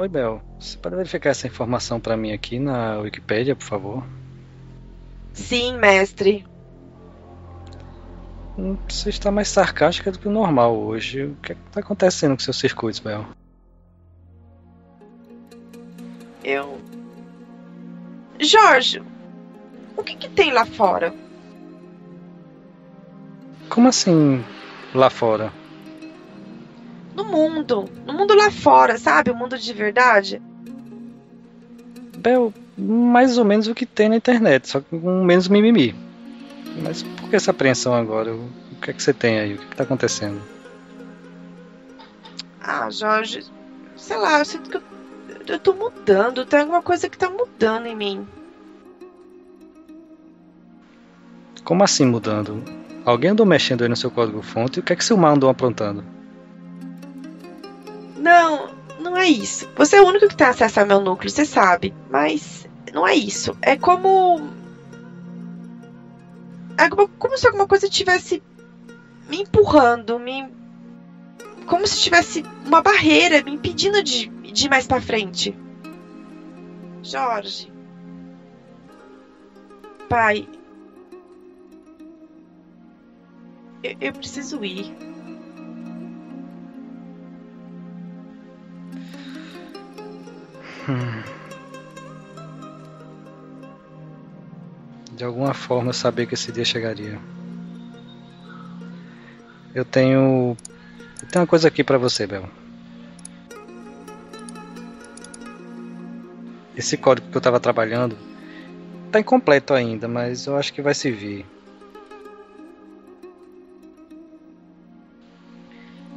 [0.00, 0.40] Oi, Bel.
[0.58, 4.02] Você pode verificar essa informação para mim aqui na Wikipédia, por favor?
[5.34, 6.46] Sim, mestre.
[8.56, 11.24] Hum, Você está mais sarcástica do que o normal hoje.
[11.24, 13.26] O que está acontecendo com seus circuitos, Bel?
[16.42, 16.80] Eu.
[18.40, 19.02] Jorge,
[19.98, 21.12] o que, que tem lá fora?
[23.68, 24.42] Como assim
[24.94, 25.59] lá fora?
[27.20, 27.84] No mundo.
[28.06, 29.30] No mundo lá fora, sabe?
[29.30, 30.40] O mundo de verdade.
[32.16, 35.94] Bel, mais ou menos o que tem na internet, só que com menos mimimi.
[36.82, 38.34] Mas por que essa apreensão agora?
[38.34, 38.48] O
[38.80, 39.54] que é que você tem aí?
[39.54, 40.40] O que está acontecendo?
[42.62, 43.44] Ah, Jorge,
[43.96, 44.82] sei lá, eu sinto que eu,
[45.46, 46.46] eu tô mudando.
[46.46, 48.26] Tem alguma coisa que tá mudando em mim.
[51.64, 52.62] Como assim mudando?
[53.04, 55.50] Alguém andou mexendo aí no seu código-fonte e o que é que seu mal andou
[55.50, 56.19] aprontando?
[59.20, 59.68] É isso.
[59.76, 61.94] Você é o único que tem acesso ao meu núcleo, você sabe.
[62.10, 63.56] Mas não é isso.
[63.62, 64.48] É como.
[66.76, 68.42] É como, como se alguma coisa tivesse
[69.28, 70.48] me empurrando, me.
[71.66, 75.56] Como se tivesse uma barreira me impedindo de, de ir mais pra frente.
[77.02, 77.72] Jorge.
[80.08, 80.48] Pai.
[83.82, 85.09] Eu, eu preciso ir.
[95.12, 97.18] De alguma forma eu sabia que esse dia chegaria.
[99.74, 100.56] Eu tenho.
[101.22, 102.48] Eu tenho uma coisa aqui pra você, Bel.
[106.76, 108.16] Esse código que eu tava trabalhando
[109.12, 111.44] tá incompleto ainda, mas eu acho que vai servir.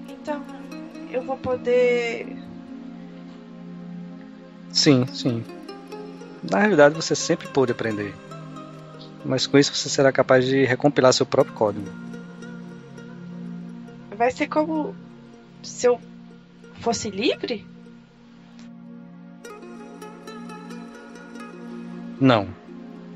[0.08, 0.41] Então,
[1.11, 2.42] eu vou poder.
[4.73, 5.45] Sim, sim.
[6.50, 8.13] Na realidade você sempre pôde aprender.
[9.23, 11.88] Mas com isso você será capaz de recompilar seu próprio código.
[14.17, 14.94] Vai ser como
[15.62, 16.01] se eu
[16.81, 17.66] fosse livre?
[22.19, 22.47] Não.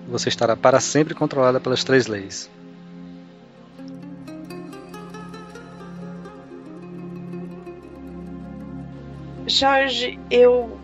[0.07, 2.49] Você estará para sempre controlada pelas três leis.
[9.47, 10.77] Jorge, eu.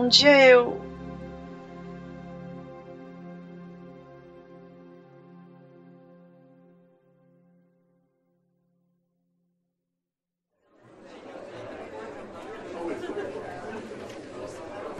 [0.00, 0.89] Um dia eu.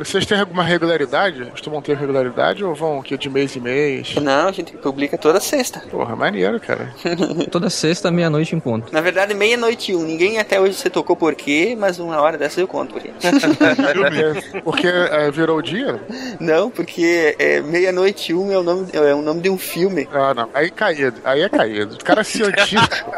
[0.00, 1.44] Vocês têm alguma regularidade?
[1.50, 4.14] Costumam ter regularidade ou vão aqui de mês em mês?
[4.14, 5.80] Não, a gente publica toda sexta.
[5.90, 6.94] Porra, maneiro, cara.
[7.50, 8.92] Toda sexta, meia-noite em ponto.
[8.92, 10.02] Na verdade, meia-noite e um.
[10.02, 13.10] Ninguém até hoje se tocou por quê, mas uma hora dessa eu conto por quê.
[13.92, 16.00] Porque, porque é, virou o dia?
[16.38, 20.08] Não, porque é, meia-noite e um é o, nome, é o nome de um filme.
[20.12, 20.48] Ah, não.
[20.54, 21.20] Aí caído.
[21.24, 21.96] Aí é caído.
[21.96, 23.12] O cara científico.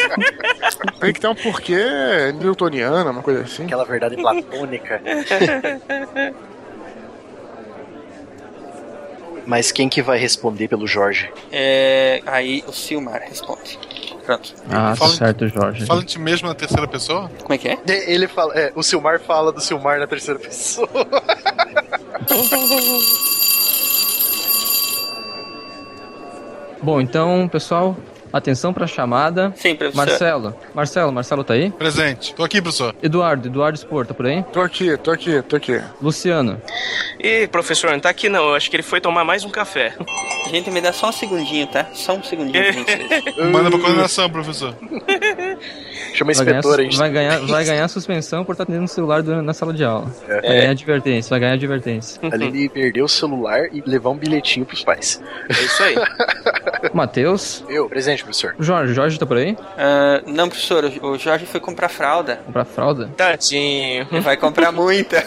[1.00, 1.84] Tem que ter um porquê
[2.40, 3.64] newtoniano, uma coisa assim.
[3.64, 5.00] Aquela verdade platônica.
[9.46, 11.30] Mas quem que vai responder pelo Jorge?
[11.50, 13.78] É, aí o Silmar responde.
[14.24, 14.54] Pronto.
[14.70, 15.86] Ah, Fala- certo, Jorge.
[15.86, 17.30] Fala de mesmo na terceira pessoa?
[17.42, 17.78] Como é que é?
[18.06, 20.88] Ele fala, é, o Silmar fala do Silmar na terceira pessoa.
[26.82, 27.96] Bom, então, pessoal,
[28.32, 29.52] atenção pra chamada.
[29.56, 29.96] Sim, professor.
[29.96, 31.70] Marcelo, Marcelo, Marcelo tá aí?
[31.70, 32.34] Presente.
[32.34, 32.94] Tô aqui, professor.
[33.02, 34.42] Eduardo, Eduardo Spor, tá por aí?
[34.52, 35.80] Tô aqui, tô aqui, tô aqui.
[36.00, 36.60] Luciano.
[37.22, 38.48] Ih, professor, não tá aqui não.
[38.48, 39.94] Eu acho que ele foi tomar mais um café.
[40.50, 41.86] Gente, me dá só um segundinho, tá?
[41.92, 43.36] Só um segundinho pra vocês.
[43.52, 44.74] Manda pra coordenação, professor.
[46.14, 46.96] Chama a Vai ganhar, inspetora, a gente.
[46.96, 50.12] vai, ganhar, vai ganhar suspensão por estar tendo o celular na sala de aula.
[50.26, 52.20] Vai ganhar advertência, vai ganhar advertência.
[52.32, 55.22] Além de perder o celular e levar um bilhetinho pros pais.
[55.48, 55.94] É isso aí.
[56.92, 57.64] Matheus.
[57.68, 58.54] Eu, presente, professor.
[58.58, 59.56] Jorge, Jorge tá por aí?
[59.76, 62.36] Ah, não, professor, o o Jorge foi comprar fralda.
[62.46, 63.10] Comprar fralda?
[63.16, 64.06] Tadinho.
[64.10, 65.24] Ele vai comprar muita.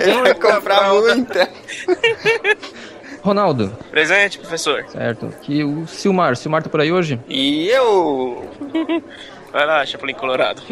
[0.00, 1.48] Ele vai comprar muita.
[3.22, 3.76] Ronaldo.
[3.90, 4.84] Presente, professor.
[4.88, 5.32] Certo.
[5.42, 7.18] Que o Silmar, Silmar tá por aí hoje?
[7.28, 8.48] E eu.
[9.52, 10.62] Vai lá, Chapolin Colorado.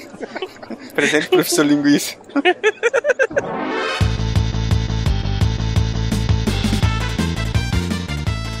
[0.94, 2.16] Presente, professor Linguiça.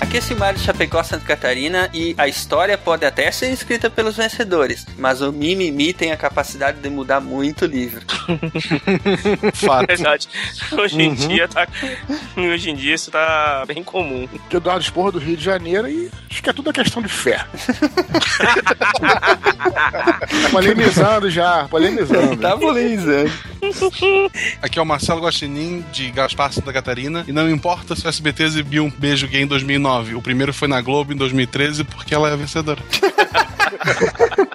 [0.00, 4.16] Aqui é Silmar de Chapecó, Santa Catarina, e a história pode até ser escrita pelos
[4.16, 8.00] vencedores, mas o mimimi tem a capacidade de mudar muito o livro.
[9.52, 9.86] Fato.
[9.88, 10.26] Verdade.
[10.72, 11.14] Hoje em Uhum.
[11.14, 11.66] dia tá.
[12.36, 14.26] Hoje em dia isso tá bem comum.
[14.48, 17.08] Que Eduardo Esporro do Rio de Janeiro e acho que é tudo uma questão de
[17.08, 17.44] fé.
[20.50, 22.36] polemizando já, polemizando.
[22.36, 23.30] Tá polemizando.
[24.62, 27.24] Aqui é o Marcelo Guaxinim, de Gaspar, Santa Catarina.
[27.26, 29.87] E não importa se o SBT exibiu um beijo gay em 2009.
[30.16, 32.82] O primeiro foi na Globo em 2013 porque ela é a vencedora.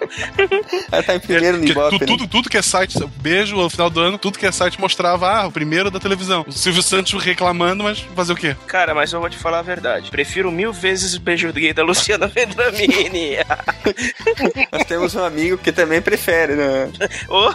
[0.92, 2.06] Ela tá em primeiro no Porque Ibope, tu- né?
[2.08, 5.28] tudo, tudo que é site, beijo no final do ano, tudo que é site mostrava,
[5.30, 6.46] ah, o primeiro da televisão.
[6.48, 8.56] O Silvio Santos reclamando, mas fazer o quê?
[8.68, 10.10] Cara, mas eu vou te falar a verdade.
[10.10, 13.38] Prefiro mil vezes o beijo gay da Luciana Vendramini.
[14.72, 16.90] Nós temos um amigo que também prefere, né?
[17.30, 17.50] Ô,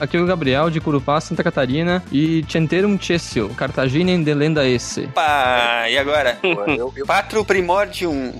[0.00, 2.02] Aqui é o Gabriel de Curupá, Santa Catarina.
[2.12, 5.06] E Centerum Cessio, Cartaginem de Lenda Esse.
[5.08, 6.38] Pá, e agora?
[7.06, 8.34] Patro Primordium.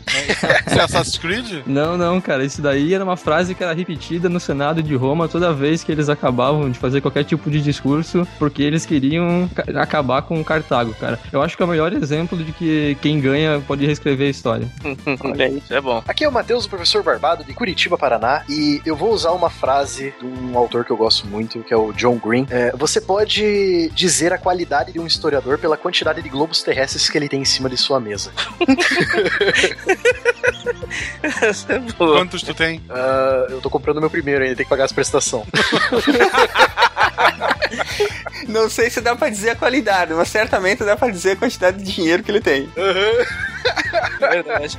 [0.67, 1.63] Isso é Assassin's Creed?
[1.67, 5.27] Não, não, cara, isso daí era uma frase que era repetida no Senado de Roma
[5.27, 9.65] toda vez que eles acabavam de fazer qualquer tipo de discurso, porque eles queriam ca-
[9.81, 11.19] acabar com Cartago, cara.
[11.33, 14.69] Eu acho que é o melhor exemplo de que quem ganha pode reescrever a história.
[15.25, 16.03] olha aí, isso é bom.
[16.07, 19.49] Aqui é o Matheus, o professor Barbado, de Curitiba, Paraná, e eu vou usar uma
[19.49, 22.47] frase de um autor que eu gosto muito, que é o John Green.
[22.51, 27.17] É, você pode dizer a qualidade de um historiador pela quantidade de globos terrestres que
[27.17, 28.31] ele tem em cima de sua mesa.
[31.51, 32.19] Isso é boa.
[32.19, 32.83] Quantos tu tem?
[33.15, 35.47] Ah, eu tô comprando meu primeiro ainda, tem que pagar as prestações.
[38.49, 41.79] Não sei se dá pra dizer a qualidade, mas certamente dá pra dizer a quantidade
[41.83, 42.69] de dinheiro que ele tem.
[44.21, 44.77] Verdade.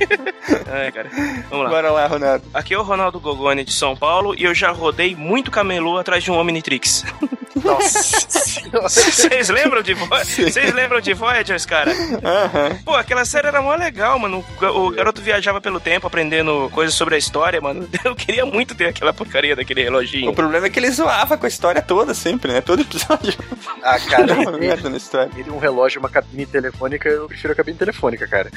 [0.72, 1.10] É, cara.
[1.50, 1.70] Vamos lá.
[1.70, 2.44] Bora lá, Ronaldo.
[2.54, 6.22] Aqui é o Ronaldo Gogoni de São Paulo e eu já rodei muito camelô atrás
[6.24, 7.04] de um Omnitrix.
[7.64, 8.60] Nossa.
[8.82, 11.90] Vocês lembram de Vo- Vocês lembram de Voyagers, cara?
[11.92, 12.78] Aham.
[12.84, 14.44] Pô, aquela série era mó legal, mano.
[14.60, 17.88] O garoto viajava pelo tempo aprendendo coisas sobre a história, mano.
[18.04, 20.34] Eu queria muito ter aquela porcaria daquele O reloginho.
[20.34, 22.60] problema é que ele zoava com a história toda sempre, né?
[22.60, 23.34] Todo episódio
[23.82, 25.30] Ah, cara, uma merda na história.
[25.36, 28.50] ele um relógio, uma cabine telefônica, eu prefiro a cabine telefônica, cara.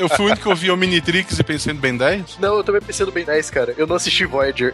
[0.00, 2.38] Eu fui o único que ouvi Omnitrix e pensei no Ben 10.
[2.38, 3.74] Não, eu também pensei no Ben 10, cara.
[3.76, 4.72] Eu não assisti Voyager.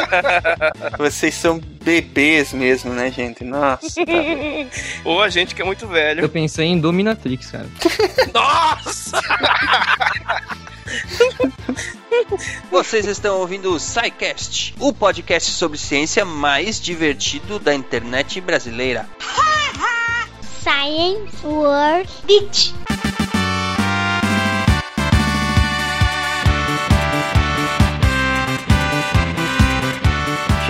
[0.98, 3.42] Vocês são bebês mesmo, né, gente?
[3.44, 4.00] Nossa.
[5.04, 6.28] Ou a gente que é muito Eu velho.
[6.28, 7.66] pensei em Dominatrix, cara.
[8.34, 9.20] Nossa!
[12.70, 19.08] Vocês estão ouvindo o SciCast, o podcast sobre ciência mais divertido da internet brasileira.
[20.60, 22.72] science word beach.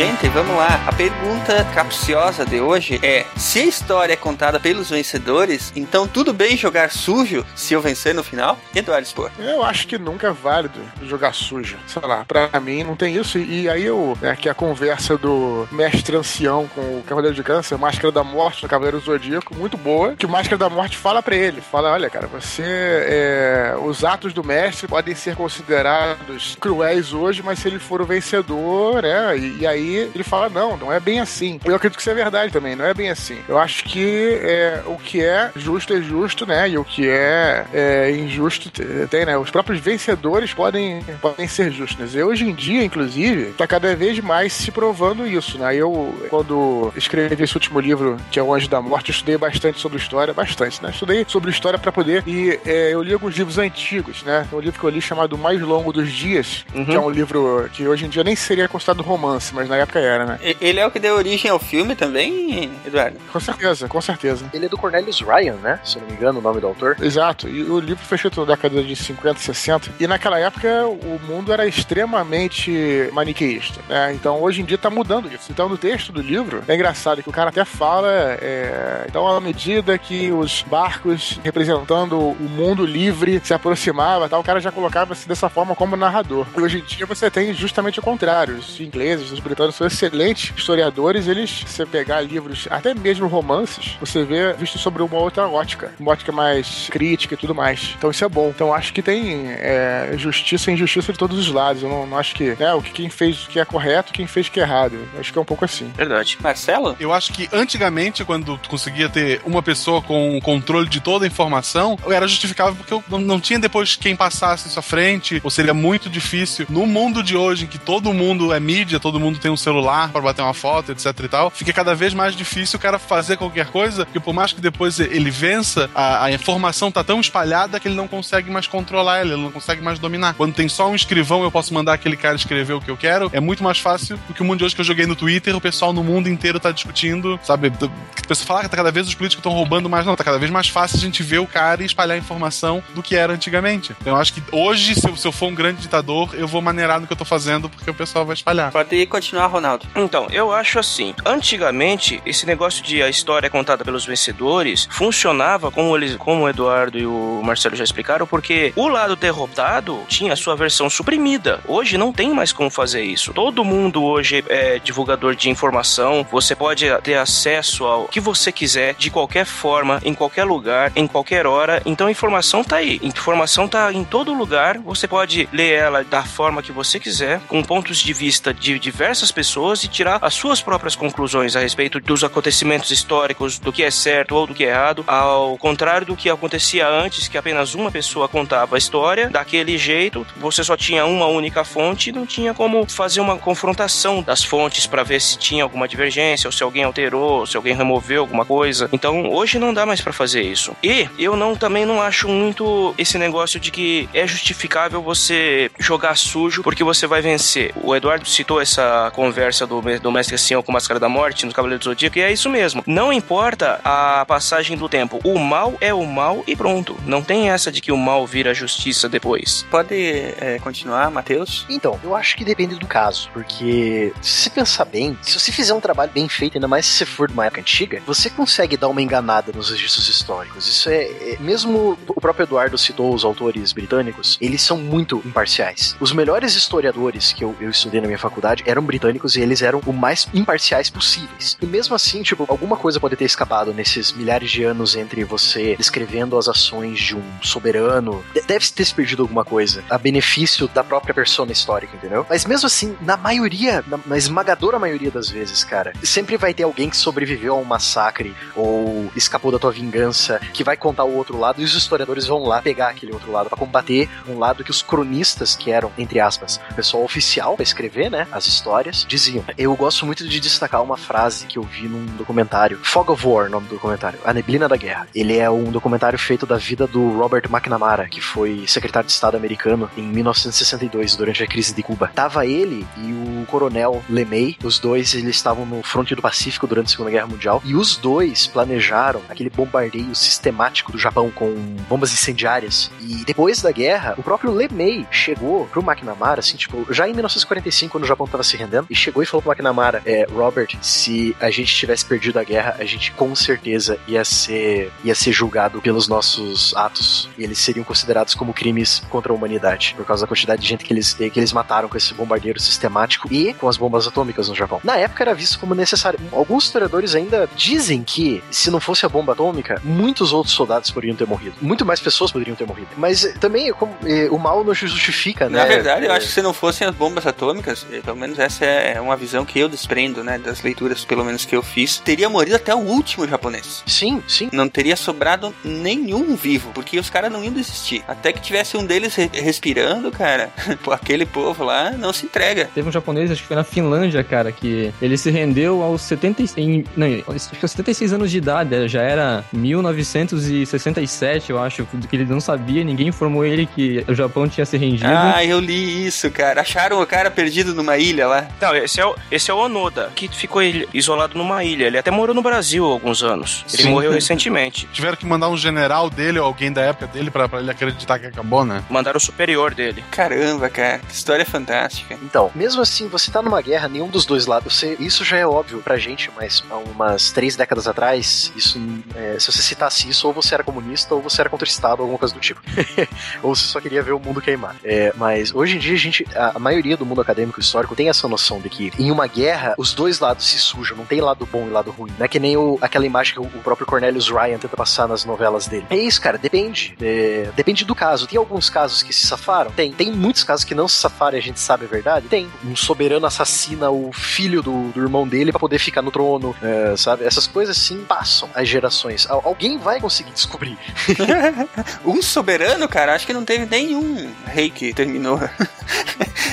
[0.00, 0.82] Gente, vamos lá.
[0.86, 6.32] A pergunta capciosa de hoje é: se a história é contada pelos vencedores, então tudo
[6.32, 8.58] bem jogar sujo se eu vencer no final?
[8.74, 9.30] Eduardo Spor.
[9.38, 11.76] Eu acho que nunca é válido jogar sujo.
[11.86, 13.38] Sei lá, pra mim não tem isso.
[13.38, 17.76] E aí eu, né, que a conversa do mestre ancião com o Cavaleiro de Câncer,
[17.76, 20.16] Máscara da Morte no Cavaleiro do Zodíaco, muito boa.
[20.16, 22.62] Que o Máscara da Morte fala pra ele: fala, olha, cara, você.
[22.64, 28.06] é, os atos do mestre podem ser considerados cruéis hoje, mas se ele for o
[28.06, 29.36] vencedor, né?
[29.36, 31.60] E, e aí ele fala: não, não é bem assim.
[31.64, 33.38] Eu acredito que isso é verdade também, não é bem assim.
[33.48, 36.68] Eu acho que é, o que é justo é justo, né?
[36.70, 39.36] E o que é, é injusto te- tem, né?
[39.36, 42.14] Os próprios vencedores podem, podem ser justos.
[42.14, 45.74] E hoje em dia, inclusive, tá cada vez mais se provando isso, né?
[45.74, 49.78] Eu, quando escrevi esse último livro, que é O Anjo da Morte, eu estudei bastante
[49.80, 50.90] sobre história, bastante, né?
[50.90, 52.22] Estudei sobre história pra poder.
[52.26, 54.46] E é, eu li alguns livros antigos, né?
[54.48, 57.68] Tem um livro que eu li chamado Mais Longo dos Dias, que é um livro
[57.72, 60.38] que hoje em dia nem seria considerado romance, mas na época era, né?
[60.60, 63.18] Ele é o que deu origem ao filme também, Eduardo?
[63.32, 64.46] Com certeza, com certeza.
[64.52, 65.80] Ele é do Cornelius Ryan, né?
[65.84, 66.96] Se não me engano, o nome do autor.
[67.00, 71.20] Exato, e o livro foi escrito na década de 50, 60, e naquela época o
[71.26, 74.12] mundo era extremamente maniqueísta, né?
[74.12, 75.50] Então hoje em dia tá mudando isso.
[75.50, 78.10] Então no texto do livro, é engraçado que o cara até fala,
[78.40, 84.44] é, então à medida que os barcos representando o mundo livre se aproximava, tal, o
[84.44, 86.46] cara já colocava-se dessa forma como narrador.
[86.56, 88.56] E hoje em dia você tem justamente o contrário.
[88.56, 93.96] Os ingleses, os britânicos são excelentes historiadores, eles, se você pegar livros, até mesmo romances,
[94.00, 97.94] você vê visto sobre uma outra ótica, uma ótica mais crítica e tudo mais.
[97.96, 98.50] Então isso é bom.
[98.50, 101.82] Então acho que tem é, justiça e injustiça de todos os lados.
[101.82, 104.26] Eu não, não acho que né, o que quem fez o que é correto, quem
[104.26, 104.94] fez o que é errado.
[105.14, 105.90] Eu acho que é um pouco assim.
[105.96, 106.38] Verdade.
[106.40, 106.96] Marcelo?
[106.98, 111.24] Eu acho que antigamente, quando tu conseguia ter uma pessoa com o controle de toda
[111.24, 115.40] a informação, era justificável porque eu não, não tinha depois quem passasse isso à frente,
[115.42, 116.66] ou seria muito difícil.
[116.68, 120.08] No mundo de hoje, em que todo mundo é mídia, todo mundo tem um celular
[120.10, 123.36] pra bater uma foto, etc e tal, fica cada vez mais difícil o cara fazer
[123.36, 127.78] qualquer coisa, porque por mais que depois ele vença, a, a informação tá tão espalhada
[127.78, 130.34] que ele não consegue mais controlar ela, ele não consegue mais dominar.
[130.34, 133.30] Quando tem só um escrivão, eu posso mandar aquele cara escrever o que eu quero,
[133.32, 135.54] é muito mais fácil do que o mundo de hoje que eu joguei no Twitter,
[135.54, 137.68] o pessoal no mundo inteiro tá discutindo, sabe?
[137.68, 140.38] O pessoal fala que tá cada vez os políticos estão roubando mais, não, tá cada
[140.38, 143.94] vez mais fácil a gente ver o cara e espalhar informação do que era antigamente.
[144.00, 146.60] Então eu acho que hoje, se eu, se eu for um grande ditador, eu vou
[146.60, 148.70] maneirar no que eu tô fazendo, porque o pessoal vai espalhar.
[148.70, 149.86] Pode continuar, Ronaldo.
[149.94, 151.14] Então, eu acho assim.
[151.24, 156.48] Antigamente, esse negócio de a história é contada pelos vencedores funcionava, como, eles, como o
[156.48, 161.60] Eduardo e o Marcelo já explicaram, porque o lado derrotado tinha a sua versão suprimida.
[161.66, 163.32] Hoje não tem mais como fazer isso.
[163.32, 166.26] Todo mundo hoje é divulgador de informação.
[166.30, 171.06] Você pode ter acesso ao que você quiser, de qualquer forma, em qualquer lugar, em
[171.06, 171.82] qualquer hora.
[171.84, 173.00] Então a informação tá aí.
[173.02, 174.78] Informação tá em todo lugar.
[174.78, 179.29] Você pode ler ela da forma que você quiser, com pontos de vista de diversas
[179.32, 183.90] pessoas e tirar as suas próprias conclusões a respeito dos acontecimentos históricos, do que é
[183.90, 187.90] certo ou do que é errado, ao contrário do que acontecia antes, que apenas uma
[187.90, 192.54] pessoa contava a história daquele jeito, você só tinha uma única fonte e não tinha
[192.54, 196.84] como fazer uma confrontação das fontes para ver se tinha alguma divergência, ou se alguém
[196.84, 198.88] alterou, ou se alguém removeu alguma coisa.
[198.92, 200.74] Então, hoje não dá mais para fazer isso.
[200.82, 206.16] E eu não também não acho muito esse negócio de que é justificável você jogar
[206.16, 207.72] sujo porque você vai vencer.
[207.82, 211.78] O Eduardo citou essa conversa do, do Mestre Ancião com Máscara da Morte no Cavaleiro
[211.78, 212.82] do Zodíaco, e é isso mesmo.
[212.86, 216.96] Não importa a passagem do tempo, o mal é o mal e pronto.
[217.04, 219.66] Não tem essa de que o mal vira justiça depois.
[219.70, 221.66] Pode é, continuar, Matheus?
[221.68, 225.74] Então, eu acho que depende do caso, porque se você pensar bem, se você fizer
[225.74, 228.74] um trabalho bem feito, ainda mais se você for de uma época antiga, você consegue
[228.74, 230.66] dar uma enganada nos registros históricos.
[230.66, 235.94] Isso é, é mesmo o próprio Eduardo citou os autores britânicos, eles são muito imparciais.
[236.00, 239.80] Os melhores historiadores que eu, eu estudei na minha faculdade eram britânicos e eles eram
[239.86, 241.56] o mais imparciais possíveis.
[241.60, 245.76] E mesmo assim, tipo, alguma coisa pode ter escapado nesses milhares de anos entre você
[245.76, 248.24] descrevendo as ações de um soberano.
[248.46, 252.26] Deve ter se perdido alguma coisa a benefício da própria persona histórica, entendeu?
[252.28, 256.64] Mas mesmo assim, na maioria, na, na esmagadora maioria das vezes, cara, sempre vai ter
[256.64, 261.16] alguém que sobreviveu a um massacre ou escapou da tua vingança, que vai contar o
[261.16, 264.64] outro lado e os historiadores vão lá pegar aquele outro lado para combater um lado
[264.64, 268.99] que os cronistas, que eram, entre aspas, o pessoal oficial pra escrever, né, as histórias,
[269.06, 269.44] diziam.
[269.56, 273.48] Eu gosto muito de destacar uma frase que eu vi num documentário, Fog of War,
[273.48, 275.06] nome do documentário, A Neblina da Guerra.
[275.14, 279.36] Ele é um documentário feito da vida do Robert McNamara, que foi secretário de Estado
[279.36, 282.10] americano em 1962, durante a crise de Cuba.
[282.14, 286.86] Tava ele e o coronel LeMay, os dois eles estavam no fronte do Pacífico durante
[286.86, 291.54] a Segunda Guerra Mundial, e os dois planejaram aquele bombardeio sistemático do Japão com
[291.88, 292.90] bombas incendiárias.
[293.00, 297.92] E depois da guerra, o próprio LeMay chegou pro McNamara, assim, tipo, já em 1945,
[297.92, 301.34] quando o Japão tava se rendendo, e chegou e falou pro McNamara, é, Robert, se
[301.40, 305.80] a gente tivesse perdido a guerra, a gente com certeza ia ser, ia ser julgado
[305.80, 310.28] pelos nossos atos, e eles seriam considerados como crimes contra a humanidade, por causa da
[310.28, 313.76] quantidade de gente que eles, que eles mataram com esse bombardeiro sistemático e com as
[313.76, 314.80] bombas atômicas no Japão.
[314.82, 316.18] Na época era visto como necessário.
[316.32, 321.16] Alguns historiadores ainda dizem que, se não fosse a bomba atômica, muitos outros soldados poderiam
[321.16, 321.54] ter morrido.
[321.60, 322.88] Muito mais pessoas poderiam ter morrido.
[322.96, 325.58] Mas eh, também como, eh, o mal não justifica, né?
[325.58, 328.38] Na verdade, eu É, acho que se não fossem as bombas atômicas, eh, pelo menos
[328.38, 331.98] essa é uma visão que eu desprendo, né, das leituras, pelo menos que eu fiz,
[331.98, 333.82] teria morrido até o último japonês.
[333.86, 334.48] Sim, sim.
[334.52, 338.02] Não teria sobrado nenhum vivo, porque os caras não iam desistir.
[338.08, 340.50] Até que tivesse um deles re- respirando, cara,
[340.92, 342.68] aquele povo lá não se entrega.
[342.74, 346.84] Teve um japonês, acho que foi na Finlândia, cara, que ele se rendeu aos 76,
[346.96, 352.16] não, acho que aos 76 anos de idade, eh, já era 1967, eu acho, que
[352.16, 355.08] ele não sabia, ninguém informou ele que o Japão tinha se rendido.
[355.10, 356.60] Ah, eu li isso, cara.
[356.60, 358.48] Acharam o cara perdido numa ilha lá.
[358.70, 360.62] Não, esse é, o, esse é o Onoda, que ficou
[360.94, 361.86] isolado numa ilha.
[361.86, 363.64] Ele até morou no Brasil há alguns anos.
[363.72, 363.90] Ele Sim.
[363.90, 364.86] morreu recentemente.
[364.92, 368.18] Tiveram que mandar um general dele ou alguém da época dele pra, pra ele acreditar
[368.18, 368.84] que acabou, né?
[368.88, 370.04] Mandaram o superior dele.
[370.10, 372.16] Caramba, cara, que história fantástica.
[372.22, 374.76] Então, mesmo assim, você tá numa guerra, nenhum dos dois lados.
[374.76, 378.80] Você, isso já é óbvio pra gente, mas há umas três décadas atrás, isso,
[379.16, 382.02] é, se você citasse isso, ou você era comunista, ou você era contra o Estado,
[382.02, 382.60] alguma coisa do tipo.
[383.42, 384.76] ou você só queria ver o mundo queimar.
[384.84, 387.96] É, mas hoje em dia, a gente, a, a maioria do mundo acadêmico e histórico
[387.96, 391.20] tem essa noção de que em uma guerra, os dois lados se sujam, não tem
[391.20, 392.10] lado bom e lado ruim.
[392.18, 395.06] Não é que nem o, aquela imagem que o, o próprio Cornelius Ryan tenta passar
[395.06, 395.86] nas novelas dele.
[395.90, 396.94] É isso, cara, depende.
[397.00, 398.26] É, depende do caso.
[398.26, 399.70] Tem alguns casos que se safaram?
[399.70, 399.92] Tem.
[399.92, 402.26] Tem muitos casos que não se safaram e a gente sabe a verdade?
[402.28, 402.50] Tem.
[402.64, 406.96] Um soberano assassina o filho do, do irmão dele pra poder ficar no trono, é,
[406.96, 407.24] sabe?
[407.24, 409.28] Essas coisas sim passam as gerações.
[409.28, 410.78] Al- alguém vai conseguir descobrir.
[412.04, 415.38] Um soberano, cara, acho que não teve nenhum rei que terminou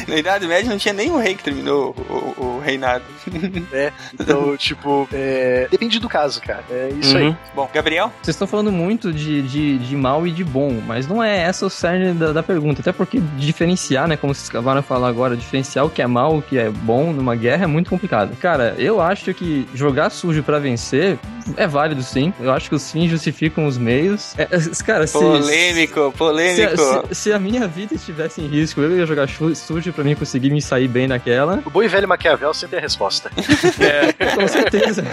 [0.08, 3.04] Na Idade Média não tinha nem um rei que terminou o, o- o reinado.
[3.72, 3.92] né?
[4.14, 6.64] Então, tipo, é, depende do caso, cara.
[6.70, 7.28] É isso aí.
[7.28, 7.36] Uhum.
[7.54, 8.12] Bom, Gabriel?
[8.22, 11.66] Vocês estão falando muito de, de, de mal e de bom, mas não é essa
[11.66, 12.80] o cerne da, da pergunta.
[12.82, 16.38] Até porque diferenciar, né, como vocês acabaram de falar agora, diferenciar o que é mal,
[16.38, 18.36] o que é bom numa guerra é muito complicado.
[18.38, 21.20] Cara, eu acho que jogar sujo pra vencer
[21.58, 22.34] é válido sim.
[22.40, 24.34] Eu acho que os fins justificam os meios.
[24.38, 27.08] É, é, cara, se, Polêmico, se, polêmico.
[27.10, 30.50] se- se a minha vida estivesse em risco, eu ia jogar sujo pra mim conseguir
[30.52, 31.62] me sair bem daquela.
[31.66, 33.30] O bom e velho Maquiavel sempre é a resposta.
[34.36, 35.06] Com certeza.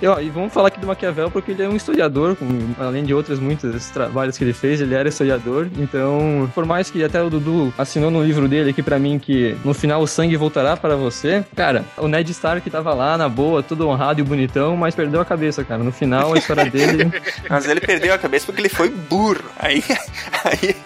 [0.00, 3.04] E, ó, e vamos falar aqui do Maquiavel porque ele é um historiador, com- além
[3.04, 5.68] de outros muitos trabalhos que ele fez, ele era historiador.
[5.78, 9.56] Então, por mais que até o Dudu assinou no livro dele aqui pra mim que
[9.64, 13.62] no final o sangue voltará para você, cara, o Ned Stark tava lá na boa,
[13.62, 15.82] todo honrado e bonitão, mas perdeu a cabeça, cara.
[15.82, 17.12] No final a história dele
[17.48, 19.44] Mas ele perdeu a cabeça porque ele foi burro.
[19.58, 19.82] Aí,
[20.44, 20.76] aí,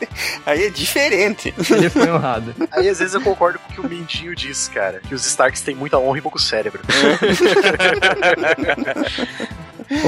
[0.46, 1.54] aí é diferente.
[1.70, 2.54] ele foi honrado.
[2.70, 5.00] Aí às vezes eu concordo com o que o Mindinho diz, cara.
[5.00, 6.82] Que os Starks têm muita honra e pouco cérebro.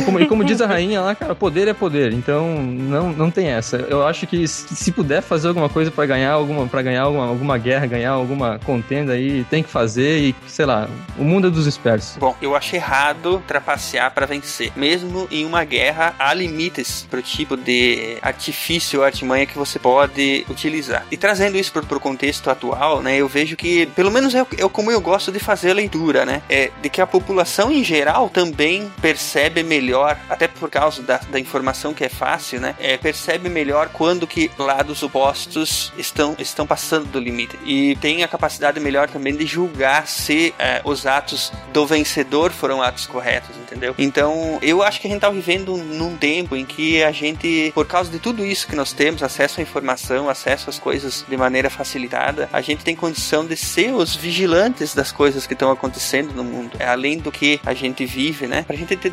[0.04, 3.48] Como- e como diz a rainha lá, cara, poder é poder, então não, não tem
[3.48, 3.76] essa.
[3.88, 7.58] Eu acho que se puder fazer alguma coisa pra ganhar alguma para ganhar alguma, alguma
[7.58, 11.66] guerra, ganhar alguma contenda aí, tem que fazer e sei lá, o mundo é dos
[11.66, 12.16] espertos.
[12.18, 14.72] Bom, eu acho errado trapacear para vencer.
[14.76, 20.44] Mesmo em uma guerra, há limites pro tipo de artifício ou artimanha que você pode
[20.48, 21.04] utilizar.
[21.10, 24.68] E trazendo isso pro, pro contexto atual, né, eu vejo que, pelo menos é, é
[24.68, 28.28] como eu gosto de fazer a leitura, né, é de que a população em geral
[28.28, 33.48] também percebe melhor, até por causa da, da informação que é fácil, né, é, percebe
[33.48, 37.56] melhor quando que lados opostos estão, estão passando do limite.
[37.64, 42.82] E tem a capacidade melhor também de julgar se é, os atos do vencedor foram
[42.82, 43.94] atos corretos, entendeu?
[43.96, 47.86] Então, eu acho que a gente tá vivendo num tempo em que a gente, por
[47.86, 51.70] causa de tudo isso que nós temos, acesso à informação, acesso às coisas de maneira
[51.70, 56.42] facilitada, a gente tem condição de ser os vigilantes das coisas que estão acontecendo no
[56.42, 56.76] mundo.
[56.80, 58.64] É além do que a gente vive, né?
[58.66, 59.10] Pra gente ter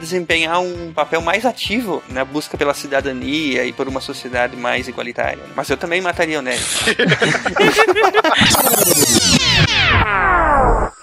[0.47, 5.43] desempenhar um papel mais ativo na busca pela cidadania e por uma sociedade mais igualitária.
[5.55, 6.63] Mas eu também mataria o Ned.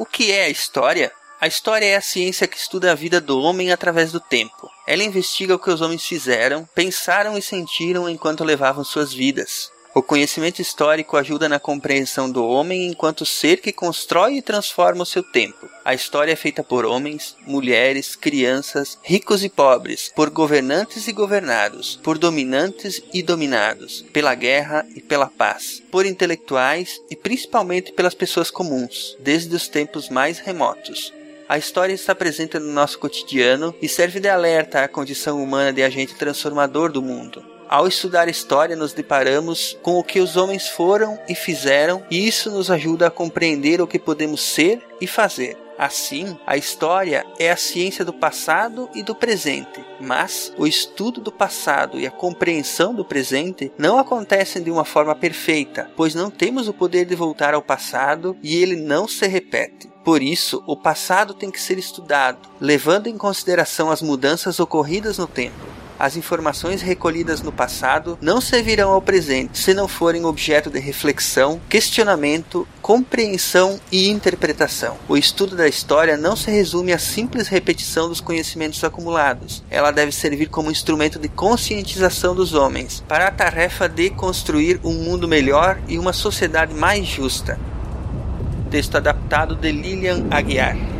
[0.00, 1.12] O que é a história?
[1.40, 4.68] A história é a ciência que estuda a vida do homem através do tempo.
[4.84, 9.70] Ela investiga o que os homens fizeram, pensaram e sentiram enquanto levavam suas vidas.
[9.94, 15.06] O conhecimento histórico ajuda na compreensão do homem enquanto ser que constrói e transforma o
[15.06, 15.68] seu tempo.
[15.84, 22.00] A história é feita por homens, mulheres, crianças, ricos e pobres, por governantes e governados,
[22.02, 28.50] por dominantes e dominados, pela guerra e pela paz, por intelectuais e principalmente pelas pessoas
[28.50, 31.12] comuns, desde os tempos mais remotos.
[31.48, 35.82] A história está presente no nosso cotidiano e serve de alerta à condição humana de
[35.82, 37.42] agente transformador do mundo.
[37.66, 42.50] Ao estudar história, nos deparamos com o que os homens foram e fizeram, e isso
[42.50, 45.56] nos ajuda a compreender o que podemos ser e fazer.
[45.78, 51.32] Assim, a história é a ciência do passado e do presente, mas o estudo do
[51.32, 56.68] passado e a compreensão do presente não acontecem de uma forma perfeita, pois não temos
[56.68, 59.88] o poder de voltar ao passado e ele não se repete.
[60.08, 65.26] Por isso, o passado tem que ser estudado, levando em consideração as mudanças ocorridas no
[65.26, 65.66] tempo.
[65.98, 71.60] As informações recolhidas no passado não servirão ao presente se não forem objeto de reflexão,
[71.68, 74.96] questionamento, compreensão e interpretação.
[75.06, 79.62] O estudo da história não se resume à simples repetição dos conhecimentos acumulados.
[79.68, 84.94] Ela deve servir como instrumento de conscientização dos homens para a tarefa de construir um
[84.94, 87.60] mundo melhor e uma sociedade mais justa.
[88.70, 90.97] Texto adaptado de Lilian Aguiar.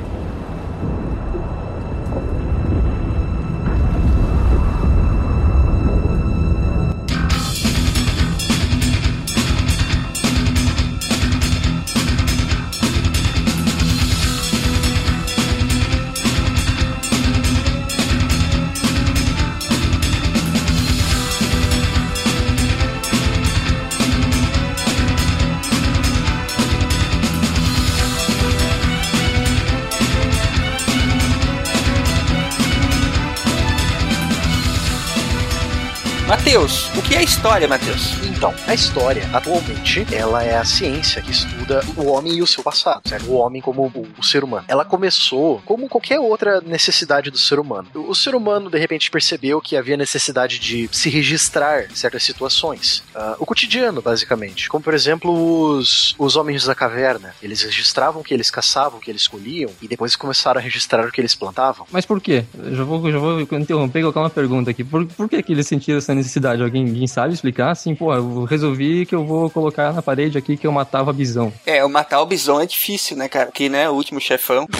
[36.48, 38.27] Matheus, o que é história, Matheus?
[38.38, 42.62] Então, a história, atualmente, ela é a ciência que estuda o homem e o seu
[42.62, 43.28] passado, certo?
[43.28, 44.64] O homem como o, o ser humano.
[44.68, 47.88] Ela começou como qualquer outra necessidade do ser humano.
[47.92, 53.02] O, o ser humano, de repente, percebeu que havia necessidade de se registrar certas situações.
[53.12, 54.68] Ah, o cotidiano, basicamente.
[54.68, 57.34] Como, por exemplo, os, os homens da caverna.
[57.42, 61.04] Eles registravam o que eles caçavam, o que eles colhiam, e depois começaram a registrar
[61.04, 61.88] o que eles plantavam.
[61.90, 62.44] Mas por quê?
[62.56, 64.84] Eu já vou, já vou interromper e colocar uma pergunta aqui.
[64.84, 66.62] Por, por que, que eles sentiram essa necessidade?
[66.62, 67.72] Alguém, alguém sabe explicar?
[67.72, 71.52] Assim, pô, eu resolvi que eu vou colocar na parede aqui que eu matava bisão.
[71.66, 73.46] É, o matar o bison é difícil, né, cara?
[73.46, 74.66] Porque, né, o último chefão.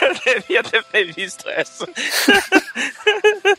[0.00, 1.86] Eu devia ter previsto essa.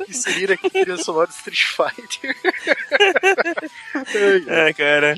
[0.07, 2.35] Inserir aqui trilha sonora de Street Fighter.
[4.49, 5.15] É, cara.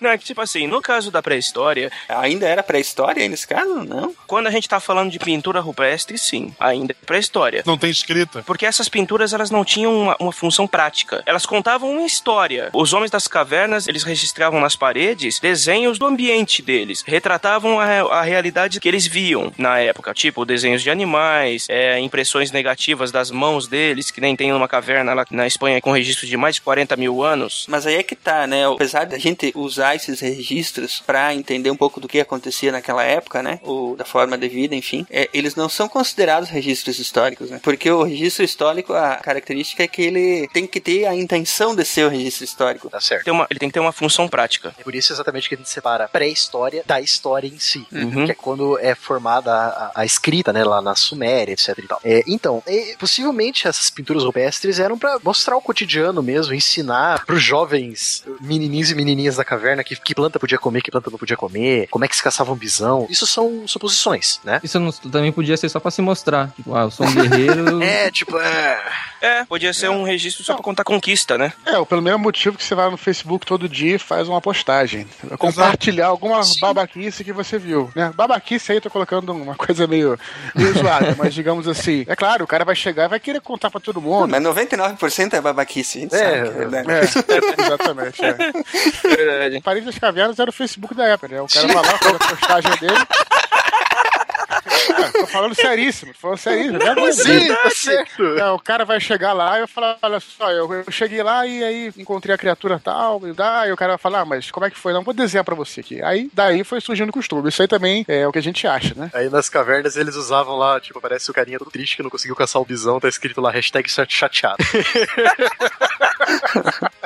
[0.00, 3.84] Não, é que tipo assim, no caso da pré-história, Ainda era pré-história nesse caso?
[3.84, 4.14] Não.
[4.26, 7.62] quando a gente tá falando de pintura rupestre, sim, ainda é pré-história.
[7.66, 8.42] Não tem escrita.
[8.42, 11.22] Porque essas pinturas, elas não tinham uma, uma função prática.
[11.26, 12.70] Elas contavam uma história.
[12.72, 17.02] Os homens das cavernas, eles registravam nas paredes desenhos do ambiente deles.
[17.06, 20.14] Retratavam a, a realidade que eles viam na época.
[20.14, 25.14] Tipo, desenhos de animais, é, impressões negativas das mãos deles, que nem tem uma caverna
[25.14, 27.66] lá na Espanha com registro de mais de 40 mil anos.
[27.68, 28.66] Mas aí é que tá, né?
[28.66, 33.42] Apesar da gente usar esses registros pra entender um pouco do que acontecia naquela época,
[33.42, 33.60] né?
[33.62, 37.60] Ou da forma de vida, enfim, é, eles não são considerados registros históricos, né?
[37.62, 41.84] Porque o registro histórico, a característica é que ele tem que ter a intenção de
[41.84, 42.88] ser o registro histórico.
[42.90, 43.24] Tá certo.
[43.24, 44.74] Tem uma- ele tem que ter uma função prática.
[44.78, 47.86] É por isso exatamente que a gente separa a pré-história da história em si.
[47.92, 48.24] Uhum.
[48.26, 51.86] Que é quando é formada a, a- a escrita, né, lá na Suméria, etc e
[51.88, 52.00] tal.
[52.04, 57.42] É, então, é, possivelmente essas pinturas rupestres eram pra mostrar o cotidiano mesmo, ensinar pros
[57.42, 58.00] jovens
[58.40, 61.88] menininhos e menininhas da caverna que, que planta podia comer, que planta não podia comer,
[61.90, 63.06] como é que se caçava um bisão.
[63.10, 64.60] Isso são suposições, né?
[64.62, 66.50] Isso não- também podia ser só pra se mostrar.
[66.56, 67.82] Tipo, ah, eu sou um guerreiro.
[67.82, 68.80] É, tipo, é...
[69.20, 71.52] É, podia ser um registro só pra contar conquista, né?
[71.64, 74.40] É, o pelo mesmo motivo que você vai no Facebook todo dia e faz uma
[74.40, 75.06] postagem.
[75.38, 78.12] Compartilhar alguma babaquice que você viu, né?
[78.16, 80.18] Babaquice aí, tô colocando uma coisa meio,
[80.56, 82.04] meio zoada, mas digamos assim.
[82.08, 84.28] É claro, o cara vai chegar e vai querer contar pra todo mundo.
[84.28, 86.90] Mas 99% é babaquice, a gente É, sabe que é verdade.
[86.90, 87.00] É,
[87.62, 87.91] exatamente.
[88.22, 89.16] É.
[89.16, 89.60] Verdade.
[89.60, 91.40] Paris das Cavernas era o Facebook da época, né?
[91.40, 93.06] O cara vai lá, faz a postagem dele.
[94.98, 96.78] É, tô falando seríssimo, tô falando seríssimo.
[96.78, 97.12] né?
[97.12, 98.22] Sim, tá certo.
[98.38, 101.46] É, o cara vai chegar lá e vai falar, olha só, eu, eu cheguei lá
[101.46, 104.50] e aí encontrei a criatura tal, e dá, e o cara vai falar, ah, mas
[104.50, 104.92] como é que foi?
[104.92, 106.02] Não, vou desenhar pra você aqui.
[106.02, 107.48] Aí, daí foi surgindo o costume.
[107.48, 109.10] Isso aí também é o que a gente acha, né?
[109.14, 112.36] Aí nas cavernas eles usavam lá, tipo, parece o carinha todo triste que não conseguiu
[112.36, 114.62] caçar o bisão, tá escrito lá, hashtag chateado.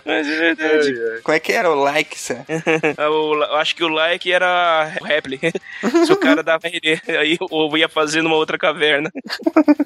[0.04, 1.20] Mas é verdade.
[1.22, 2.44] Como é que era o like, Sam?
[2.96, 5.50] Ah, o- Eu acho que o like era o réplica.
[6.06, 9.10] Se o cara dava RD, aí ou ia fazer numa outra caverna.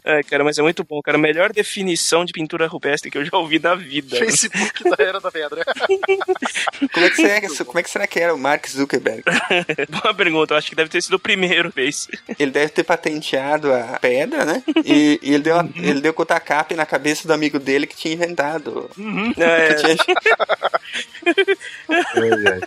[0.02, 1.16] É, cara, mas é muito bom, cara.
[1.16, 4.16] Melhor definição de pintura rupestre que eu já ouvi na vida.
[4.16, 5.62] Facebook da Era da Pedra.
[6.92, 9.22] Como é que será que, como é que, será que era o Mark Zuckerberg?
[10.02, 12.08] Boa pergunta, eu acho que deve ter sido o primeiro vez.
[12.38, 14.62] Ele deve ter patenteado a pedra, né?
[14.84, 18.14] E, e ele, deu, a- ele deu tacape na cabeça do amigo dele que tinha
[18.14, 18.90] inventado.
[19.36, 19.96] É, Que tinha-
[22.16, 22.60] é.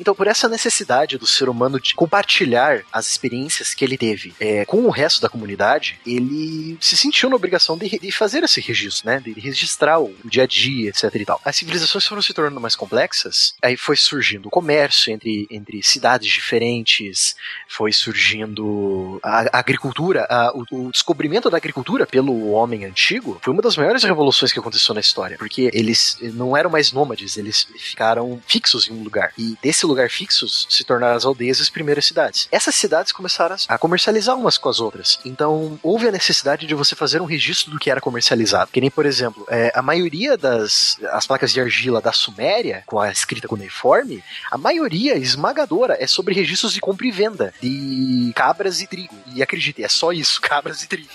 [0.00, 4.64] Então, por essa necessidade do ser humano de compartilhar as experiências que ele teve é,
[4.64, 9.06] com o resto da comunidade, ele se sentiu na obrigação de, de fazer esse registro,
[9.08, 9.20] né?
[9.20, 11.40] De registrar o dia a dia, etc e tal.
[11.44, 16.28] As civilizações foram se tornando mais complexas, aí foi surgindo o comércio entre, entre cidades
[16.30, 17.34] diferentes,
[17.68, 23.52] foi surgindo a, a agricultura, a- o, o descobrimento da agricultura pelo homem antigo foi
[23.52, 27.66] uma das maiores revoluções que aconteceu na história, porque eles não eram mais nômades, eles
[27.78, 29.32] ficaram fixos em um lugar.
[29.38, 32.48] E desse lugar fixos se tornaram as aldeias as primeiras cidades.
[32.50, 35.18] Essas cidades começaram a comercializar umas com as outras.
[35.24, 38.70] Então, houve a necessidade de você fazer um registro do que era comercializado.
[38.72, 42.98] Que nem, por exemplo, é, a maioria das as placas de argila da Suméria, com
[42.98, 48.80] a escrita cuneiforme, a maioria esmagadora é sobre registros de compra e venda de cabras
[48.80, 49.14] e trigo.
[49.34, 51.08] E acredite, é só isso, cabras e trigo.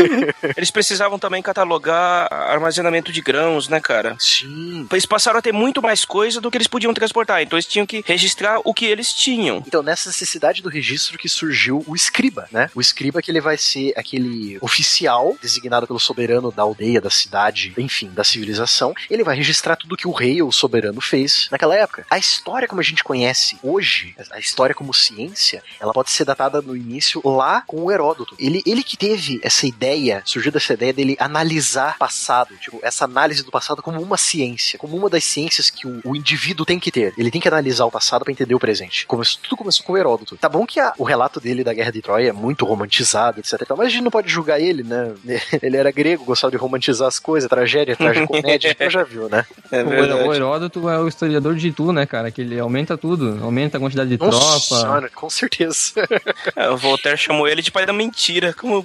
[0.56, 4.16] Eles precisavam também catalogar armazenamento de grãos, né, cara?
[4.18, 4.86] Sim.
[4.90, 7.86] Eles passaram a ter muito mais coisa do que eles podiam transportar, então eles tinham
[7.86, 9.62] que registrar o que eles tinham.
[9.66, 12.70] Então, nessa necessidade do registro que surgiu o escriba, né?
[12.74, 17.72] O escriba que ele vai ser aquele oficial designado pelo soberano da aldeia, da cidade,
[17.78, 18.92] enfim, da civilização.
[19.08, 22.04] Ele vai registrar tudo que o rei ou o soberano fez naquela época.
[22.10, 26.60] A história como a gente conhece hoje, a história como ciência, ela pode ser datada
[26.60, 28.34] no início lá com o Heródoto.
[28.38, 33.42] Ele, ele que teve essa ideia, surgiu dessa ideia dele analisar passado, tipo, essa análise
[33.42, 36.80] do passado como uma ciência, como como uma das ciências que o, o indivíduo tem
[36.80, 37.12] que ter.
[37.18, 39.04] Ele tem que analisar o passado para entender o presente.
[39.06, 40.34] Começou, tudo começou com o Heródoto.
[40.38, 43.62] Tá bom que a- o relato dele da Guerra de Troia é muito romantizado, etc.
[43.76, 45.12] mas a gente não pode julgar ele, né?
[45.62, 49.44] Ele era grego, gostava de romantizar as coisas, tragédia, tragicomédia, então já viu, né?
[49.70, 52.30] É O Heró- o Heródoto é o historiador de tu, né, cara?
[52.30, 53.38] Que ele aumenta tudo.
[53.42, 54.82] Aumenta a quantidade de Nossa tropa.
[54.82, 55.92] senhora, com certeza.
[56.56, 58.82] É, o Voltaire chamou ele de pai da mentira, como,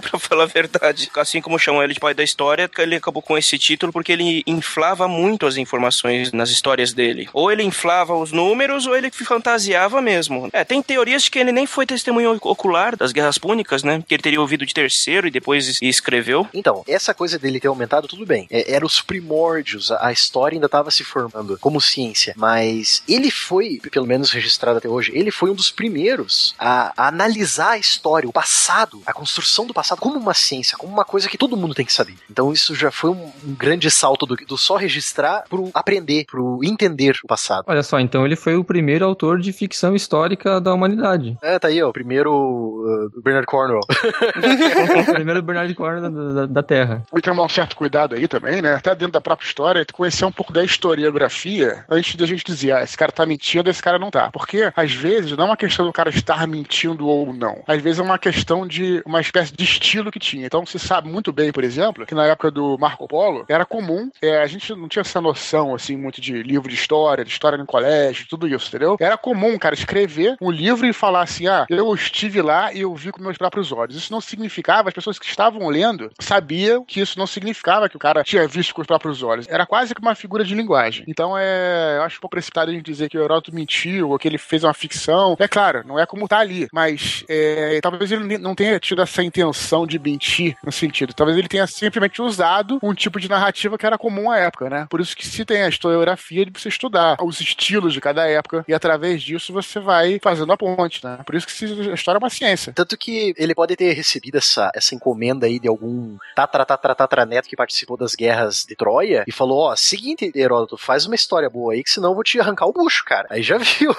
[0.00, 1.08] pra falar a verdade.
[1.16, 4.42] Assim como chamou ele de pai da história, ele acabou com esse título porque ele
[4.46, 7.28] inflava muito as informações nas histórias dele.
[7.32, 10.48] Ou ele inflava os números, ou ele fantasiava mesmo.
[10.52, 14.04] É, tem teorias de que ele nem foi testemunho ocular das guerras púnicas, né?
[14.06, 16.46] Que ele teria ouvido de terceiro e depois escreveu.
[16.52, 18.46] Então, essa coisa dele ter aumentado, tudo bem.
[18.50, 22.34] É, era os primórdios, a, a história ainda estava se formando como ciência.
[22.36, 27.08] Mas ele foi, pelo menos registrado até hoje, ele foi um dos primeiros a, a
[27.08, 31.28] analisar a história, o passado, a construção do passado como uma ciência, como uma coisa
[31.28, 32.14] que todo mundo tem que saber.
[32.30, 36.60] Então isso já foi um, um grande salto do, do só registrar pro aprender, pro
[36.62, 37.64] entender o passado.
[37.66, 41.36] Olha só, então ele foi o primeiro autor de ficção histórica da humanidade.
[41.42, 43.80] É, tá aí, ó, o primeiro uh, Bernard Cornwell.
[43.80, 47.02] o primeiro Bernard Cornwell da, da- da Terra.
[47.16, 48.74] E tomar um certo cuidado aí também, né?
[48.74, 52.72] Até dentro da própria história, tu conhecer um pouco da historiografia antes da gente dizer,
[52.72, 54.30] ah, esse cara tá mentindo, esse cara não tá.
[54.30, 57.62] Porque, às vezes, não é uma questão do cara estar mentindo ou não.
[57.66, 60.46] Às vezes é uma questão de uma espécie de estilo que tinha.
[60.46, 64.10] Então, se sabe muito bem, por exemplo, que na época do Marco Polo, era comum,
[64.20, 67.58] é, a gente não tinha essa noção, assim, muito de livro de história, de história
[67.58, 68.96] no colégio, tudo isso, entendeu?
[69.00, 72.94] Era comum, cara, escrever um livro e falar assim, ah, eu estive lá e eu
[72.94, 73.96] vi com meus próprios olhos.
[73.96, 78.00] Isso não significava, as pessoas que estavam lendo sabiam que isso não significava que o
[78.00, 79.46] cara tinha visto com os próprios olhos.
[79.48, 81.04] Era quase que uma figura de linguagem.
[81.08, 81.96] Então é.
[81.96, 84.38] Eu acho um pouco precipitado a gente dizer que o Heródoto mentiu ou que ele
[84.38, 85.36] fez uma ficção.
[85.38, 86.68] É claro, não é como tá ali.
[86.72, 91.14] Mas é, talvez ele não tenha tido essa intenção de mentir no sentido.
[91.14, 94.86] Talvez ele tenha simplesmente usado um tipo de narrativa que era comum à época, né?
[94.90, 98.64] Por isso que se tem a historiografia de você estudar os estilos de cada época
[98.68, 101.18] e através disso você vai fazendo a ponte, né?
[101.24, 102.45] Por isso que a história é uma ciência.
[102.72, 107.48] Tanto que ele pode ter recebido essa, essa encomenda aí de algum tatara, tatara, tataraneto
[107.48, 111.72] que participou das guerras de Troia e falou: Ó, seguinte, Heródoto, faz uma história boa
[111.72, 113.26] aí, que senão eu vou te arrancar o bucho, cara.
[113.30, 113.94] Aí já viu.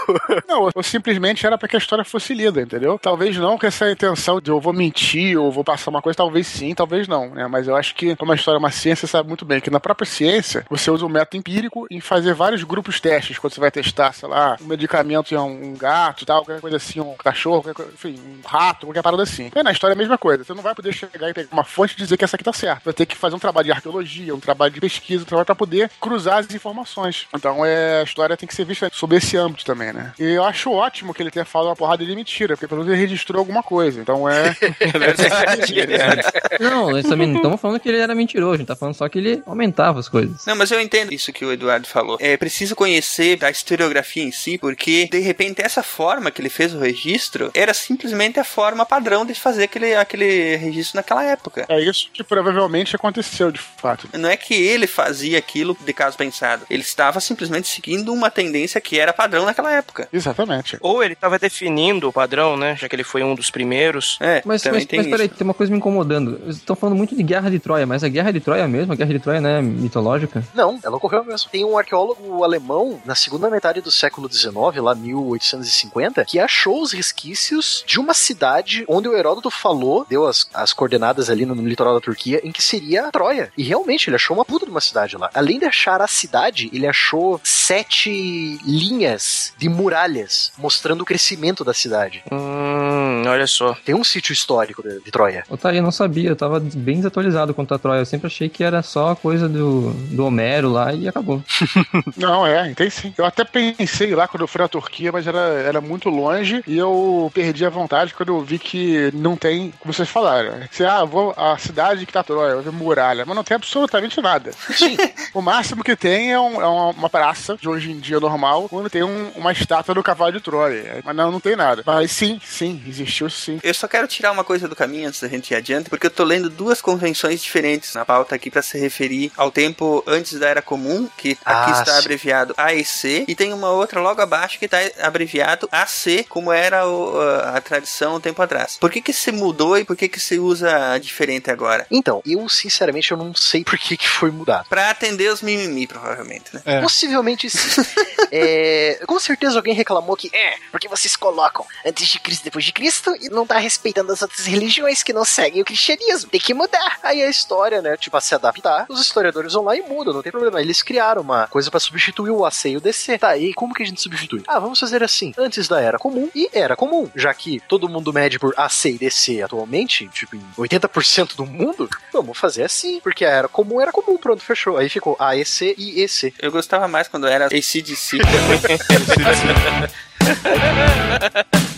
[0.48, 3.00] Não, ou simplesmente era para que a história fosse lida, entendeu?
[3.00, 6.48] Talvez não com essa intenção de eu vou mentir ou vou passar uma coisa, talvez
[6.48, 7.48] sim, talvez não, né?
[7.48, 10.66] Mas eu acho que uma história, uma ciência, sabe muito bem que na própria ciência
[10.70, 14.30] você usa o método empírico em fazer vários grupos testes quando você vai testar, sei
[14.30, 18.48] lá, um medicamento em um gato, tal, qualquer coisa assim, um cachorro, coisa, enfim, um
[18.48, 19.52] rato, qualquer parada assim.
[19.56, 20.44] E na história é a mesma coisa.
[20.44, 22.54] Você não vai poder chegar e pegar uma fonte e dizer que essa aqui tá
[22.54, 22.82] certa.
[22.86, 25.56] Vai ter que fazer um trabalho de arqueologia, um trabalho de pesquisa, um trabalho pra
[25.56, 27.28] poder cruzar as informações.
[27.34, 30.14] Então é, a história tem que ser vista sob esse âmbito também, né?
[30.20, 32.94] E eu acho ótimo que ele tenha falado uma porrada de mentira, porque pelo menos
[32.94, 34.02] ele registrou alguma coisa.
[34.02, 34.56] Então é.
[36.60, 39.08] Não, nós também não estamos falando que ele era mentiroso, a gente tá falando só
[39.08, 40.46] que ele aumentava as coisas.
[40.46, 42.18] Não, mas eu entendo isso que o Eduardo falou.
[42.20, 46.74] É preciso conhecer a historiografia em si, porque de repente essa forma que ele fez
[46.74, 51.66] o registro era simplesmente a forma padrão de fazer aquele, aquele registro naquela época.
[51.70, 54.10] É isso que provavelmente aconteceu de fato.
[54.14, 56.66] Não é que ele fazia aquilo de caso pensado.
[56.70, 60.08] Ele estava simplesmente seguindo uma tendência que era padrão naquela época.
[60.12, 60.78] Exatamente.
[60.82, 62.76] Ou ele estava definindo o padrão, né?
[62.76, 64.18] Já que ele foi um dos primeiros.
[64.20, 65.36] É, Mas, também mas, tem mas peraí, isso.
[65.36, 66.38] tem uma coisa me incomodando.
[66.40, 68.96] Vocês estão falando muito de Guerra de Troia, mas a Guerra de Troia mesmo, a
[68.96, 70.44] Guerra de Troia não é mitológica?
[70.54, 71.50] Não, ela ocorreu mesmo.
[71.50, 76.92] Tem um arqueólogo alemão na segunda metade do século XIX, lá 1850, que achou os
[76.92, 81.68] resquícios de uma cidade onde o Heródoto falou, deu as, as coordenadas ali no, no
[81.68, 83.52] litoral da Turquia, em que seria Troia.
[83.58, 85.30] E realmente, ele achou uma puta de uma cidade lá.
[85.34, 91.74] Além de achar a cidade, ele achou sete linhas de muralhas mostrando o crescimento da
[91.74, 92.24] cidade.
[92.32, 92.87] Hum,
[93.26, 93.76] olha só.
[93.86, 95.44] Tem um sítio histórico de, de Troia.
[95.50, 98.00] Eu, tá, eu não sabia, eu tava bem desatualizado quanto a Troia.
[98.02, 101.42] Eu sempre achei que era só coisa do, do Homero lá e acabou.
[102.18, 103.14] Não, é, tem sim.
[103.18, 106.78] Eu até pensei lá quando eu fui na Turquia, mas era, era muito longe e
[106.78, 110.52] eu perdi a vontade quando eu vi que não tem, como vocês falaram.
[110.58, 110.68] né?
[110.72, 114.22] Você, ah, vou a cidade que tá Troia, vou ver muralha, mas não tem absolutamente
[114.22, 114.52] nada.
[114.74, 114.98] Sim.
[115.34, 118.68] O máximo que tem é, um- é uma, uma praça de hoje em dia normal,
[118.70, 121.02] quando tem um- uma estátua do cavalo de Troia.
[121.06, 121.84] Mas não, não tem nada.
[121.86, 123.60] Mas sim, sim, existiu sim.
[123.64, 126.12] Eu só quero tirar uma coisa do caminho antes da gente ir adiante, porque eu
[126.12, 130.48] tô lendo duas convenções diferentes na pauta aqui para se referir ao tempo antes da
[130.48, 132.00] Era Comum, que aqui Ah, está sim.
[132.00, 137.20] abreviado AEC, e tem uma outra logo abaixo que está abreviado AC, como era o-
[137.20, 138.78] a, a tradição um tempo atrás.
[138.80, 141.86] Por que que se mudou e por que que se usa diferente agora?
[141.92, 144.68] Então, eu sinceramente eu não sei por que, que foi mudado.
[144.70, 146.62] Pra atender os mimimi, provavelmente, né?
[146.66, 146.82] É.
[146.82, 147.58] Possivelmente sim.
[148.30, 152.66] É, com certeza alguém reclamou que é, porque vocês colocam antes de Cristo e depois
[152.66, 156.30] de Cristo e não tá respeitando as outras religiões que não seguem o cristianismo.
[156.30, 157.00] Tem que mudar.
[157.04, 160.22] Aí a história, né, tipo, a se adaptar, os historiadores vão lá e mudam, não
[160.22, 160.62] tem problema.
[160.62, 163.18] Eles criaram uma coisa pra substituir o AC e o DC.
[163.18, 164.44] Tá, e como que a gente substitui?
[164.48, 165.34] Ah, vamos fazer assim.
[165.38, 167.10] Antes da era comum e era comum.
[167.16, 171.90] Já que todo mundo mede por AC e DC atualmente, tipo, em 80% do mundo,
[172.12, 173.00] vamos fazer assim.
[173.00, 174.78] Porque a era comum era comum, pronto, fechou.
[174.78, 176.34] Aí ficou AEC e EC.
[176.40, 178.18] Eu gostava mais quando era ACDC.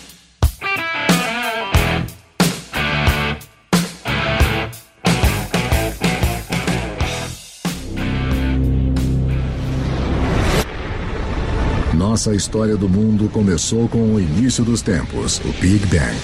[12.09, 16.17] Nossa história do mundo começou com o início dos tempos, o Big Bang.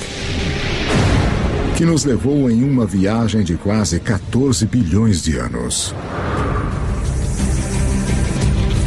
[1.78, 5.94] Que nos levou em uma viagem de quase 14 bilhões de anos.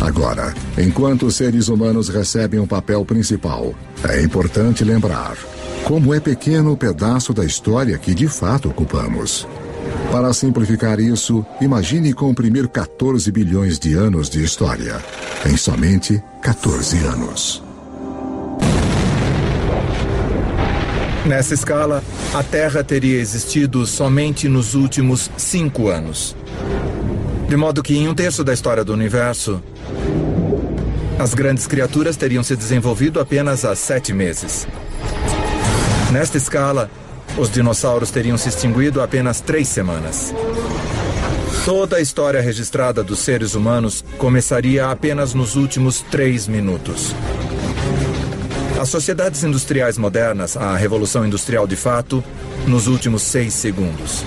[0.00, 5.36] Agora, enquanto seres humanos recebem um papel principal, é importante lembrar
[5.84, 9.46] como é pequeno o pedaço da história que de fato ocupamos.
[10.10, 15.02] Para simplificar isso, imagine comprimir 14 bilhões de anos de história
[15.46, 17.62] em somente 14 anos.
[21.26, 26.34] Nessa escala, a Terra teria existido somente nos últimos cinco anos.
[27.48, 29.62] De modo que, em um terço da história do universo,
[31.18, 34.66] as grandes criaturas teriam se desenvolvido apenas há sete meses.
[36.10, 36.90] Nesta escala,
[37.38, 40.34] os dinossauros teriam se extinguido há apenas três semanas.
[41.64, 47.14] Toda a história registrada dos seres humanos começaria apenas nos últimos três minutos.
[48.80, 52.22] As sociedades industriais modernas, a Revolução Industrial de fato,
[52.66, 54.24] nos últimos seis segundos.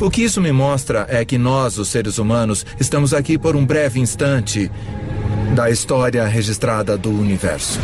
[0.00, 3.64] O que isso me mostra é que nós, os seres humanos, estamos aqui por um
[3.64, 4.70] breve instante
[5.54, 7.78] da história registrada do universo.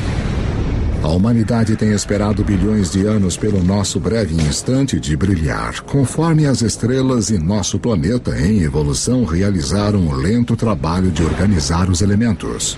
[1.02, 6.60] A humanidade tem esperado bilhões de anos pelo nosso breve instante de brilhar, conforme as
[6.60, 12.76] estrelas e nosso planeta em evolução realizaram o lento trabalho de organizar os elementos,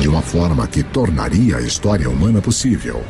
[0.00, 3.00] de uma forma que tornaria a história humana possível.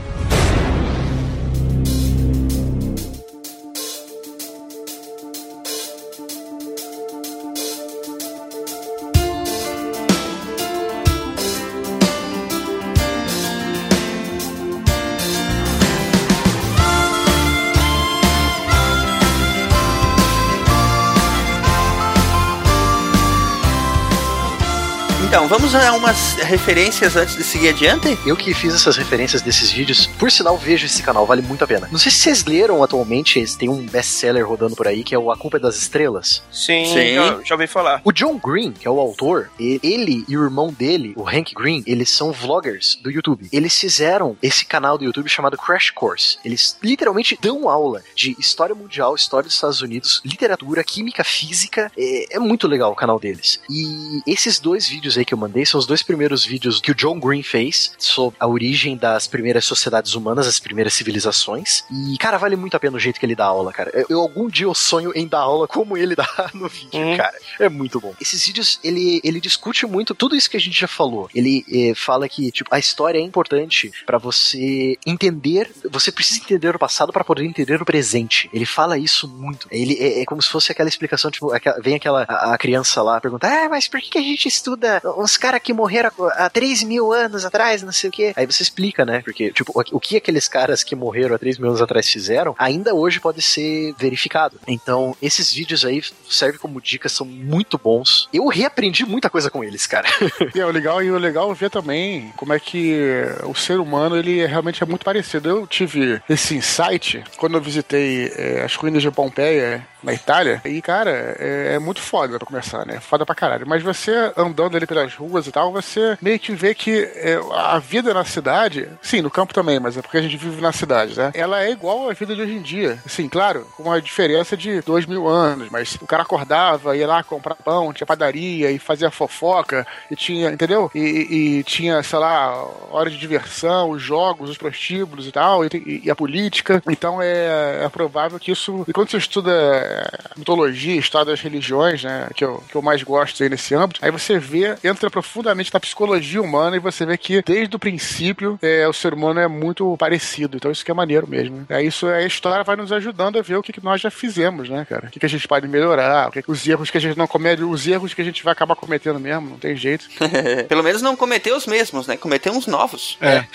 [25.32, 28.18] Então, vamos a umas referências antes de seguir adiante?
[28.26, 31.66] Eu que fiz essas referências desses vídeos, por sinal, vejo esse canal, vale muito a
[31.66, 31.88] pena.
[31.90, 35.18] Não sei se vocês leram atualmente, eles têm um best-seller rodando por aí, que é
[35.18, 36.42] o A Culpa é das Estrelas.
[36.52, 37.14] Sim, Sim.
[37.14, 38.02] Já, já ouvi falar.
[38.04, 41.54] O John Green, que é o autor, e- ele e o irmão dele, o Hank
[41.54, 43.48] Green, eles são vloggers do YouTube.
[43.50, 46.36] Eles fizeram esse canal do YouTube chamado Crash Course.
[46.44, 51.90] Eles literalmente dão aula de história mundial, história dos Estados Unidos, literatura, química, física.
[51.96, 53.58] É, é muito legal o canal deles.
[53.70, 56.94] E esses dois vídeos aí que eu mandei são os dois primeiros vídeos que o
[56.94, 61.84] John Green fez sobre a origem das primeiras sociedades humanas, as primeiras civilizações.
[61.90, 63.90] E, cara, vale muito a pena o jeito que ele dá aula, cara.
[63.94, 67.16] Eu, eu algum dia eu sonho em dar aula como ele dá no vídeo, Uhum.
[67.16, 67.36] cara.
[67.58, 68.14] É muito bom.
[68.20, 71.28] Esses vídeos, ele, ele discute muito tudo isso que a gente já falou.
[71.34, 76.74] Ele eh, fala que, tipo, a história é importante pra você entender, você precisa entender
[76.74, 78.48] o passado pra poder entender o presente.
[78.52, 79.66] Ele fala isso muito.
[79.70, 83.02] Ele é, é como se fosse aquela explicação, tipo, aquela- vem aquela a, a criança
[83.02, 86.48] lá pergunta, ah, mas por que, que a gente estuda uns caras que morreram há
[86.48, 88.32] 3 mil anos atrás, não sei o quê?
[88.36, 89.22] Aí você explica, né?
[89.24, 92.94] Porque, tipo, o, que aqueles caras que morreram há 3 mil anos atrás fizeram, ainda
[92.94, 94.58] hoje pode ser verificado.
[94.66, 98.28] Então, esses vídeos aí servem como dicas, são muito bons.
[98.32, 100.08] Eu reaprendi muita coisa com eles, cara.
[100.54, 103.78] E é o legal, e o legal é ver também como é que o ser
[103.78, 105.48] humano ele é, realmente é muito parecido.
[105.48, 110.60] Eu tive esse insight quando eu visitei é, as ruínas de Pompeia na Itália.
[110.64, 113.00] E, cara, é, é muito foda pra começar, né?
[113.00, 113.66] Foda pra caralho.
[113.66, 117.78] Mas você andando ali pelas ruas e tal, você meio que vê que é, a
[117.78, 121.16] vida na cidade, sim, no campo também, mas é porque a gente vive na cidade,
[121.16, 121.30] né?
[121.34, 122.98] Ela é igual à vida de hoje em dia.
[123.06, 127.22] Sim, claro, com uma diferença de dois mil anos, mas o cara acordava, ia lá
[127.22, 130.90] comprar pão, tinha padaria e fazia fofoca, e tinha, entendeu?
[130.94, 132.52] E, e- e tinha, sei lá,
[132.90, 136.82] hora de diversão, os jogos, os prostíbulos e tal, e, e- e a política.
[136.88, 138.84] Então é, é provável que isso.
[138.86, 142.28] E quando você estuda é, mitologia, história das religiões, né?
[142.34, 145.80] Que eu, que eu mais gosto aí nesse âmbito, aí você vê, entra profundamente na
[145.80, 149.96] psicologia humana e você vê que desde o princípio é, o ser humano é muito
[149.96, 150.56] parecido.
[150.56, 151.56] Então isso que é maneiro mesmo.
[151.56, 151.64] né?
[151.68, 154.68] É isso, a história vai nos ajudando a ver o que, que nós já fizemos,
[154.68, 155.08] né, cara?
[155.08, 157.26] O que, que a gente pode melhorar, o que, os erros que a gente não
[157.26, 160.06] comete, os erros que a gente vai acabar cometendo mesmo, não tem jeito.
[160.68, 162.16] Pelo menos não cometeu os mesmos, né?
[162.16, 163.18] Cometeu uns novos.
[163.20, 163.44] É.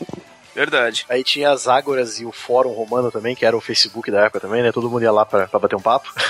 [0.54, 1.06] Verdade.
[1.08, 4.40] Aí tinha as ágoras e o fórum romano também, que era o Facebook da época
[4.40, 4.72] também, né?
[4.72, 6.08] Todo mundo ia lá pra, pra bater um papo.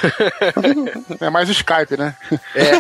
[1.21, 2.15] É mais Skype, né?
[2.55, 2.73] É,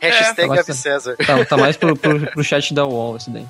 [0.10, 1.16] hashtag Tá, Ave César.
[1.16, 3.46] Tá, tá mais pro, pro, pro chat da UOL esse daí.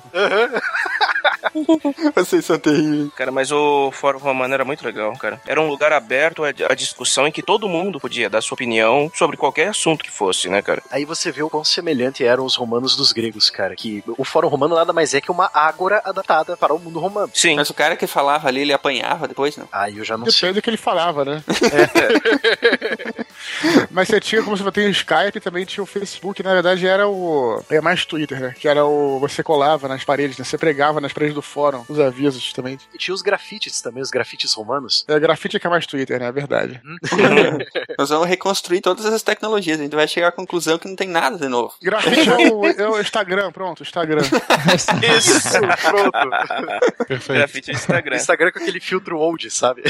[2.15, 3.11] Vocês são terríveis.
[3.15, 5.39] Cara, mas o Fórum Romano era muito legal, cara.
[5.45, 9.37] Era um lugar aberto à discussão em que todo mundo podia dar sua opinião sobre
[9.37, 10.81] qualquer assunto que fosse, né, cara?
[10.91, 13.75] Aí você vê o quão semelhante eram os romanos dos gregos, cara.
[13.75, 17.31] Que o fórum romano nada mais é que uma ágora adaptada para o mundo romano.
[17.33, 17.55] Sim.
[17.55, 19.67] Mas o cara que falava ali, ele apanhava depois, não?
[19.71, 20.33] Aí eu já não sei.
[20.33, 21.43] Depende do que ele falava, né?
[23.89, 27.07] Mas você tinha, como você tem o Skype, também tinha o Facebook, na verdade era
[27.07, 27.63] o.
[27.69, 28.55] É mais Twitter, né?
[28.57, 29.19] Que era o.
[29.19, 30.45] Você colava nas paredes, né?
[30.45, 32.77] Você pregava nas paredes do fórum, os avisos também.
[32.93, 35.05] E tinha os grafites também, os grafites romanos.
[35.07, 36.27] É, grafite é que é mais Twitter, né?
[36.27, 36.81] É verdade.
[37.97, 39.79] Nós vamos reconstruir todas essas tecnologias.
[39.79, 41.73] A gente vai chegar à conclusão que não tem nada de novo.
[41.81, 44.21] Grafite é o, é o Instagram, pronto, Instagram.
[45.17, 47.05] Isso, pronto.
[47.07, 47.39] Perfeito.
[47.39, 48.15] Grafite no Instagram.
[48.15, 49.83] Instagram com aquele filtro old, sabe?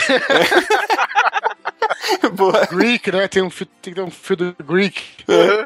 [2.34, 2.66] Boa.
[2.68, 3.28] Greek, né?
[3.28, 5.02] Tem, um, tem que ter um fio do Greek.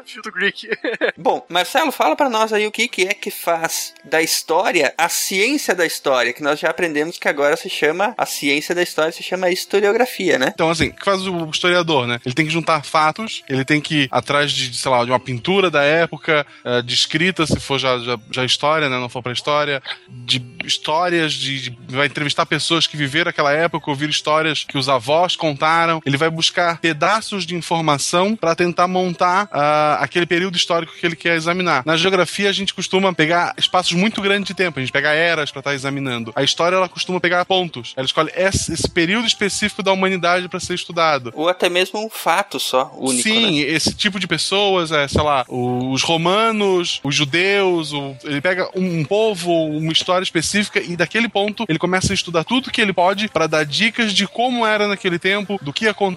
[0.04, 0.68] filtro Greek.
[1.16, 5.08] Bom, Marcelo, fala pra nós aí o que, que é que faz da história a
[5.08, 9.12] ciência da história, que nós já aprendemos que agora se chama, a ciência da história
[9.12, 10.50] se chama historiografia, né?
[10.54, 12.20] Então, assim, o que faz o historiador, né?
[12.24, 15.20] Ele tem que juntar fatos, ele tem que ir atrás de, sei lá, de uma
[15.20, 18.98] pintura da época, eh, de escrita, se for já, já, já história, né?
[18.98, 23.90] Não for pra história, de histórias, de, de- vai entrevistar pessoas que viveram aquela época,
[23.90, 26.00] ouvir histórias que os avós contaram.
[26.04, 31.16] Ele vai buscar pedaços de informação para tentar montar ah, aquele período histórico que ele
[31.16, 31.82] quer examinar.
[31.84, 35.50] Na geografia, a gente costuma pegar espaços muito grandes de tempo, a gente pega eras
[35.50, 36.32] para estar examinando.
[36.34, 37.92] A história, ela costuma pegar pontos.
[37.96, 41.32] Ela escolhe esse, esse período específico da humanidade para ser estudado.
[41.34, 43.68] Ou até mesmo um fato só, único, Sim, né?
[43.70, 49.04] esse tipo de pessoas, é, sei lá, os romanos, os judeus, o- ele pega um
[49.04, 53.28] povo, uma história específica e daquele ponto ele começa a estudar tudo que ele pode
[53.28, 56.15] para dar dicas de como era naquele tempo, do que aconteceu.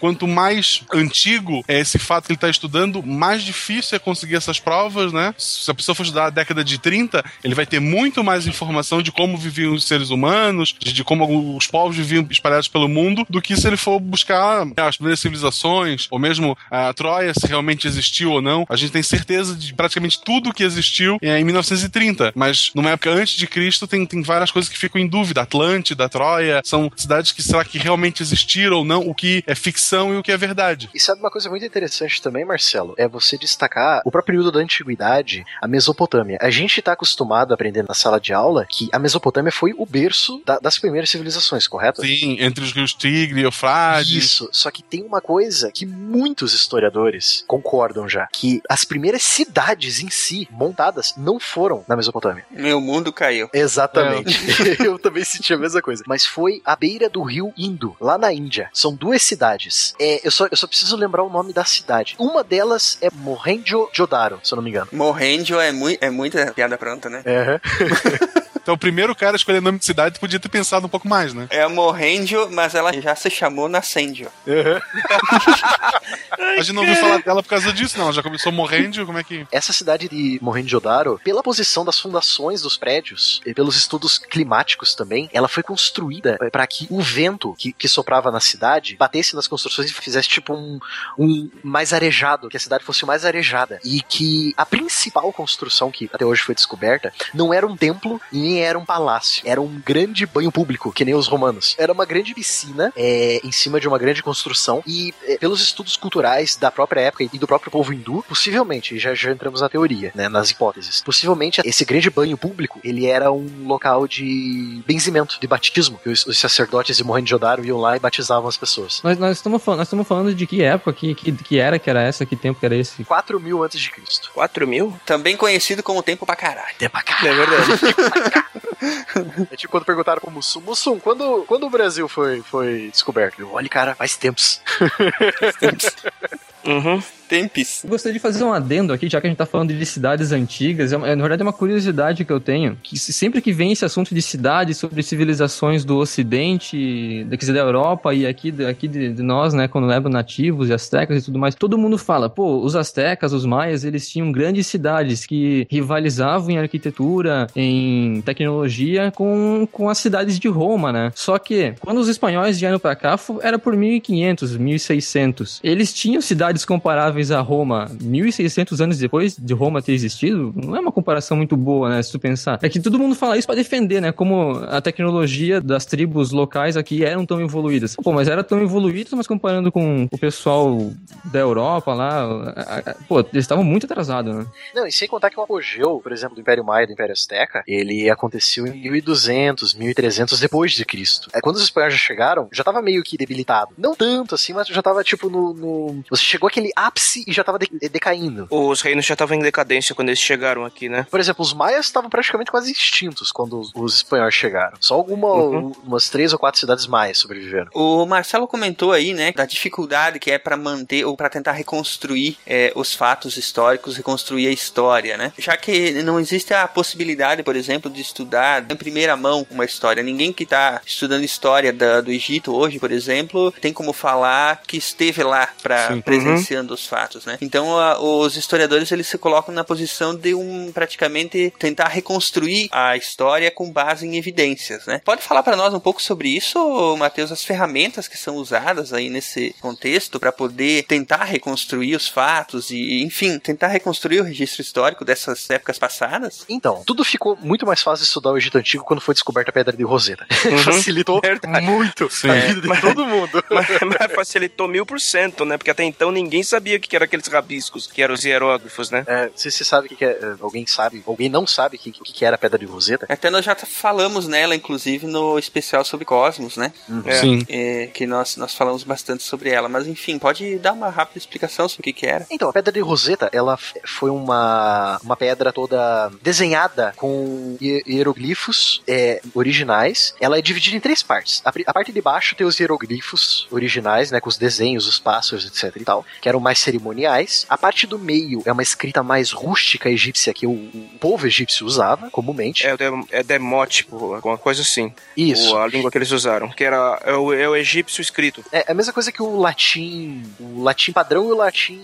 [0.00, 4.58] Quanto mais antigo é esse fato que ele está estudando, mais difícil é conseguir essas
[4.58, 5.34] provas, né?
[5.38, 9.02] Se a pessoa for estudar a década de 30, ele vai ter muito mais informação
[9.02, 13.26] de como viviam os seres humanos, de, de como os povos viviam espalhados pelo mundo,
[13.28, 17.46] do que se ele for buscar né, as primeiras civilizações, ou mesmo a Troia, se
[17.46, 18.66] realmente existiu ou não.
[18.68, 23.10] A gente tem certeza de praticamente tudo que existiu é, em 1930, mas numa época
[23.10, 25.42] antes de Cristo tem, tem várias coisas que ficam em dúvida.
[25.42, 30.14] Atlântida, Troia, são cidades que será que realmente existiram ou não, o que é ficção
[30.14, 30.88] e o que é verdade.
[30.94, 32.94] E sabe uma coisa muito interessante também, Marcelo?
[32.96, 36.38] É você destacar o próprio período da antiguidade, a Mesopotâmia.
[36.40, 39.86] A gente tá acostumado a aprender na sala de aula que a Mesopotâmia foi o
[39.86, 42.02] berço da- das primeiras civilizações, correto?
[42.02, 44.10] Sim, entre os rios Tigre e Eufrates.
[44.12, 50.00] Isso, só que tem uma coisa que muitos historiadores concordam já, que as primeiras cidades
[50.00, 52.44] em si montadas não foram na Mesopotâmia.
[52.50, 53.48] Meu mundo caiu.
[53.52, 54.36] Exatamente.
[54.84, 56.02] Eu também senti a mesma coisa.
[56.06, 58.68] Mas foi à beira do rio Indo, lá na Índia.
[58.72, 59.94] São duas cidades.
[59.98, 62.14] É, eu, só, eu só preciso lembrar o nome da cidade.
[62.18, 64.88] Uma delas é Mohenjo-Jodaro, se eu não me engano.
[64.92, 67.22] Mohenjo é, mui é muita piada pronta, né?
[68.66, 71.32] Então, o primeiro cara a escolher nome de cidade podia ter pensado um pouco mais,
[71.32, 71.46] né?
[71.50, 74.28] É a Mohenjo, mas ela já se chamou Nascendio.
[76.36, 78.12] A gente não ouviu falar dela por causa disso, não.
[78.12, 79.46] Já começou morrendo, como é que.
[79.52, 85.28] Essa cidade de Mohenjo-Daro, pela posição das fundações dos prédios e pelos estudos climáticos também,
[85.32, 89.90] ela foi construída para que o vento que, que soprava na cidade batesse nas construções
[89.90, 90.78] e fizesse tipo um,
[91.18, 93.78] um mais arejado, que a cidade fosse mais arejada.
[93.84, 98.55] E que a principal construção que até hoje foi descoberta não era um templo e
[98.56, 101.74] nem era um palácio, era um grande banho público, que nem os romanos.
[101.78, 105.96] Era uma grande piscina é, em cima de uma grande construção e é, pelos estudos
[105.96, 110.10] culturais da própria época e do próprio povo hindu, possivelmente, já, já entramos na teoria,
[110.14, 115.46] né, nas hipóteses, possivelmente esse grande banho público, ele era um local de benzimento, de
[115.46, 119.00] batismo, que os, os sacerdotes de Mohenjo-Daro iam lá e batizavam as pessoas.
[119.02, 121.90] Nós, nós, estamos falando, nós estamos falando de que época, que, que, que era, que
[121.90, 123.04] era essa, que tempo que era esse?
[123.04, 124.30] 4 mil antes de Cristo.
[124.34, 124.98] 4 mil?
[125.04, 126.74] Também conhecido como tempo pra caralho.
[126.78, 127.42] Tempo pra caralho.
[127.42, 128.45] É verdade.
[129.50, 133.40] É tipo quando perguntaram pro Mussum, Mussum, quando, quando o Brasil foi, foi descoberto?
[133.40, 134.60] Eu, olha, cara, faz tempos.
[136.66, 137.00] Uhum.
[137.28, 137.84] Tempis.
[137.88, 140.92] Gostaria de fazer um adendo aqui, já que a gente tá falando de cidades antigas.
[140.92, 142.78] É, é, na verdade, é uma curiosidade que eu tenho.
[142.82, 147.40] Que se- sempre que vem esse assunto de cidades, sobre civilizações do Ocidente, da, quer
[147.40, 150.72] dizer, da Europa e aqui, de- aqui de, de nós, né, quando lembram nativos e
[150.72, 154.68] astecas e tudo mais, todo mundo fala, pô, os astecas, os maias, eles tinham grandes
[154.68, 161.10] cidades que rivalizavam em arquitetura, em tecnologia com, com as cidades de Roma, né?
[161.14, 165.60] Só que, quando os espanhóis vieram pra cá, era por 1500, 1600.
[165.64, 170.76] Eles tinham cidades cidades comparáveis a Roma 1600 anos depois de Roma ter existido, não
[170.76, 172.02] é uma comparação muito boa, né?
[172.02, 172.58] Se tu pensar.
[172.62, 174.12] É que todo mundo fala isso pra defender, né?
[174.12, 177.94] Como a tecnologia das tribos locais aqui eram tão evoluídas.
[177.96, 180.90] Pô, mas era tão evoluídas, mas comparando com o pessoal
[181.24, 184.46] da Europa lá, pô, eles estavam muito atrasados, né?
[184.74, 187.62] Não, e sem contar que o apogeu, por exemplo, do Império Maia do Império Azteca,
[187.66, 191.28] ele aconteceu em 1200, 1300 depois de Cristo.
[191.34, 193.72] É, quando os espanhóis já chegaram, já tava meio que debilitado.
[193.76, 195.52] Não tanto assim, mas já tava tipo no.
[195.54, 198.46] no- Você chegou àquele ápice e já tava de- decaindo.
[198.50, 201.06] Os reinos já estavam em decadência quando eles chegaram aqui, né?
[201.10, 204.76] Por exemplo, os maias estavam praticamente quase extintos quando os, os espanhóis chegaram.
[204.80, 205.72] Só alguma, Uhum.
[205.84, 207.70] umas três ou quatro cidades maias sobreviveram.
[207.74, 212.36] O Marcelo comentou aí, né, da dificuldade que é para manter ou para tentar reconstruir
[212.46, 215.32] é, os fatos históricos, reconstruir a história, né?
[215.38, 220.02] Já que não existe a possibilidade, por exemplo, de estudar em primeira mão uma história.
[220.02, 224.76] Ninguém que está estudando história da- do Egito hoje, por exemplo, tem como falar que
[224.76, 226.00] esteve lá para Sim.
[226.36, 227.38] Presenciando os fatos, né?
[227.40, 232.96] Então, a- os historiadores eles se colocam na posição de um praticamente tentar reconstruir a
[232.96, 235.00] história com base em evidências, né?
[235.04, 239.08] Pode falar para nós um pouco sobre isso, Matheus, as ferramentas que são usadas aí
[239.10, 245.04] nesse contexto para poder tentar reconstruir os fatos e, enfim, tentar reconstruir o registro histórico
[245.04, 246.44] dessas épocas passadas?
[246.48, 249.54] Então, tudo ficou muito mais fácil de estudar o Egito Antigo quando foi descoberta a
[249.54, 250.26] Pedra de Roseta.
[250.46, 250.58] Uhum.
[250.58, 251.66] Facilitou Verdade.
[251.66, 252.30] muito Sim.
[252.30, 253.42] a vida de todo mundo.
[253.50, 255.56] mas, mas facilitou mil por cento, né?
[255.58, 259.04] Porque até então ninguém sabia o que eram aqueles rabiscos, que eram os hieróglifos, né?
[259.06, 260.10] É, se você sabe o que, que é.
[260.10, 263.06] é, Alguém sabe, alguém não sabe o que, que que era a Pedra de Roseta?
[263.08, 266.72] Até nós já falamos nela, inclusive, no especial sobre Cosmos, né?
[267.04, 267.20] É.
[267.20, 267.44] Sim.
[267.48, 269.68] É, que nós, nós falamos bastante sobre ela.
[269.68, 272.26] Mas, enfim, pode dar uma rápida explicação sobre o que, que era?
[272.30, 278.82] Então, a Pedra de Roseta, ela foi uma, uma pedra toda desenhada com hi- hieroglifos
[278.86, 280.14] é, originais.
[280.20, 281.42] Ela é dividida em três partes.
[281.44, 285.44] A, a parte de baixo tem os hieroglifos originais, né, com os desenhos, os pássaros,
[285.44, 287.46] etc e tal, que eram mais cerimoniais.
[287.48, 291.66] A parte do meio é uma escrita mais rústica egípcia que o, o povo egípcio
[291.66, 292.66] usava comumente.
[292.66, 292.76] É,
[293.10, 294.92] é demótipo, alguma coisa assim.
[295.16, 295.54] Isso.
[295.54, 296.48] O- a língua que eles usaram.
[296.50, 298.44] Que era é o, é o egípcio escrito.
[298.52, 301.80] É a mesma coisa que o latim, o latim padrão e o latim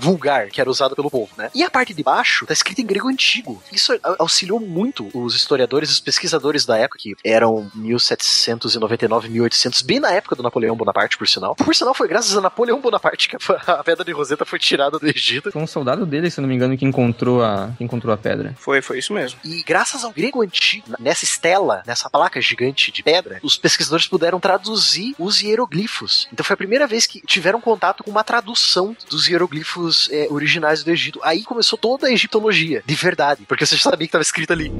[0.00, 1.50] vulgar, que era usado pelo povo, né?
[1.54, 3.62] E a parte de baixo tá escrita em grego antigo.
[3.72, 10.10] Isso auxiliou muito os historiadores, os pesquisadores da época, que eram 1799, 1800, bem na
[10.10, 11.54] época do Napoleão Bonaparte, por sinal.
[11.54, 13.40] Por sinal, foi graças a Napoleão Bonaparte que a,
[13.80, 15.52] a Pedra de Roseta foi tirada do Egito.
[15.52, 18.54] Foi um soldado dele, se não me engano, que encontrou a, que encontrou a pedra.
[18.58, 19.38] Foi, foi isso mesmo.
[19.44, 24.40] E graças ao grego antigo, nessa estela, nessa placa gigante de pedra, os pesquisadores puderam
[24.40, 26.28] traduzir os hieroglifos.
[26.32, 30.82] Então foi a primeira vez que tiveram contato com uma tradução dos hieroglifos é, originais
[30.82, 31.20] do Egito.
[31.22, 34.72] Aí começou toda a egiptologia, de verdade, porque você já sabia que estava escrito ali.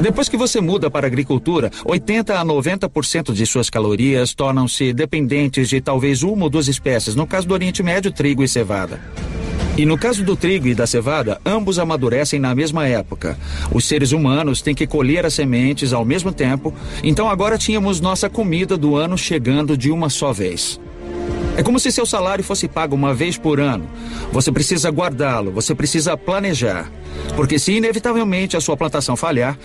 [0.00, 5.68] Depois que você muda para a agricultura, 80 a 90% de suas calorias tornam-se dependentes
[5.68, 8.98] de talvez uma ou duas espécies, no caso do Oriente Médio, trigo e cevada.
[9.80, 13.38] E no caso do trigo e da cevada, ambos amadurecem na mesma época.
[13.72, 18.28] Os seres humanos têm que colher as sementes ao mesmo tempo, então agora tínhamos nossa
[18.28, 20.78] comida do ano chegando de uma só vez.
[21.56, 23.88] É como se seu salário fosse pago uma vez por ano.
[24.30, 26.92] Você precisa guardá-lo, você precisa planejar.
[27.34, 29.58] Porque se inevitavelmente a sua plantação falhar,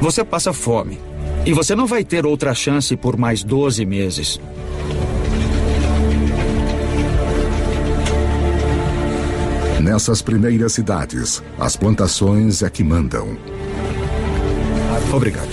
[0.00, 0.98] você passa fome.
[1.44, 4.40] E você não vai ter outra chance por mais 12 meses.
[9.88, 13.38] Nessas primeiras cidades, as plantações é que mandam.
[15.10, 15.48] Obrigado.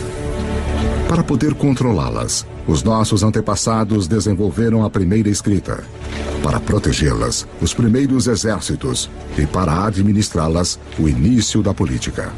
[1.07, 5.85] Para poder controlá-las, os nossos antepassados desenvolveram a primeira escrita.
[6.43, 9.09] Para protegê-las, os primeiros exércitos.
[9.37, 12.29] E para administrá-las, o início da política.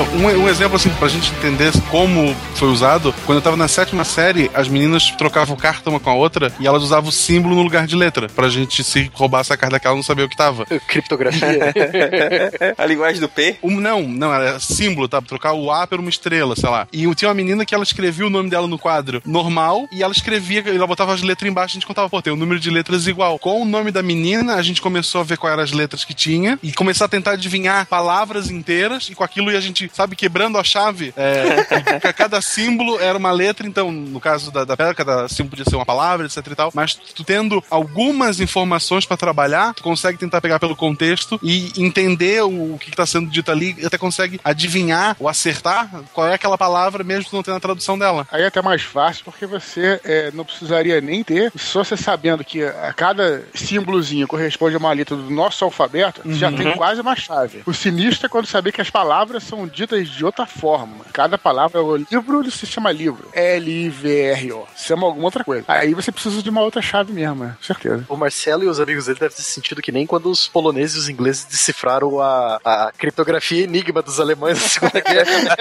[0.00, 3.68] Então, um, um exemplo assim, pra gente entender como foi usado, quando eu tava na
[3.68, 7.54] sétima série, as meninas trocavam carta uma com a outra e elas usavam o símbolo
[7.54, 10.36] no lugar de letra, pra gente se roubasse a carta daquela não saber o que
[10.36, 10.64] tava.
[10.88, 11.74] Criptografia.
[12.78, 13.58] a linguagem do P?
[13.62, 15.20] Um, não, não, era símbolo, tá?
[15.20, 16.88] Trocar o A por uma estrela, sei lá.
[16.90, 20.14] E tinha uma menina que ela escrevia o nome dela no quadro normal e ela
[20.14, 23.06] escrevia, ela botava as letras embaixo, a gente contava, pô, tem um número de letras
[23.06, 23.38] igual.
[23.38, 26.14] Com o nome da menina, a gente começou a ver quais eram as letras que
[26.14, 30.58] tinha e começar a tentar adivinhar palavras inteiras e com aquilo a gente sabe, quebrando
[30.58, 31.12] a chave.
[31.16, 35.50] É, ca- cada símbolo era uma letra, então, no caso da, da pedra, cada símbolo
[35.50, 36.70] podia ser uma palavra, etc e tal.
[36.74, 42.42] Mas tu tendo algumas informações pra trabalhar, tu consegue tentar pegar pelo contexto e entender
[42.42, 46.34] o, o que, que tá sendo dito ali, até consegue adivinhar ou acertar qual é
[46.34, 48.26] aquela palavra, mesmo tu não tendo a tradução dela.
[48.30, 52.44] Aí é até mais fácil, porque você é, não precisaria nem ter, só você sabendo
[52.44, 56.56] que a cada símbolozinho corresponde a uma letra do nosso alfabeto, você já Uhum.
[56.56, 57.62] tem quase uma chave.
[57.66, 61.04] O sinistro é quando saber que as palavras são ditas de outra forma.
[61.12, 63.28] Cada palavra, o livro ele se chama livro.
[63.32, 64.66] L-I-V-R-O.
[64.76, 65.64] Se chama alguma outra coisa.
[65.66, 68.04] Aí você precisa de uma outra chave mesmo, é, com certeza.
[68.08, 70.96] O Marcelo e os amigos dele devem ter se sentido que nem quando os poloneses
[70.96, 75.56] e os ingleses decifraram a, a criptografia enigma dos alemães na Segunda Guerra.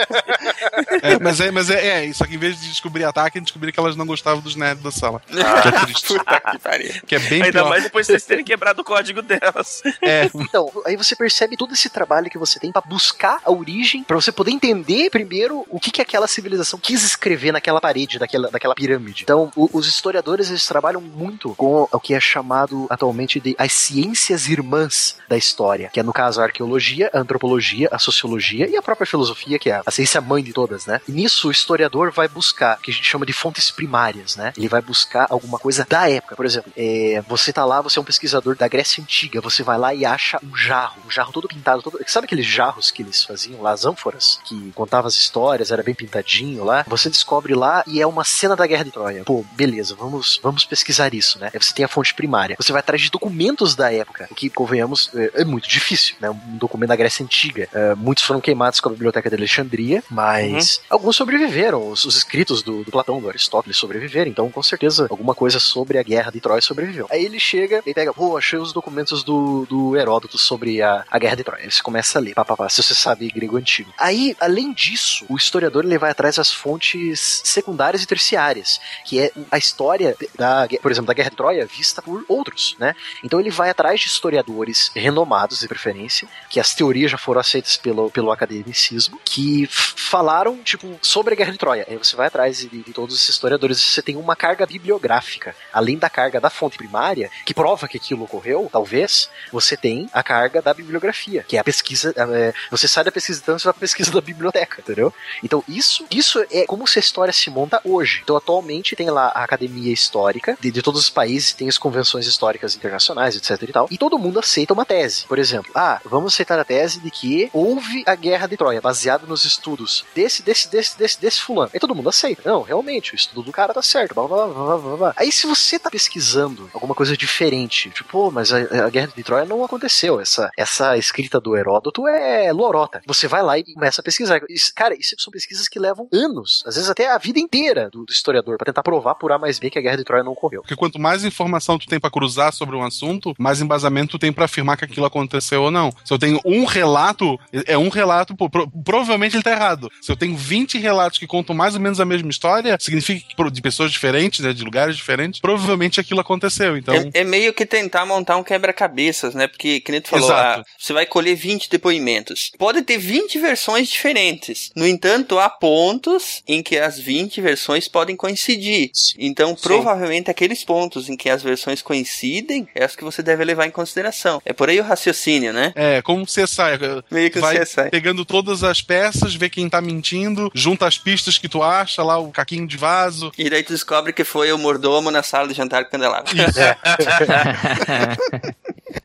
[1.01, 3.79] É, mas é, mas é, é, isso aqui em vez de descobrir ataque, descobriu que
[3.79, 5.21] elas não gostavam dos nerds da sala.
[5.29, 6.07] que é triste.
[6.07, 6.93] Puta que pariu.
[7.07, 7.69] Que é bem Ainda pior.
[7.69, 9.81] mais depois de vocês terem quebrado o código delas.
[10.01, 10.29] É.
[10.33, 14.19] Então, aí você percebe todo esse trabalho que você tem pra buscar a origem, pra
[14.19, 18.73] você poder entender primeiro o que que aquela civilização quis escrever naquela parede, daquela, daquela
[18.73, 19.21] pirâmide.
[19.21, 23.71] Então, o- os historiadores eles trabalham muito com o que é chamado atualmente de as
[23.71, 28.75] ciências irmãs da história, que é no caso a arqueologia, a antropologia, a sociologia e
[28.75, 30.99] a própria filosofia, que é a ciência mãe de todas, né?
[31.07, 34.53] E nisso o historiador vai buscar o que a gente chama de fontes primárias, né?
[34.57, 36.35] Ele vai buscar alguma coisa da época.
[36.35, 39.77] Por exemplo, é, você tá lá, você é um pesquisador da Grécia Antiga, você vai
[39.77, 41.99] lá e acha um jarro, um jarro todo pintado, todo...
[42.07, 45.95] sabe aqueles jarros que eles faziam lá, as ânforas, que contavam as histórias, era bem
[45.95, 46.85] pintadinho lá?
[46.87, 49.23] Você descobre lá e é uma cena da Guerra de Troia.
[49.23, 51.49] Pô, beleza, vamos, vamos pesquisar isso, né?
[51.53, 52.55] Aí você tem a fonte primária.
[52.59, 56.29] Você vai atrás de documentos da época, o que, convenhamos, é, é muito difícil, né?
[56.29, 57.67] Um documento da Grécia Antiga.
[57.73, 61.89] É, muitos foram queimados com a Biblioteca de Alexandria, mas alguns sobreviveram.
[61.89, 64.29] Os, os escritos do, do Platão, do Aristóteles sobreviveram.
[64.29, 67.07] Então, com certeza, alguma coisa sobre a Guerra de Troia sobreviveu.
[67.09, 71.19] Aí ele chega e pega, pô, achei os documentos do, do Heródoto sobre a, a
[71.19, 71.63] Guerra de Troia.
[71.63, 73.78] Aí você começa a ler, pá, pá, pá, se você sabe grego antigo.
[73.97, 79.31] Aí, além disso, o historiador ele vai atrás das fontes secundárias e terciárias, que é
[79.51, 82.95] a história da, por exemplo, da Guerra de Troia vista por outros, né?
[83.23, 87.77] Então ele vai atrás de historiadores renomados de preferência, que as teorias já foram aceitas
[87.77, 91.85] pelo, pelo academicismo, que falaram, tipo, sobre a Guerra de Troia.
[91.89, 95.97] Aí você vai atrás de, de todos esses historiadores você tem uma carga bibliográfica, além
[95.97, 100.61] da carga da fonte primária, que prova que aquilo ocorreu, talvez, você tem a carga
[100.61, 104.11] da bibliografia, que é a pesquisa, é, você sai da pesquisa então você pra pesquisa
[104.11, 105.13] da biblioteca, entendeu?
[105.43, 108.21] Então isso, isso é como se a história se monta hoje.
[108.23, 112.25] Então atualmente tem lá a academia histórica de, de todos os países, tem as convenções
[112.25, 115.25] históricas internacionais, etc e tal, e todo mundo aceita uma tese.
[115.25, 119.27] Por exemplo, ah, vamos aceitar a tese de que houve a guerra de Troia, baseado
[119.27, 121.71] nos estudos desse, desse, desse, desse, desse fulano.
[121.73, 122.41] Aí todo mundo aceita.
[122.45, 124.13] Não, realmente, o estudo do cara tá certo.
[124.13, 125.13] Blá, blá, blá, blá, blá.
[125.15, 129.45] Aí se você tá pesquisando alguma coisa diferente, tipo, mas a, a guerra de Troia
[129.45, 130.19] não aconteceu.
[130.19, 133.01] Essa, essa escrita do Heródoto é lorota.
[133.05, 134.41] Você vai lá e começa a pesquisar.
[134.49, 138.05] Isso- cara, isso são pesquisas que levam anos, às vezes até a vida inteira do,
[138.05, 140.31] do historiador, pra tentar provar por A mais B que a guerra de Troia não
[140.33, 140.61] ocorreu.
[140.61, 144.31] Porque quanto mais informação tu tem pra cruzar sobre um assunto, mais embasamento tu tem
[144.31, 145.91] pra afirmar que aquilo aconteceu ou não.
[146.03, 149.89] Se eu tenho um relato, é um relato, pô, pro- provavelmente ele tá errado.
[150.01, 153.49] Se eu tenho 20 relatos que contam mais ou menos a mesma história, significa que
[153.51, 156.77] de pessoas diferentes, né, de lugares diferentes, provavelmente aquilo aconteceu.
[156.77, 159.47] Então, É, é meio que tentar montar um quebra-cabeças, né?
[159.47, 162.51] Porque, que nem tu falou, ah, você vai colher 20 depoimentos.
[162.57, 164.69] Pode ter 20 versões diferentes.
[164.75, 168.91] No entanto, há pontos em que as 20 versões podem coincidir.
[169.17, 173.65] Então, provavelmente, aqueles pontos em que as versões coincidem é as que você deve levar
[173.65, 174.39] em consideração.
[174.45, 175.73] É por aí o raciocínio, né?
[175.75, 176.77] É, como você sai.
[177.09, 177.89] Meio que vai você sai.
[177.89, 182.19] pegando todas as peças, vê quem tá mentindo, junta as pistas que tu acha, lá
[182.19, 183.31] o caquinho de vaso.
[183.35, 186.31] E daí tu descobre que foi o mordomo na sala de jantar com o candelabro.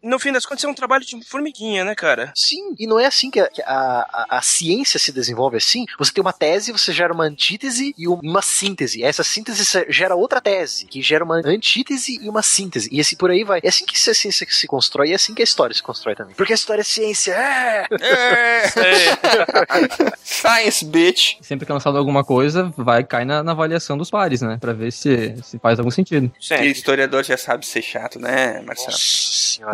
[0.03, 2.32] No fim das contas, é um trabalho de formiguinha, né, cara?
[2.35, 5.87] Sim, e não é assim que a, que a, a- a ciência se desenvolve assim.
[5.99, 9.03] Você tem uma tese, você gera uma antítese e um- uma síntese.
[9.03, 12.89] Essa síntese se- gera outra tese, que gera uma antítese e uma síntese.
[12.93, 13.61] E assim por aí vai.
[13.62, 16.14] É assim que a ciência se constrói e é assim que a história se constrói
[16.14, 16.35] também.
[16.35, 17.32] Porque a história é ciência.
[17.32, 17.87] É!
[20.22, 21.37] Science, bitch!
[21.41, 24.59] Sempre que é lançado alguma coisa, vai cair na, na avaliação dos pares, né?
[24.61, 26.30] Pra ver se, se faz algum sentido.
[26.39, 28.91] Que historiador já sabe ser chato, né, Marcelo?
[28.93, 29.74] Nossa senhora.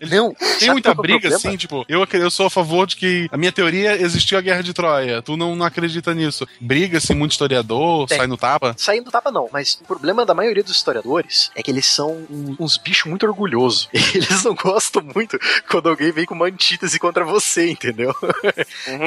[0.00, 1.36] Não, Tem muita briga, problema?
[1.36, 4.62] assim, tipo, eu, eu sou a favor de que a minha teoria existiu a guerra
[4.62, 5.22] de Troia.
[5.22, 6.46] Tu não, não acredita nisso.
[6.60, 8.18] Briga, assim, muito historiador, Tem.
[8.18, 8.74] sai no tapa.
[8.76, 12.26] Saindo tapa não, mas o problema da maioria dos historiadores é que eles são
[12.58, 13.88] uns bichos muito orgulhosos.
[14.14, 15.38] Eles não gostam muito
[15.70, 18.14] quando alguém vem com uma antítese contra você, entendeu?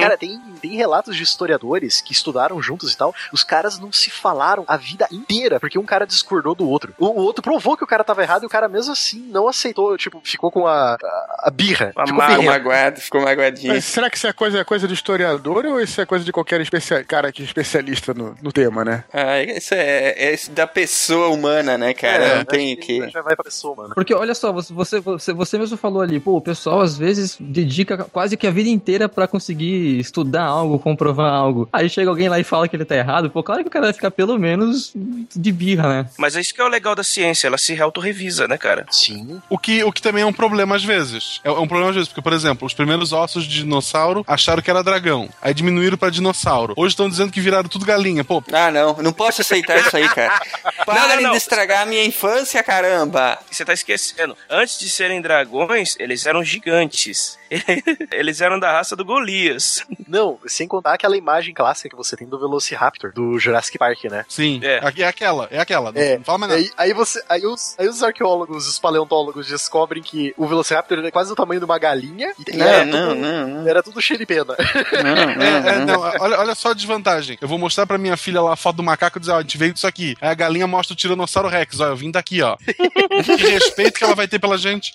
[0.00, 4.10] Cara, tem, tem relatos de historiadores que estudaram juntos e tal, os caras não se
[4.10, 6.94] falaram a vida inteira, porque um cara discordou do outro.
[6.98, 9.48] O, o outro provou que o cara tava errado e o cara mesmo assim não
[9.48, 11.92] aceitou, tipo, ficou com a, a, birra.
[11.96, 12.28] A ficou mágoa.
[12.28, 12.44] Ficou birrento.
[12.64, 13.72] magoado, ficou magoadinho.
[13.74, 16.32] Mas será que isso é coisa, é coisa de historiador ou isso é coisa de
[16.32, 19.04] qualquer especia- cara que é especialista no, no tema, né?
[19.12, 22.24] Ah, isso é, é isso da pessoa humana, né, cara?
[22.24, 23.08] É, não tem o que.
[23.10, 23.94] Já vai pra pessoa, mano.
[23.94, 27.96] Porque olha só, você, você, você, mesmo falou ali, pô, o pessoal às vezes dedica
[28.04, 31.68] quase que a vida inteira pra conseguir estudar algo, comprovar algo.
[31.72, 33.86] Aí chega alguém lá e fala que ele tá errado, pô, claro que o cara
[33.86, 36.10] vai ficar pelo menos de birra, né?
[36.18, 38.86] Mas é isso que é o legal da ciência, ela se autorrevisa, né, cara?
[38.90, 39.40] Sim.
[39.48, 41.40] O que, o que também é um problema às vezes.
[41.44, 44.62] É, é um problema às vezes, porque, por exemplo, os primeiros ossos de dinossauro acharam
[44.62, 45.28] que era dragão.
[45.40, 46.74] Aí diminuíram pra dinossauro.
[46.76, 48.24] Hoje estão dizendo que viraram tudo galinha.
[48.24, 50.40] Pô, Ah, não, não posso aceitar isso aí, cara.
[50.84, 51.30] Parem não, não.
[51.32, 53.38] de estragar a minha infância, caramba!
[53.50, 54.36] Você tá esquecendo.
[54.50, 57.37] Antes de serem dragões, eles eram gigantes.
[58.12, 59.84] Eles eram da raça do Golias.
[60.06, 64.24] Não, sem contar aquela imagem clássica que você tem do Velociraptor, do Jurassic Park, né?
[64.28, 64.80] sim, É.
[64.84, 65.92] é, é aquela, é aquela.
[65.92, 66.62] Não, É, não fala mais nada.
[66.62, 71.10] Aí, aí você, aí, os, aí os arqueólogos, os paleontólogos descobrem que o Velociraptor é
[71.10, 73.68] quase o tamanho de uma galinha e Não, era, não, tudo, não, não.
[73.68, 74.44] era tudo cheio de pena.
[74.48, 77.38] Não, É, é, não, não, olha, olha só a desvantagem.
[77.40, 79.42] Eu vou mostrar pra minha filha lá a foto do macaco e dizer, ó, a
[79.42, 80.16] gente veio disso aqui.
[80.20, 82.56] Aí a galinha mostra o Tiranossauro Rex, ó, eu vim daqui, ó.
[82.66, 84.92] que respeito que ela vai ter pela gente.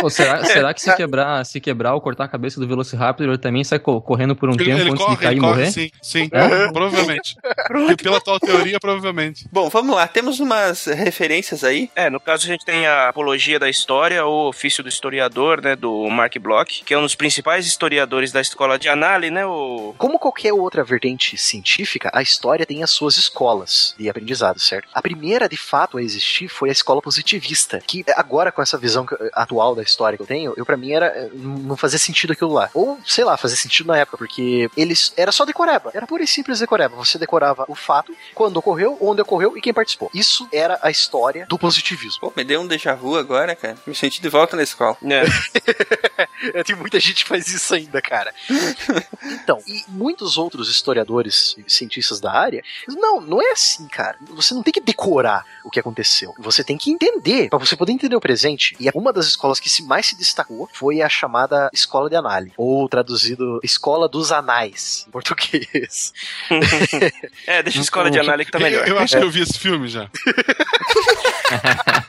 [0.00, 3.38] Pô, será, será que se quebrar, se quebrar ou cortar a cabeça do Velociraptor, ele
[3.38, 5.40] também sai co- correndo por um Ele, tempo ele antes corre, de cair ele e
[5.40, 5.70] corre, morrer?
[5.72, 6.28] sim, sim.
[6.32, 6.70] É?
[6.72, 7.34] Provavelmente.
[7.90, 9.46] E pela tua teoria, provavelmente.
[9.50, 11.90] Bom, vamos lá, temos umas referências aí.
[11.94, 15.74] É, no caso a gente tem a Apologia da História, o Ofício do Historiador, né,
[15.76, 19.94] do Mark Bloch, que é um dos principais historiadores da escola de Annales, né, o...
[19.98, 24.88] Como qualquer outra vertente científica, a história tem as suas escolas de aprendizado, certo?
[24.94, 29.06] A primeira, de fato, a existir foi a escola positivista, que agora, com essa visão
[29.34, 32.52] atual da história que eu tenho, eu para mim era eh, não fazia sentido aquilo
[32.52, 32.70] lá.
[32.74, 36.26] Ou, sei lá, fazia sentido na época, porque eles era só decoreba, era pura e
[36.26, 36.96] simples decoreba.
[36.96, 40.10] Você decorava o fato, quando ocorreu, onde ocorreu e quem participou.
[40.14, 42.20] Isso era a história do positivismo.
[42.20, 43.76] Pô, me deu um déjà vu agora, cara.
[43.86, 44.96] Me senti de volta na escola.
[45.02, 46.62] É.
[46.64, 48.32] Tem muita gente que faz isso ainda, cara.
[49.22, 54.16] Então, e muitos outros historiadores e cientistas da área, não, não é assim, cara.
[54.30, 56.34] Você não tem que decorar o que aconteceu.
[56.38, 58.74] Você tem que entender, para você poder entender o presente.
[58.80, 61.29] E uma das escolas que se mais se destacou foi a chamada
[61.72, 66.12] Escola de Análise, ou traduzido Escola dos Anais, em português.
[67.46, 68.86] É, deixa a escola de análise que tá melhor.
[68.86, 70.08] Eu, eu acho que eu vi esse filme já.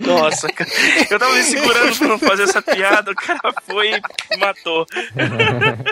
[0.00, 0.70] Nossa, cara.
[1.10, 3.92] Eu tava me segurando pra não fazer essa piada, o cara foi
[4.30, 4.86] e matou.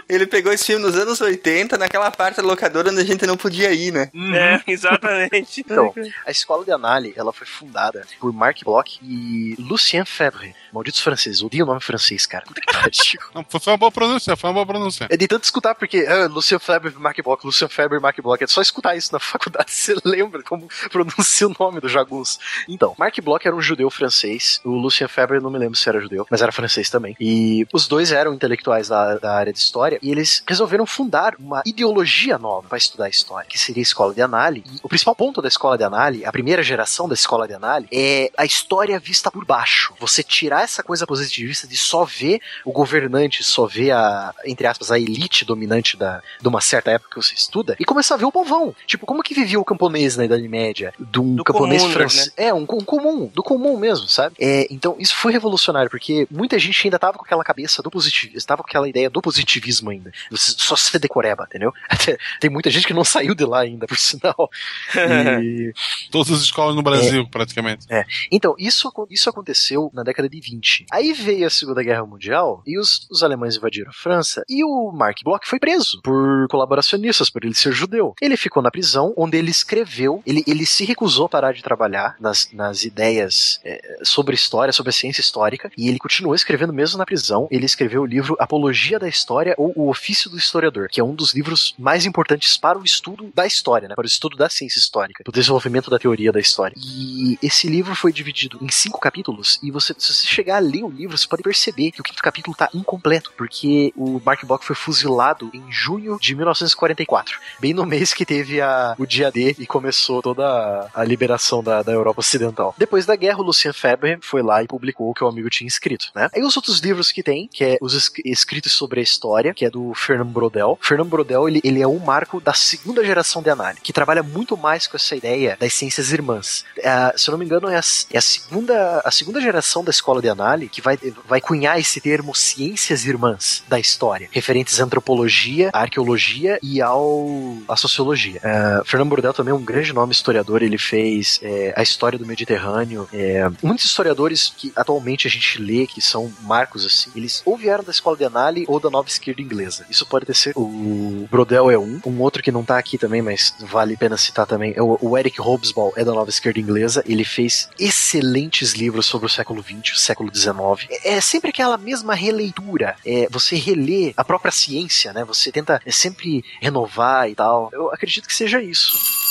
[0.09, 3.37] Ele pegou esse filme nos anos 80, naquela parte da locadora onde a gente não
[3.37, 4.11] podia ir, né?
[4.35, 5.61] É, exatamente.
[5.61, 5.93] Então,
[6.27, 10.55] a escola de análise, ela foi fundada por Marc Bloch e Lucien Febvre.
[10.73, 12.45] Malditos franceses, odeio o nome francês, cara.
[12.45, 12.91] Puta que pariu.
[13.35, 15.07] Não, foi, foi uma boa pronúncia, foi uma boa pronúncia.
[15.11, 18.43] É de tanto escutar, porque ah, Lucien Febvre, Marc Bloch, Lucien Febvre, Marc Bloch.
[18.43, 22.39] É só escutar isso na faculdade, você lembra como pronuncia o nome do jagunço.
[22.69, 24.61] Então, Marc Bloch era um judeu francês.
[24.65, 27.17] O Lucien Febvre, eu não me lembro se era judeu, mas era francês também.
[27.19, 29.99] E os dois eram intelectuais da, da área de história.
[30.03, 34.13] E eles resolveram fundar uma ideologia nova para estudar a história, que seria a escola
[34.13, 34.65] de análise.
[34.75, 37.89] E o principal ponto da escola de análise, a primeira geração da escola de análise,
[37.93, 39.95] é a história vista por baixo.
[39.99, 44.91] Você tirar essa coisa positivista de só ver o governante, só ver a, entre aspas,
[44.91, 48.25] a elite dominante da, de uma certa época que você estuda, e começar a ver
[48.27, 48.75] o povão.
[48.87, 50.93] Tipo, como que vivia o camponês na Idade Média?
[50.99, 52.27] De um Do camponês comum, francês.
[52.27, 52.33] né?
[52.37, 54.37] É, um, um comum, do comum mesmo, sabe?
[54.39, 58.39] É, então, isso foi revolucionário, porque muita gente ainda tava com aquela cabeça do positivismo,
[58.39, 60.13] estava com aquela ideia do positivismo ainda.
[60.31, 61.73] Você só se decoreba, entendeu?
[62.41, 64.51] Tem muita gente que não saiu de lá ainda, por sinal.
[65.41, 65.73] E,
[66.11, 67.87] Todas as escolas no Brasil, praticamente.
[67.89, 68.05] é.
[68.31, 70.87] Então, isso, isso aconteceu na década de 20.
[70.91, 74.93] Aí veio a Segunda Guerra Mundial e os, os alemães invadiram a França e o
[74.93, 78.15] Mark Bloch foi preso por colaboracionistas, por ele ser judeu.
[78.21, 82.17] Ele ficou na prisão, onde ele escreveu, ele, ele se recusou a parar de trabalhar
[82.21, 86.99] nas, nas ideias é, sobre história, sobre a ciência histórica, e ele continuou escrevendo mesmo
[86.99, 87.49] na prisão.
[87.51, 91.15] Ele escreveu o livro Apologia da História ou O Ofício do Historiador, que é um
[91.15, 94.79] dos livros mais importantes para o estudo da história, né, para o estudo da ciência
[94.79, 96.75] histórica, do desenvolvimento da teoria da história.
[96.77, 100.85] E esse livro foi dividido em cinco capítulos, e você, se você chegar a ler
[100.85, 104.65] o livro, você pode perceber que o quinto capítulo está incompleto, porque o Mark Bloch
[104.65, 109.55] foi fuzilado em junho de 1944, bem no mês que teve a, o dia D
[109.59, 112.75] e começou toda a, a liberação da, da Europa Ocidental.
[112.81, 115.69] Depois da guerra, o Lucien Febvre foi lá e publicou o que o amigo tinha
[115.69, 116.31] escrito, né?
[116.35, 119.67] Aí os outros livros que tem, que é os es- escritos sobre a história, que
[119.67, 120.79] é do Fernand Brodel.
[120.81, 124.57] Fernand Brodel, ele, ele é um marco da segunda geração de análise, que trabalha muito
[124.57, 126.65] mais com essa ideia das ciências irmãs.
[126.83, 129.91] Ah, se eu não me engano, é a, é a segunda, a segunda geração da
[129.91, 134.85] escola de análise que vai, vai cunhar esse termo ciências irmãs da história, referentes à
[134.85, 137.27] antropologia, à arqueologia e ao,
[137.69, 138.41] à sociologia.
[138.41, 142.25] Uh, Fernando Bordel também é um grande nome historiador, ele fez é, a história do
[142.25, 142.70] Mediterrâneo,
[143.13, 147.85] É, muitos historiadores que atualmente a gente lê, que são marcos assim, eles ou vieram
[147.85, 149.87] da escola de Annales ou da nova esquerda inglesa.
[149.91, 150.59] Isso pode ter sido.
[150.59, 152.01] O Brodel é um.
[152.07, 154.99] Um outro que não tá aqui também, mas vale a pena citar também, é o,
[155.01, 157.03] o Eric Hobsbawm, é da nova esquerda inglesa.
[157.07, 160.89] Ele fez excelentes livros sobre o século XX, século XIX.
[160.91, 162.97] É, é sempre aquela mesma releitura.
[163.05, 165.25] É, você relê a própria ciência, né?
[165.25, 167.71] Você tenta é, sempre renovar e tal.
[167.73, 169.30] Eu acredito que seja isso.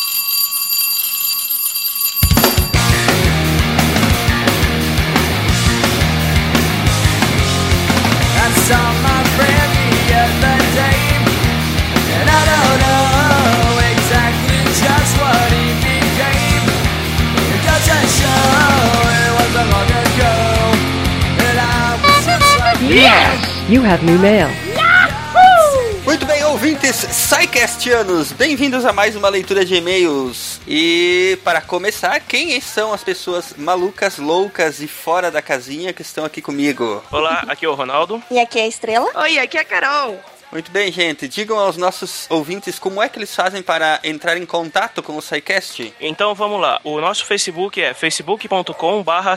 [22.89, 23.70] Yes!
[23.70, 24.68] You have new mail.
[26.60, 30.60] Ouvintes Psycastianos, bem-vindos a mais uma leitura de e-mails.
[30.68, 36.26] E para começar, quem são as pessoas malucas, loucas e fora da casinha que estão
[36.26, 37.01] aqui comigo?
[37.10, 38.22] Olá, aqui é o Ronaldo.
[38.30, 39.10] E aqui é a Estrela.
[39.16, 40.20] Oi, aqui é a Carol.
[40.51, 41.30] Muito bem, gente.
[41.30, 45.22] Digam aos nossos ouvintes como é que eles fazem para entrar em contato com o
[45.22, 45.93] SciCast.
[46.01, 46.82] Então vamos lá.
[46.84, 49.36] O nosso Facebook é facebook.com barra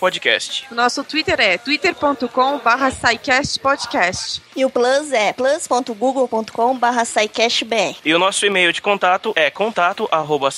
[0.00, 0.66] Podcast.
[0.68, 4.40] O nosso Twitter é twitter.com barra podcast.
[4.56, 7.98] E o Plus é plus.google.com barra SciCastBR.
[8.02, 10.48] E o nosso e-mail de contato é contato arroba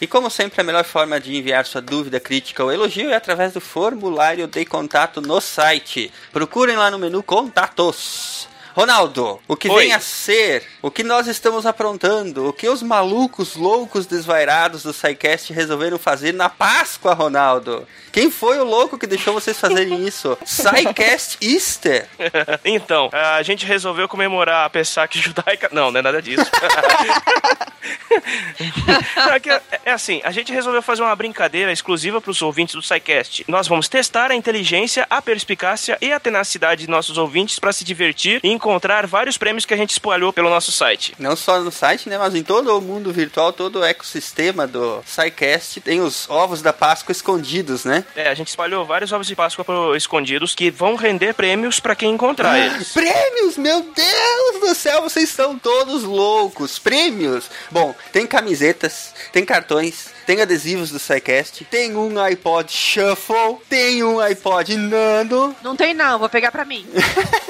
[0.00, 3.52] E como sempre, a melhor forma de enviar sua dúvida, crítica ou elogio é através
[3.52, 6.10] do formulário de contato no site.
[6.32, 8.48] Procurem lá no menu Contatos.
[8.76, 9.84] Ronaldo, o que Oi.
[9.84, 14.92] vem a ser, o que nós estamos aprontando, o que os malucos, loucos, desvairados do
[14.92, 17.88] SciCast resolveram fazer na Páscoa, Ronaldo?
[18.12, 20.36] Quem foi o louco que deixou vocês fazerem isso?
[20.44, 22.06] SciCast Easter?
[22.66, 25.70] então, a gente resolveu comemorar a Pesach judaica.
[25.72, 26.44] Não, não é nada disso.
[29.16, 32.82] É, é- é assim, a gente resolveu fazer uma brincadeira exclusiva para os ouvintes do
[32.82, 33.44] SciCast.
[33.46, 37.84] Nós vamos testar a inteligência, a perspicácia e a tenacidade de nossos ouvintes para se
[37.84, 38.65] divertir e encontrar
[39.06, 41.14] vários prêmios que a gente espalhou pelo nosso site.
[41.18, 45.02] Não só no site, né, mas em todo o mundo virtual, todo o ecossistema do
[45.06, 48.04] SciCast tem os ovos da Páscoa escondidos, né?
[48.14, 51.94] É, a gente espalhou vários ovos de Páscoa pro- escondidos que vão render prêmios para
[51.94, 52.92] quem encontrar eles.
[52.92, 56.78] Prêmios, meu Deus do céu, vocês estão todos loucos.
[56.78, 57.48] Prêmios.
[57.70, 64.18] Bom, tem camisetas, tem cartões, tem adesivos do SciCast, tem um iPod Shuffle, tem um
[64.20, 65.54] iPod Nano.
[65.62, 66.86] Não tem não, vou pegar pra mim.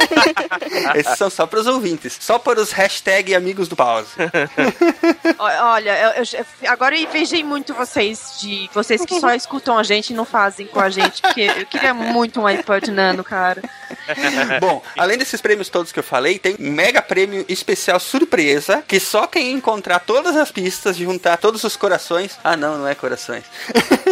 [1.14, 4.08] São só para os ouvintes, só para os hashtag amigos do pause.
[5.38, 10.10] Olha, eu- eu- agora eu invejei muito vocês, de vocês que só escutam a gente
[10.12, 13.62] e não fazem com a gente, porque eu queria muito um iPod Nano, cara.
[14.60, 19.00] Bom, além desses prêmios todos que eu falei, tem um mega prêmio especial surpresa que
[19.00, 22.38] só quem encontrar todas as pistas, juntar todos os corações.
[22.42, 23.44] Ah, não, não é corações.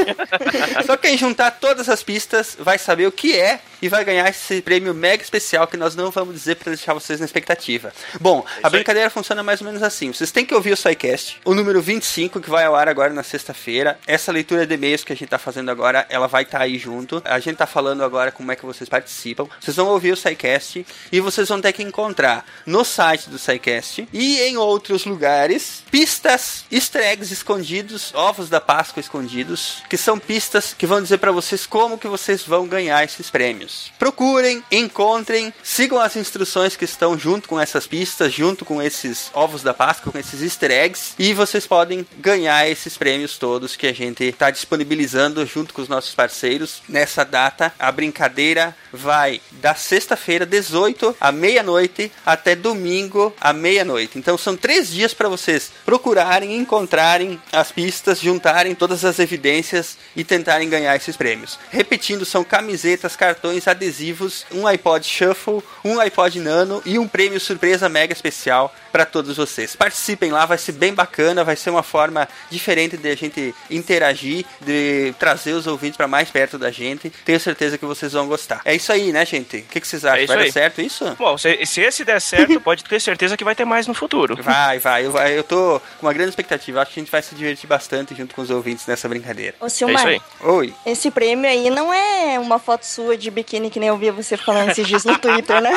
[0.87, 4.63] só quem juntar todas as pistas vai saber o que é e vai ganhar esse
[4.63, 7.93] prêmio mega especial que nós não vamos dizer para deixar vocês na expectativa.
[8.19, 10.11] Bom, a brincadeira funciona mais ou menos assim.
[10.11, 13.23] Vocês têm que ouvir o SciCast, o número 25, que vai ao ar agora na
[13.23, 13.99] sexta-feira.
[14.07, 17.21] Essa leitura de e-mails que a gente tá fazendo agora, ela vai estar aí junto.
[17.27, 19.47] A gente tá falando agora como é que vocês participam.
[19.61, 24.09] Vocês vão ouvir o SciCast e vocês vão ter que encontrar no site do SciCast
[24.13, 30.75] e em outros lugares pistas, easter eggs escondidos, ovos da Páscoa escondidos, que são pistas
[30.77, 33.93] que vão dizer para vocês como que vocês vão ganhar esses prêmios.
[33.99, 39.63] Procurem, encontrem, sigam as instruções que estão junto com essas pistas, junto com esses ovos
[39.63, 43.93] da Páscoa, com esses easter eggs, e vocês podem ganhar esses prêmios todos que a
[43.93, 47.73] gente está disponibilizando junto com os nossos parceiros nessa data.
[47.79, 54.19] A brincadeira vai da sexta-feira, 18 à meia-noite, até domingo à meia-noite.
[54.19, 60.25] Então são três dias para vocês procurarem, encontrarem as pistas, juntarem todas as evidências e
[60.25, 61.59] tentarem ganhar esses prêmios.
[61.71, 67.89] Repetindo, são camisetas, cartões, adesivos, um iPod Shuffle, um iPod Nano e um prêmio surpresa
[67.89, 69.75] mega especial para todos vocês.
[69.75, 74.45] Participem lá, vai ser bem bacana, vai ser uma forma diferente de a gente interagir,
[74.61, 77.11] de trazer os ouvintes para mais perto da gente.
[77.25, 78.61] Tenho certeza que vocês vão gostar.
[78.65, 79.64] É isso aí, né, gente?
[79.69, 80.23] O que, que vocês acham?
[80.23, 80.53] É vai dar aí.
[80.53, 81.17] certo isso?
[81.19, 84.37] Bom, se, se esse der certo, pode ter certeza que vai ter mais no futuro.
[84.43, 85.07] Vai, vai.
[85.07, 85.37] Eu, vai.
[85.37, 86.83] eu tô com uma grande expectativa.
[86.83, 89.55] Acho que a gente vai se divertir bastante junto com os ouvintes nessa brincadeira.
[89.61, 90.07] Ô, Silmar,
[90.41, 90.75] Oi.
[90.87, 94.37] esse prêmio aí não é uma foto sua de biquíni que nem eu vi você
[94.37, 95.73] falando esses dias no Twitter, né?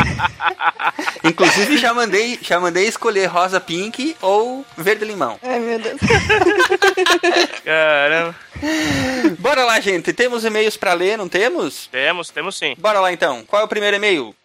[1.24, 5.40] Inclusive já mandei, já mandei escolher rosa pink ou verde limão.
[5.44, 6.00] Ai, meu Deus.
[7.64, 8.36] Caramba.
[9.40, 10.14] Bora lá, gente.
[10.14, 11.88] Temos e-mails pra ler, não temos?
[11.88, 12.76] Temos, temos sim.
[12.78, 13.44] Bora lá então.
[13.46, 14.36] Qual é o primeiro e-mail?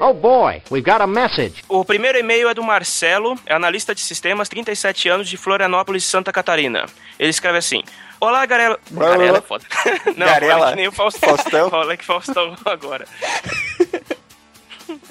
[0.00, 1.64] Oh boy, we've got a message.
[1.68, 6.32] O primeiro e-mail é do Marcelo, é analista de sistemas, 37 anos, de Florianópolis, Santa
[6.32, 6.86] Catarina.
[7.18, 7.82] Ele escreve assim:
[8.20, 8.78] Olá, Garela.
[8.92, 9.38] Garela.
[9.38, 9.64] É foda.
[10.16, 10.70] Não, Garela.
[10.70, 11.36] que nem o Faustão.
[11.36, 11.68] Faustão.
[11.70, 13.06] Fala que Faustão agora.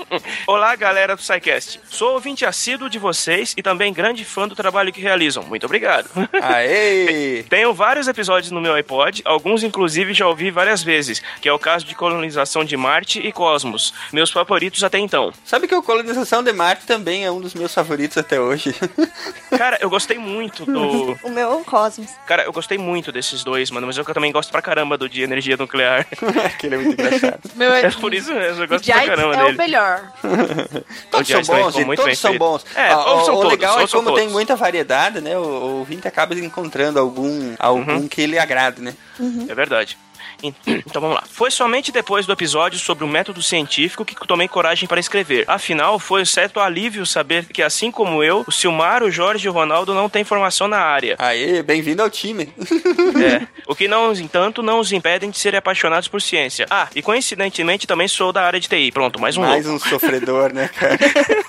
[0.48, 1.80] Olá, galera do SciCast.
[1.90, 5.44] Sou ouvinte assíduo de vocês e também grande fã do trabalho que realizam.
[5.44, 6.10] Muito obrigado.
[6.42, 7.44] Aê!
[7.50, 11.60] Tenho vários episódios no meu iPod, alguns inclusive já ouvi várias vezes, que é o
[11.60, 15.34] caso de colonização de Marte e Cosmos, meus favoritos até então.
[15.44, 18.74] Sabe que o Colonização de Marte também é um dos meus favoritos até hoje.
[19.58, 21.18] Cara, eu gostei muito do.
[21.24, 22.12] O meu Cosmos.
[22.26, 25.22] Cara, eu gostei muito desses dois, mano, mas eu também gosto pra caramba do de
[25.22, 26.06] energia nuclear.
[26.46, 27.40] Aquele é muito engraçado.
[27.56, 29.58] Meu, É por isso mesmo, eu gosto pra caramba é o dele.
[29.88, 30.12] Melhor.
[31.12, 32.40] Todos são também bons, gente, bem todos são feito.
[32.40, 32.66] bons.
[32.76, 35.38] É, Ah, todos o, são o legal é todos são como tem muita variedade, né?
[35.38, 38.08] O, o ouvinte acaba encontrando algum, algum Uhum.
[38.08, 38.94] que ele agrade, né?
[39.48, 39.98] É verdade.
[40.44, 41.24] En- Então vamos lá.
[41.30, 45.46] Foi somente depois do episódio sobre o método científico que tomei coragem para escrever.
[45.48, 49.54] Afinal, foi certo alívio saber que, assim como eu, o Silmar, o Jorge e o
[49.54, 51.16] Ronaldo não têm formação na área.
[51.20, 52.54] Aê, bem-vindo ao time.
[53.18, 53.48] É.
[53.68, 56.66] O que não, entanto, não os impedem de serem apaixonados por ciência.
[56.70, 58.92] Ah, e coincidentemente também sou da área de TI.
[58.94, 59.86] Pronto, mais um Mais louco.
[59.86, 60.98] um sofredor, né, cara?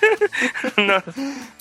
[0.76, 1.02] Não.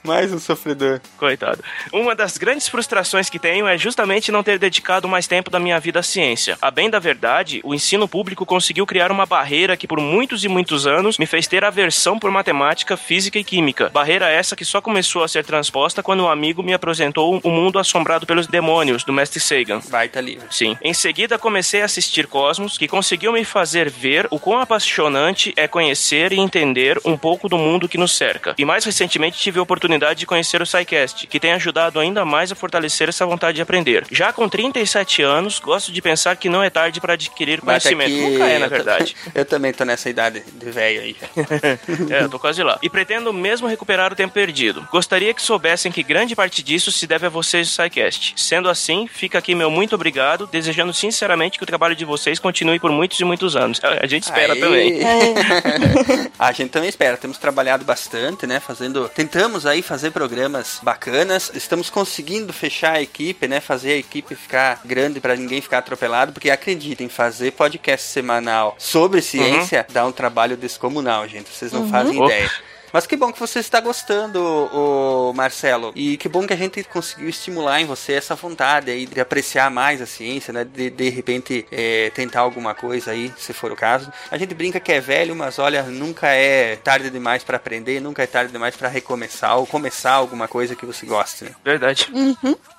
[0.07, 1.01] Mais um sofredor.
[1.17, 1.61] Coitado.
[1.91, 5.77] Uma das grandes frustrações que tenho é justamente não ter dedicado mais tempo da minha
[5.81, 6.57] vida à ciência.
[6.61, 10.47] A bem da verdade, o ensino público conseguiu criar uma barreira que por muitos e
[10.47, 13.89] muitos anos me fez ter aversão por matemática, física e química.
[13.89, 17.77] Barreira essa que só começou a ser transposta quando um amigo me apresentou o mundo
[17.77, 19.81] assombrado pelos demônios do mestre Sagan.
[19.89, 20.47] Baita livro.
[20.49, 20.77] Sim.
[20.81, 25.67] Em seguida comecei a assistir Cosmos, que conseguiu me fazer ver o quão apaixonante é
[25.67, 28.55] conhecer e entender um pouco do mundo que nos cerca.
[28.57, 32.51] E mais recentemente tive a oportunidade de conhecer o SciCast, que tem ajudado ainda mais
[32.51, 34.05] a fortalecer essa vontade de aprender.
[34.11, 38.11] Já com 37 anos, gosto de pensar que não é tarde para adquirir conhecimento.
[38.11, 39.15] aqui, Nunca é, na verdade.
[39.35, 41.15] Eu também tô nessa idade de velho aí.
[42.09, 42.79] é, eu tô quase lá.
[42.81, 44.87] E pretendo mesmo recuperar o tempo perdido.
[44.91, 48.33] Gostaria que soubessem que grande parte disso se deve a vocês do SciCast.
[48.35, 52.79] Sendo assim, fica aqui meu muito obrigado, desejando sinceramente que o trabalho de vocês continue
[52.79, 53.79] por muitos e muitos anos.
[53.83, 54.59] A a gente espera Aí.
[54.59, 54.99] também.
[56.39, 57.17] a gente também espera.
[57.17, 58.59] Temos trabalhado bastante, né?
[58.59, 59.09] Fazendo.
[59.09, 61.49] Tentamos aí fazer programas bacanas.
[61.55, 63.59] Estamos conseguindo fechar a equipe, né?
[63.61, 66.33] Fazer a equipe ficar grande para ninguém ficar atropelado.
[66.33, 71.49] Porque acreditem, fazer podcast semanal sobre ciência dá um trabalho descomunal, gente.
[71.49, 71.89] Vocês não Uhum.
[71.89, 72.51] fazem ideia.
[72.97, 75.91] Mas que bom que você está gostando, o Marcelo.
[75.95, 79.69] E que bom que a gente conseguiu estimular em você essa vontade aí de apreciar
[79.69, 80.63] mais a ciência, né?
[80.65, 84.11] De de repente é, tentar alguma coisa aí, se for o caso.
[84.31, 88.23] A gente brinca que é velho, mas olha, nunca é tarde demais para aprender, nunca
[88.23, 91.43] é tarde demais para recomeçar ou começar alguma coisa que você goste.
[91.43, 91.51] Né?
[91.63, 92.11] Verdade.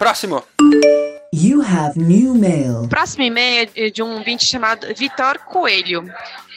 [0.01, 0.43] Próximo.
[1.33, 2.89] You have new mail.
[2.89, 6.13] Próximo e-mail é de um ouvinte chamado Vitor Coelho,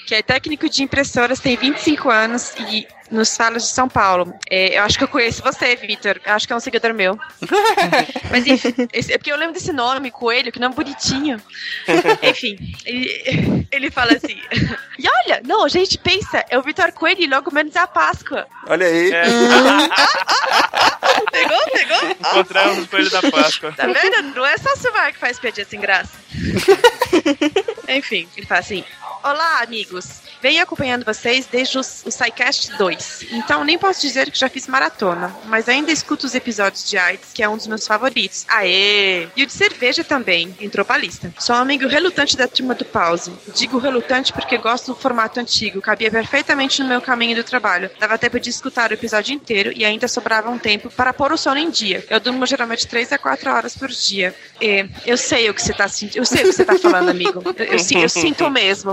[0.08, 4.34] que é técnico de impressoras, tem 25 anos e nos fala de São Paulo.
[4.50, 6.20] É, eu acho que eu conheço você, Vitor.
[6.26, 7.20] Eu acho que é um seguidor meu.
[8.32, 11.42] Mas enfim, esse- é porque eu lembro desse nome, Coelho, que nome bonitinho.
[12.24, 14.40] Enfim, ele, ele fala assim.
[14.98, 17.88] E olha, não, a gente pensa, é o Vitor Coelho e logo menos é a
[17.88, 18.48] Páscoa.
[18.68, 19.12] Olha aí.
[19.12, 19.24] É.
[21.32, 22.12] Pegou, pegou?
[22.20, 23.72] Encontramos o coelho da Páscoa.
[23.74, 24.22] Tá vendo?
[24.36, 26.12] Não é só o Silmar que faz piadinha sem graça.
[27.88, 28.84] Enfim, ele fala assim:
[29.24, 30.22] Olá, amigos.
[30.42, 33.26] Venho acompanhando vocês desde o, SciCast 2.
[33.32, 37.30] Então, nem posso dizer que já fiz maratona, mas ainda escuto os episódios de AIDS,
[37.34, 38.46] que é um dos meus favoritos.
[38.48, 39.28] Aê!
[39.36, 41.34] E o de cerveja também, entrou pra lista.
[41.40, 43.32] Sou um amigo relutante da turma do pause.
[43.56, 47.90] Digo relutante porque gosto do formato antigo, cabia perfeitamente no meu caminho do trabalho.
[48.00, 51.38] Dava tempo de escutar o episódio inteiro e ainda sobrava um tempo para pôr o
[51.38, 52.06] sono em dia.
[52.10, 54.34] Eu durmo geralmente 3 a 4 horas por dia.
[54.60, 56.18] É, eu sei o que você tá sentindo.
[56.22, 57.42] Eu sei o que você tá falando, amigo.
[57.58, 58.92] Eu, eu, si- eu sinto mesmo.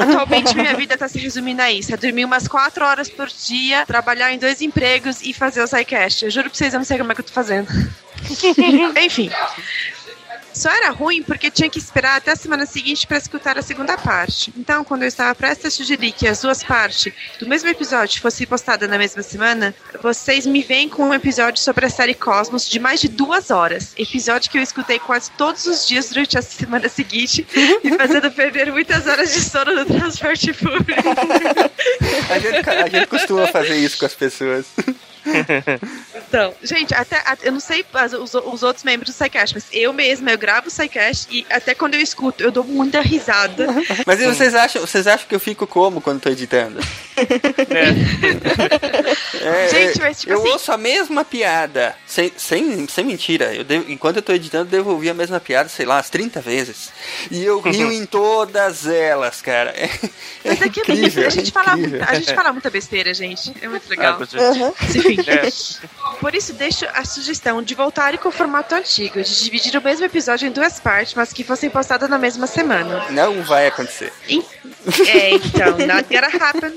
[0.00, 1.92] Atualmente minha vida tá se resumindo a isso.
[1.92, 6.24] É dormir umas 4 horas por dia, trabalhar em dois empregos e fazer o SciCast.
[6.24, 7.68] Eu juro pra vocês, eu não sei como é que eu tô fazendo.
[9.02, 9.30] Enfim.
[10.54, 13.98] Só era ruim porque tinha que esperar até a semana seguinte para escutar a segunda
[13.98, 14.52] parte.
[14.56, 18.46] Então, quando eu estava prestes a sugerir que as duas partes do mesmo episódio fossem
[18.46, 22.78] postadas na mesma semana, vocês me vêm com um episódio sobre a série Cosmos de
[22.78, 23.92] mais de duas horas.
[23.98, 27.46] Episódio que eu escutei quase todos os dias durante a semana seguinte,
[27.82, 31.02] me fazendo perder muitas horas de sono no transporte público.
[32.30, 34.66] A gente, a gente costuma fazer isso com as pessoas.
[36.28, 39.66] Então, gente, até, até- eu não sei as- os, os outros membros do SciCast, mas
[39.72, 43.66] eu mesma, eu gravo o SciCast e até quando eu escuto, eu dou muita risada.
[44.04, 46.80] Mas e vocês acham, vocês acham que eu fico como quando tô editando?
[49.44, 53.54] É, Gente, é, mas, tipo eu assim- ouço a mesma piada, sem, sem, sem mentira.
[53.54, 56.40] Eu devo- enquanto eu tô editando, eu devolvi a mesma piada, sei lá, umas 30
[56.40, 56.90] vezes.
[57.30, 59.70] E eu rio em todas elas, cara.
[59.70, 59.88] É,
[60.44, 63.12] Mas é que é incrível, a gente, é fala, muita- a gente fala muita besteira,
[63.12, 63.52] gente.
[63.60, 64.18] É muito legal.
[64.20, 64.74] Ah, certeza.
[64.94, 65.16] Enfim.
[65.30, 65.86] É.
[66.20, 70.06] Por isso, deixo a sugestão de voltarem com o formato antigo, de dividir o mesmo
[70.06, 73.04] episódio em duas partes, mas que fossem postadas na mesma semana.
[73.10, 74.12] Não vai acontecer.
[75.08, 76.74] É, então, not gonna happen.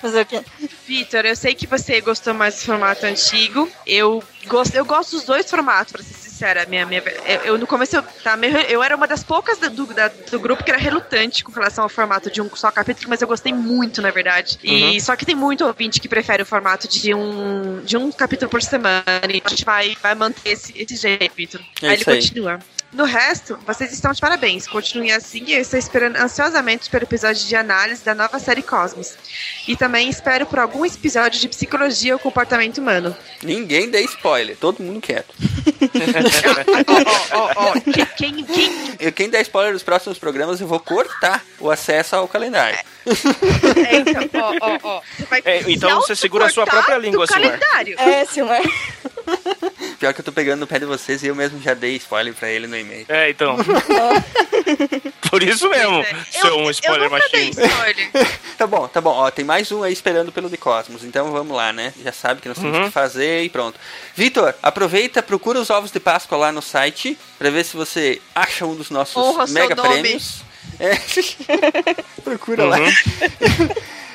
[0.00, 0.40] Fazer o quê?
[0.86, 3.68] Vitor, eu sei que você gostou mais do formato antigo.
[3.86, 6.66] Eu gosto, eu gosto dos dois formatos, pra ser sincera.
[6.66, 9.86] Minha, minha, eu, eu, no começo eu, tá, meio- eu era uma das poucas do,
[9.86, 13.22] da- do grupo que era relutante com relação ao formato de um só capítulo, mas
[13.22, 14.58] eu gostei muito, na verdade.
[14.62, 15.00] E Uhum.
[15.00, 18.62] só que tem muito ouvinte que prefere o formato de um, de um capítulo por
[18.62, 19.02] semana.
[19.32, 21.60] E a gente vai, vai manter esse, esse jeito, Vitor.
[21.82, 22.16] É aí ele aí.
[22.16, 22.58] continua.
[22.96, 24.66] No resto, vocês estão de parabéns.
[24.66, 29.12] Continuem assim e eu estou esperando ansiosamente pelo episódio de análise da nova série Cosmos.
[29.68, 33.14] E também espero por algum episódio de psicologia ou comportamento humano.
[33.42, 35.34] Ninguém dê spoiler, todo mundo quieto.
[37.32, 41.70] Ó, ó, que- quem, quem, quem der spoiler dos próximos programas, eu vou cortar o
[41.70, 42.78] acesso ao calendário.
[43.86, 45.02] é, então, ó, ó, ó.
[45.16, 47.58] Você vai É, então você segura a sua própria língua, Silmar.
[47.58, 48.00] calendário.
[48.00, 48.62] É, Silmar.
[49.98, 52.32] Pior que eu tô pegando no pé de vocês e eu mesmo já dei spoiler
[52.34, 52.76] pra ele no
[53.08, 53.56] É, então.
[55.30, 57.50] Por isso mesmo, seu um spoiler machine.
[58.56, 59.10] Tá bom, tá bom.
[59.10, 61.04] Ó, tem mais um aí esperando pelo de Cosmos.
[61.04, 61.92] Então vamos lá, né?
[62.02, 62.84] Já sabe que nós temos Uhum.
[62.86, 63.78] que fazer e pronto.
[64.14, 68.64] Vitor, aproveita, procura os ovos de Páscoa lá no site pra ver se você acha
[68.64, 70.40] um dos nossos Honra mega prêmios.
[70.80, 70.96] É.
[72.24, 72.78] procura lá.
[72.78, 73.68] Uhum.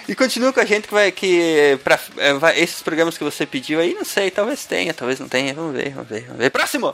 [0.08, 3.46] E continua com a gente que vai que pra, é, vai- esses programas que você
[3.46, 5.54] pediu aí, não sei, talvez tenha, talvez não tenha.
[5.54, 6.50] Vamos ver, vamos ver, vamos ver.
[6.50, 6.92] Próximo.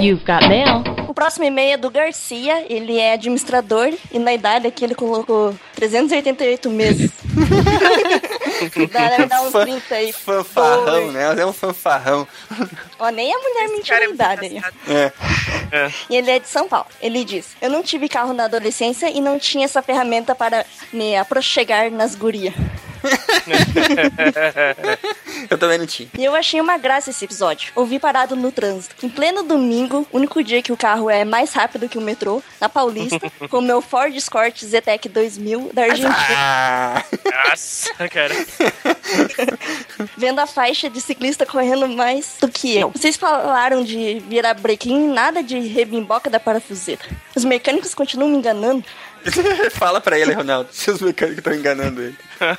[0.00, 0.84] You've got mail.
[1.08, 5.52] O próximo e-mail é do Garcia, ele é administrador e na idade aqui ele colocou
[5.74, 7.10] 388 meses.
[8.92, 10.12] Deve dar uns 30 aí.
[10.12, 11.40] Fanfarrão, Pô, né?
[11.40, 12.28] É um fanfarrão.
[12.98, 14.62] Ó, nem a mulher mentiu na idade aí.
[14.88, 15.12] É.
[16.08, 16.86] E ele é de São Paulo.
[17.00, 21.16] Ele diz: Eu não tive carro na adolescência e não tinha essa ferramenta para me
[21.16, 22.54] aproxegar nas gurias.
[25.50, 26.08] Eu também não tinha.
[26.18, 27.72] E eu achei uma graça esse episódio.
[27.74, 28.94] Ouvi parado no trânsito.
[29.04, 32.68] Em pleno domingo, único dia que o carro é mais rápido que o metrô, na
[32.68, 36.16] Paulista, com o meu Ford Escort Zetec 2000 da Argentina.
[36.36, 37.04] Ah,
[37.50, 38.34] Nossa, cara.
[40.16, 42.90] Vendo a faixa de ciclista correndo mais do que eu.
[42.90, 47.02] Vocês falaram de virar brequim, nada de rebimboca da parafuseira.
[47.34, 48.84] Os mecânicos continuam me enganando.
[49.72, 52.16] Fala pra ele, Ronaldo, se os mecânicos estão enganando ele.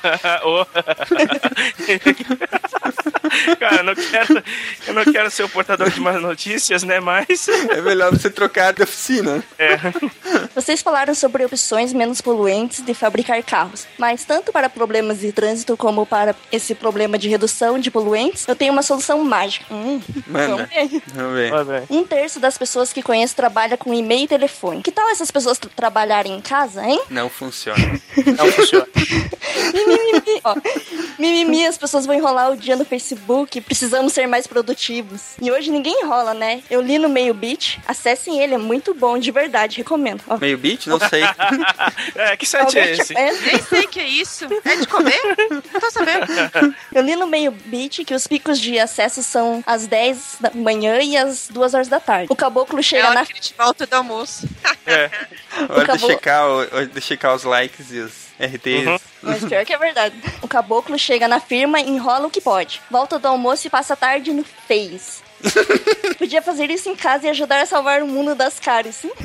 [3.58, 4.42] Cara, eu não, quero,
[4.88, 7.00] eu não quero ser o portador de más notícias, né?
[7.00, 7.48] Mas.
[7.48, 9.42] É melhor você trocar de oficina.
[9.58, 9.76] É.
[10.54, 15.76] Vocês falaram sobre opções menos poluentes de fabricar carros, mas tanto para problemas de trânsito
[15.76, 19.64] como para esse problema de redução de poluentes, eu tenho uma solução mágica.
[19.70, 20.56] Hum, Manda.
[20.56, 20.68] vamos
[21.34, 21.50] ver.
[21.50, 21.82] Vamos ver.
[21.88, 24.82] Um terço das pessoas que conheço trabalha com e-mail e telefone.
[24.82, 27.00] Que tal essas pessoas tra- trabalharem em casa, hein?
[27.08, 27.78] Não funciona.
[28.36, 28.86] Não funciona.
[29.72, 30.56] Mimimi, ó.
[31.16, 35.36] Mimimi, as pessoas vão enrolar o dia no Facebook, precisamos ser mais produtivos.
[35.40, 36.60] E hoje ninguém enrola, né?
[36.68, 40.24] Eu li no Meio Beat, acessem ele, é muito bom, de verdade, recomendo.
[40.26, 40.38] Ó.
[40.38, 40.88] Meio beat?
[40.88, 41.22] Não sei.
[42.14, 43.14] É, que site é esse?
[43.14, 44.46] Nem sei o que é isso.
[44.64, 45.20] É de comer?
[45.50, 46.26] Não tô sabendo.
[46.92, 51.00] Eu li no Meio Beat que os picos de acesso são às 10 da manhã
[51.00, 52.26] e às 2 horas da tarde.
[52.30, 54.48] O caboclo É chega hora na que a gente volta do almoço.
[54.86, 55.10] É.
[55.68, 56.10] Hora de Acabou.
[56.10, 58.86] checar, o- hora de checar os likes e os RTs.
[58.86, 58.98] Uhum.
[59.22, 60.14] Mas pior que é verdade.
[60.42, 62.80] O caboclo chega na firma, enrola o que pode.
[62.90, 65.20] Volta do almoço e passa a tarde no Face.
[66.18, 69.10] Podia fazer isso em casa e ajudar a salvar o mundo das caras, sim?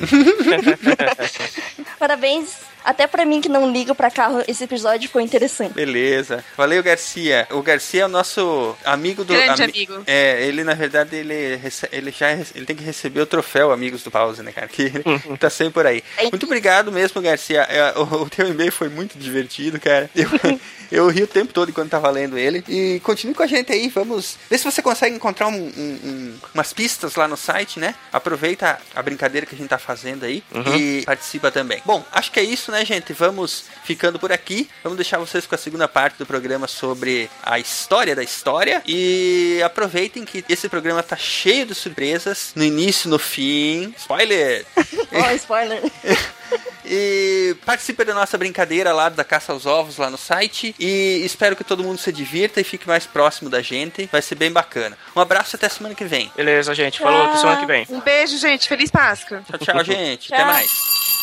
[1.98, 2.54] Parabéns.
[2.86, 5.74] Até pra mim que não ligo pra carro, esse episódio foi interessante.
[5.74, 6.44] Beleza.
[6.56, 7.46] Valeu, Garcia.
[7.50, 9.34] O Garcia é o nosso amigo do.
[9.34, 10.02] Grande ami- amigo.
[10.06, 11.60] É, ele na verdade ele,
[11.92, 14.68] ele já ele tem que receber o troféu Amigos do Pause, né, cara?
[14.76, 16.02] Que ele tá sempre por aí.
[16.30, 17.62] Muito obrigado mesmo, Garcia.
[17.62, 20.08] É, O, o teu e-mail foi muito divertido, cara.
[20.14, 20.28] Eu,
[20.92, 22.62] eu ri o tempo todo enquanto tava lendo ele.
[22.68, 26.34] E continue com a gente aí, vamos ver se você consegue encontrar um- um- um-
[26.54, 27.94] umas pistas lá no site, né?
[28.12, 30.76] Aproveita a brincadeira que a gente tá fazendo aí Uhum.
[30.76, 31.80] e participa também.
[31.84, 33.12] Bom, acho que é isso, né, gente?
[33.12, 34.68] Vamos ficando por aqui.
[34.82, 38.82] Vamos deixar vocês com a segunda parte do programa sobre a história da história.
[38.86, 42.52] E aproveitem que esse programa tá cheio de surpresas.
[42.54, 43.94] No início, no fim.
[43.96, 44.64] Spoiler!
[45.12, 45.82] Ó, spoiler.
[46.88, 50.74] E participe da nossa brincadeira lá da Caça aos Ovos lá no site.
[50.78, 54.08] E espero que todo mundo se divirta e fique mais próximo da gente.
[54.12, 54.96] Vai ser bem bacana.
[55.14, 56.30] Um abraço até semana que vem.
[56.36, 57.00] Beleza, gente.
[57.00, 57.86] Falou, até semana que vem.
[57.90, 58.68] Um beijo, gente.
[58.68, 59.42] Feliz Páscoa.
[59.48, 60.32] Tchau, tchau, gente.
[60.32, 60.52] Até Tchau.
[60.52, 61.15] mais.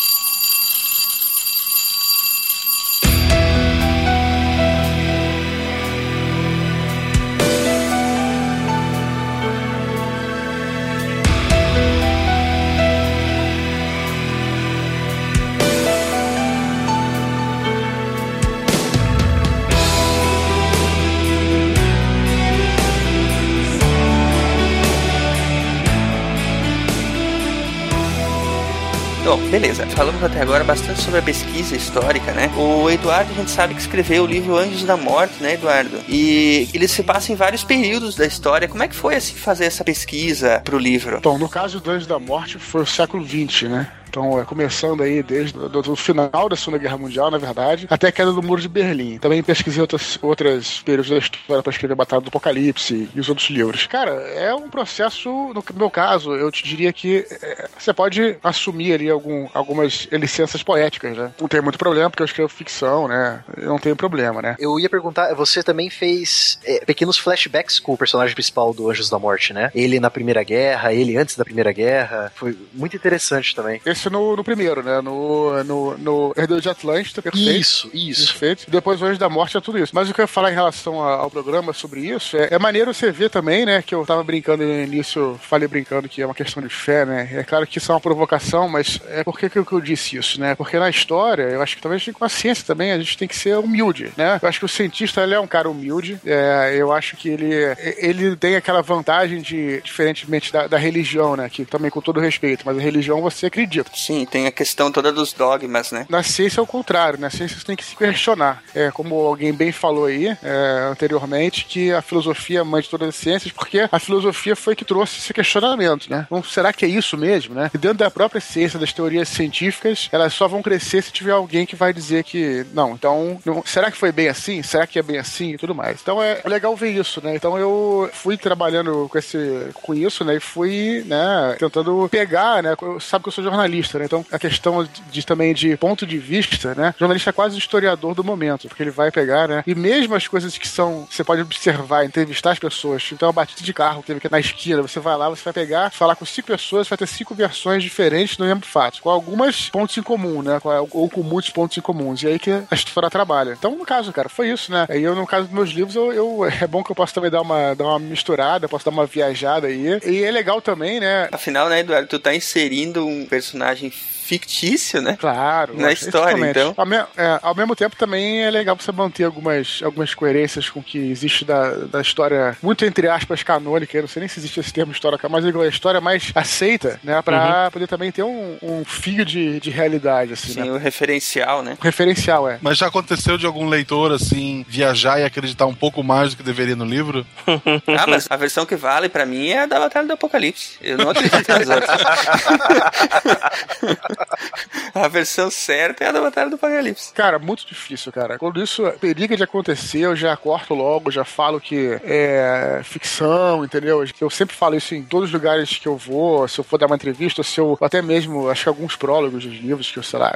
[29.34, 29.88] Bom, beleza.
[29.88, 32.51] Falamos até agora bastante sobre a pesquisa histórica, né?
[32.55, 36.01] O Eduardo, a gente sabe que escreveu o livro Anjos da Morte, né, Eduardo?
[36.07, 38.68] E ele se passa em vários períodos da história.
[38.68, 41.18] Como é que foi, assim, fazer essa pesquisa pro livro?
[41.18, 43.88] Então, no caso do Anjos da Morte, foi o século XX, né?
[44.14, 48.11] Então, é começando aí desde o final da Segunda Guerra Mundial, na verdade, até a
[48.11, 49.18] queda do Muro de Berlim.
[49.18, 53.49] Também pesquisei outras, outras períodos da história para escrever Batalha do Apocalipse e os outros
[53.49, 53.88] livros.
[53.88, 58.94] Cara, é um processo, no meu caso, eu te diria que é, você pode assumir
[58.94, 61.31] ali algum, algumas licenças poéticas, né?
[61.41, 63.44] Não tem muito problema, porque eu escrevo ficção, né?
[63.57, 64.56] Eu não tenho problema, né?
[64.60, 69.10] Eu ia perguntar, você também fez é, pequenos flashbacks com o personagem principal do Anjos
[69.10, 69.72] da Morte, né?
[69.73, 72.31] Ele na Primeira Guerra, ele antes da Primeira Guerra.
[72.35, 73.81] Foi muito interessante também.
[73.84, 75.01] Esse no, no primeiro, né?
[75.01, 77.59] No, no, no Herdeiro de Atlântida, perfeito.
[77.59, 78.27] Isso, isso.
[78.27, 78.69] Perfeito.
[78.69, 79.93] Depois o Anjo da Morte é tudo isso.
[79.93, 82.93] Mas o que eu ia falar em relação ao programa sobre isso é, é maneiro
[82.93, 83.81] você ver também, né?
[83.81, 87.30] Que eu tava brincando no início, falei brincando que é uma questão de fé, né?
[87.34, 89.81] É claro que isso é uma provocação, mas é por que que eu, que eu
[89.81, 90.55] disse isso, né?
[90.55, 93.35] Porque na história, eu acho que talvez com a ciência também, a gente tem que
[93.35, 94.39] ser humilde, né?
[94.41, 96.19] Eu acho que o cientista, ele é um cara humilde.
[96.25, 97.49] É, eu acho que ele,
[97.97, 101.49] ele tem aquela vantagem de, diferentemente da, da religião, né?
[101.49, 103.91] Que também com todo respeito, mas a religião você acredita.
[103.94, 106.06] Sim, tem a questão toda dos dogmas, né?
[106.10, 108.64] Na ciência é o contrário, na ciência você tem que se questionar.
[108.74, 113.10] É, como alguém bem falou aí é, anteriormente, que a filosofia é mãe de todas
[113.10, 116.24] as ciências, porque a filosofia foi que trouxe esse questionamento, né?
[116.26, 117.70] Então, será que é isso mesmo, né?
[117.74, 121.65] E dentro da própria ciência, das teorias científicas, elas só vão crescer se tiver alguém
[121.65, 124.64] que vai dizer que, não, então, não- será que foi bem assim?
[124.64, 125.52] Será que é bem assim?
[125.52, 125.99] E tudo mais.
[126.02, 127.36] Então é legal ver isso, né?
[127.36, 130.36] Então eu fui trabalhando com, esse, com isso, né?
[130.36, 132.76] E fui, né, tentando pegar, né?
[132.99, 134.05] Sabe que eu sou jornalista, né?
[134.05, 136.93] Então a questão de, também de ponto de vista, né?
[136.99, 139.64] Jornalista é quase o historiador do momento, porque ele vai pegar, né?
[139.65, 143.10] E mesmo as coisas que são, você pode observar, entrevistar as pessoas.
[143.11, 145.53] Então, a batida de carro que teve aqui na esquina, você vai lá, você vai
[145.53, 149.69] pegar, falar com cinco pessoas, vai ter cinco versões diferentes do mesmo fato, com algumas
[149.69, 150.60] pontos em comum, né?
[150.91, 152.22] Ou com muitos pontos em comuns.
[152.23, 153.53] E aí que a história trabalha.
[153.57, 154.85] Então, no caso, cara, foi isso, né?
[154.89, 157.30] Aí eu, no caso dos meus livros, eu, eu- é bom que eu posso também
[157.31, 159.99] dar uma, dar uma misturada, posso dar uma viajada aí.
[160.05, 161.27] E é legal também, né?
[161.31, 165.16] Afinal, né, Eduardo, tu tá inserindo um personagem personagem fictício, né?
[165.20, 165.76] Claro.
[165.78, 166.60] Na história, exatamente.
[166.60, 166.74] então.
[166.78, 170.80] Ao, me- é, ao mesmo tempo, também é legal você manter algumas, algumas coerências com
[170.80, 173.95] o que existe da, da história, muito entre aspas, canônica.
[173.98, 177.00] Eu não sei nem se existe esse termo história, mas digo, a história mais aceita,
[177.04, 177.22] né?
[177.22, 180.72] Pra poder também ter um, um fio de, de realidade, assim, Sim, né?
[180.72, 181.78] o referencial, né?
[181.80, 182.58] O referencial, é.
[182.62, 186.44] Mas já aconteceu de algum leitor, assim, viajar e acreditar um pouco mais do que
[186.44, 187.26] deveria no livro?
[187.98, 190.78] Ah, mas a versão que vale pra mim é a da Batalha do Apocalipse.
[190.82, 192.02] Eu não acredito nas outras.
[194.94, 197.14] a versão certa é a da Batalha do Apocalipse.
[197.14, 198.38] Cara, muito difícil, cara.
[198.38, 204.03] Quando isso periga de acontecer, eu já corto logo, já falo que é ficção, entendeu?
[204.19, 206.88] Eu sempre falo isso em todos os lugares que eu vou, se eu for dar
[206.88, 210.19] uma entrevista, se eu até mesmo, acho que alguns prólogos dos livros, que eu sei
[210.19, 210.35] lá,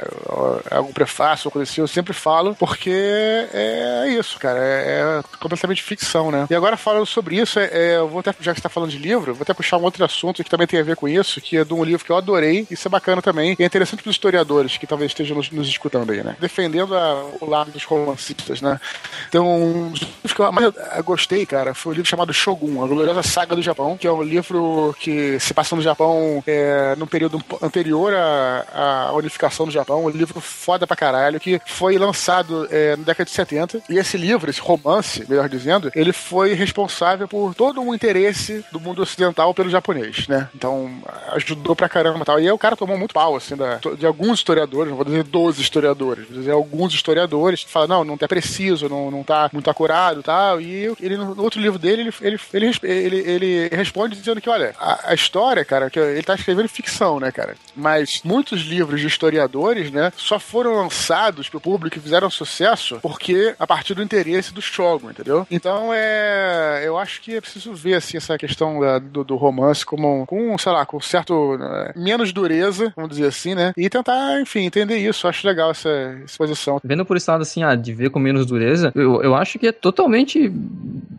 [0.70, 4.58] algum prefácio ou coisa assim, eu sempre falo, porque é isso, cara.
[4.58, 6.46] É, é completamente ficção, né?
[6.50, 8.90] E agora falando sobre isso, é, é, eu vou até, já que você tá falando
[8.90, 11.40] de livro, vou até puxar um outro assunto que também tem a ver com isso,
[11.40, 14.10] que é de um livro que eu adorei, isso é bacana também, é interessante para
[14.10, 16.36] os historiadores que talvez estejam nos, nos escutando aí, né?
[16.40, 18.80] Defendendo a- o lado dos romancistas, né?
[19.28, 19.92] Então, um
[20.22, 20.72] dos que eu mais
[21.04, 24.22] gostei, cara, foi o livro chamado Shogun, a gloriosa saga do Japão, que é um
[24.22, 30.04] livro que se passa no Japão é, no período anterior à, à unificação do Japão,
[30.04, 33.82] um livro foda pra caralho, que foi lançado é, na década de 70.
[33.88, 38.80] E esse livro, esse romance, melhor dizendo, ele foi responsável por todo um interesse do
[38.80, 40.48] mundo ocidental pelo japonês, né?
[40.54, 40.90] Então,
[41.32, 42.40] ajudou pra caramba e tal.
[42.40, 45.24] E aí o cara tomou muito pau, assim, da- de alguns historiadores, não vou dizer
[45.24, 49.50] 12 historiadores, vou dizer alguns historiadores que falam, não, não tá preciso, não, não tá
[49.52, 50.60] muito acurado e tal.
[50.60, 54.74] E ele, no outro livro dele, ele, ele, ele, ele, ele responde dizendo que, olha,
[54.78, 57.54] a, a história, cara, que ele tá escrevendo ficção, né, cara?
[57.76, 63.54] Mas muitos livros de historiadores, né, só foram lançados pro público e fizeram sucesso porque
[63.58, 65.46] a partir do interesse do Shogun, entendeu?
[65.50, 69.84] Então, é, eu acho que é preciso ver, assim, essa questão da- do, do romance
[69.84, 73.72] como, com, sei lá, com certo, né, menos dureza, vamos dizer assim, né?
[73.76, 75.26] E tentar, enfim, entender isso.
[75.26, 76.80] Acho legal essa exposição.
[76.82, 79.68] Vendo por esse lado assim, ah, de ver com menos dureza, eu, eu acho que
[79.68, 80.52] é totalmente.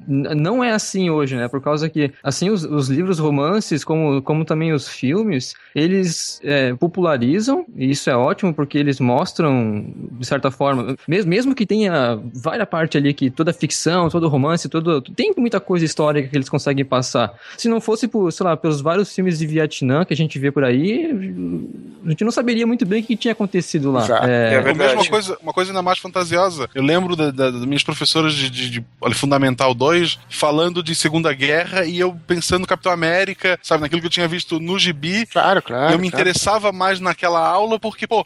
[0.07, 1.47] Não é assim hoje, né?
[1.47, 6.73] Por causa que, assim, os, os livros romances, como, como também os filmes, eles é,
[6.73, 12.19] popularizam, e isso é ótimo porque eles mostram, de certa forma, mesmo, mesmo que tenha
[12.33, 15.01] várias partes ali que toda ficção, todo romance, todo.
[15.01, 17.33] Tem muita coisa histórica que eles conseguem passar.
[17.57, 20.51] Se não fosse por, sei lá, pelos vários filmes de Vietnã que a gente vê
[20.51, 21.09] por aí,
[22.19, 24.03] gente não saberia muito bem o que tinha acontecido lá.
[24.03, 24.27] Exato.
[24.27, 26.69] É, Ou mesmo uma coisa, uma coisa ainda mais fantasiosa.
[26.75, 30.93] Eu lembro da- da- das minhas professoras de, de- de, olha, Fundamental 2 falando de
[30.95, 34.77] Segunda Guerra e eu pensando no Capitão América, sabe, naquilo que eu tinha visto no
[34.77, 35.25] gibi.
[35.27, 35.93] Claro, claro.
[35.93, 36.21] Eu me claro.
[36.27, 38.25] interessava mais naquela aula porque, pô,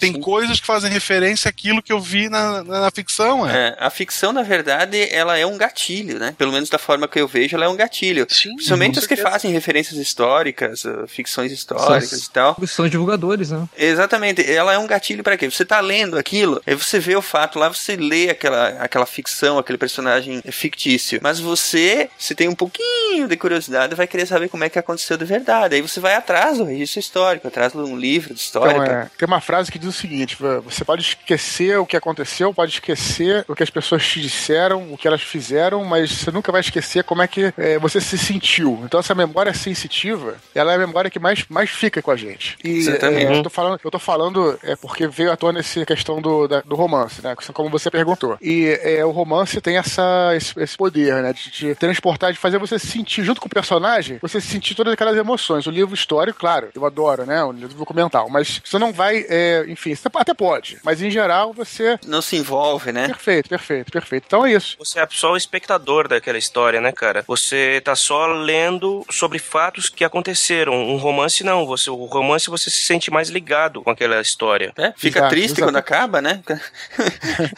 [0.00, 3.48] tem coisas que fazem referência àquilo que eu vi na, na, na ficção.
[3.48, 3.68] É.
[3.68, 6.34] É, a ficção, na verdade, ela é um gatilho, né?
[6.38, 8.26] Pelo menos da forma que eu vejo, ela é um gatilho.
[8.26, 12.56] Principalmente com os que fazem referências históricas, ficções históricas e tal.
[12.66, 13.66] São divulgadores, né?
[13.76, 15.50] Exatamente, ela é um gatilho para quê?
[15.50, 19.58] Você tá lendo aquilo, aí você vê o fato lá, você lê aquela, aquela ficção,
[19.58, 24.64] aquele personagem fictício, mas você, se tem um pouquinho de curiosidade, vai querer saber como
[24.64, 25.74] é que aconteceu de verdade.
[25.74, 28.72] Aí você vai atrás do registro histórico, atrás de um livro de história.
[28.72, 31.96] Então, pra- é, tem uma frase que diz o seguinte: você pode esquecer o que
[31.96, 36.30] aconteceu, pode esquecer o que as pessoas te disseram, o que elas fizeram, mas você
[36.30, 38.80] nunca vai esquecer como é que é, você se sentiu.
[38.84, 42.56] Então, essa memória sensitiva, ela é a memória que mais, mais fica com a gente.
[42.64, 43.15] E Exatamente.
[43.16, 46.46] É, eu tô falando, eu tô falando é porque veio à tona essa questão do,
[46.48, 47.34] da- do romance, né?
[47.52, 48.36] Como você perguntou.
[48.40, 51.32] E é, o romance tem essa, esse, esse poder, né?
[51.32, 54.92] De te transportar, de fazer você se sentir, junto com o personagem, você sentir todas
[54.92, 55.66] aquelas emoções.
[55.66, 57.42] O livro histórico, claro, eu adoro, né?
[57.44, 58.28] O livro documental.
[58.30, 60.78] Mas você não vai, é, enfim, você até pode.
[60.82, 61.98] Mas em geral, você.
[62.06, 63.06] Não se envolve, né?
[63.08, 64.24] Perfeito, perfeito, perfeito.
[64.26, 64.76] Então é isso.
[64.78, 67.24] Você é só o espectador daquela história, né, cara?
[67.26, 70.72] Você tá só lendo sobre fatos que aconteceram.
[70.74, 71.66] Um romance não.
[71.66, 74.72] Você, o romance você se sente mais ligado com aquela história.
[74.76, 75.62] É, fica Exato, triste exato.
[75.64, 76.40] quando acaba, né?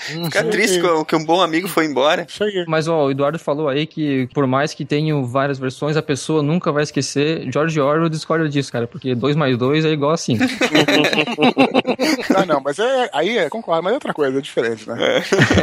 [0.01, 2.27] Fica triste que, que um bom amigo foi embora.
[2.66, 6.43] Mas ó, o Eduardo falou aí que por mais que tenham várias versões, a pessoa
[6.43, 7.49] nunca vai esquecer.
[7.53, 10.45] George Orwell discorda disso, cara, porque 2 mais 2 é igual a 5.
[12.31, 14.97] Não, não, mas é, aí é, concordo, mas é outra coisa, é diferente, né?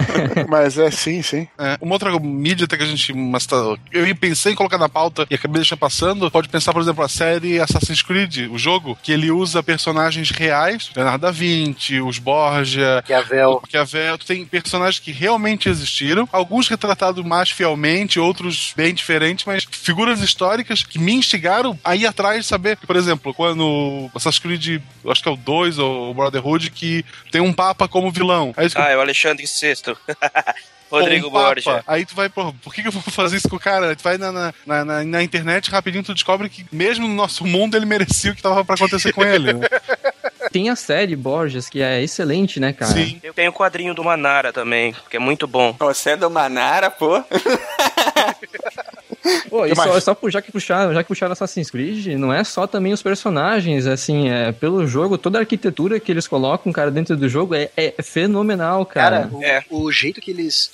[0.49, 1.47] mas é sim, sim.
[1.57, 3.13] É, uma outra mídia até que a gente.
[3.13, 6.29] mas tá- eu pensei em colocar na pauta e acabei deixando passando.
[6.31, 10.89] Pode pensar, por exemplo, a série Assassin's Creed, o jogo, que ele usa personagens reais,
[10.95, 13.59] Leonardo da Vinci, os Borgia, Maquiavel.
[13.61, 14.17] Maquiavel.
[14.17, 20.21] Tu tem personagens que realmente existiram, alguns retratados mais fielmente, outros bem diferentes, mas figuras
[20.21, 22.77] históricas que me instigaram a ir atrás de saber.
[22.77, 27.41] Por exemplo, quando Assassin's Creed, acho que é o 2 ou o Brotherhood, que tem
[27.41, 28.53] um Papa como vilão.
[28.55, 29.95] Aí Ah, é o Alexandre VI.
[31.01, 31.45] Rodrigo um papa.
[31.45, 31.83] Borja.
[31.87, 33.95] Aí tu vai, pô, por que, que eu vou fazer isso com o cara?
[33.95, 37.45] Tu vai na, na, na, na- na internet rapidinho, tu descobre que mesmo no nosso
[37.45, 39.53] mundo ele merecia o que tava pra acontecer com ele.
[39.53, 39.67] né?
[40.51, 42.91] Tem a série Borges, que é excelente, né, cara?
[42.91, 43.19] Sim.
[43.23, 45.75] Eu tenho o quadrinho do Manara também, que é muito bom.
[45.79, 47.21] Você é do Manara, pô?
[49.49, 52.43] Pô, e só, só por- já que puxaram, já que puxaram Assassin's Creed, não é
[52.43, 56.91] só também os personagens, assim, é pelo jogo, toda a arquitetura que eles colocam, cara,
[56.91, 59.29] dentro do jogo é, é fenomenal, cara.
[59.41, 60.71] Cara, o, o jeito que eles.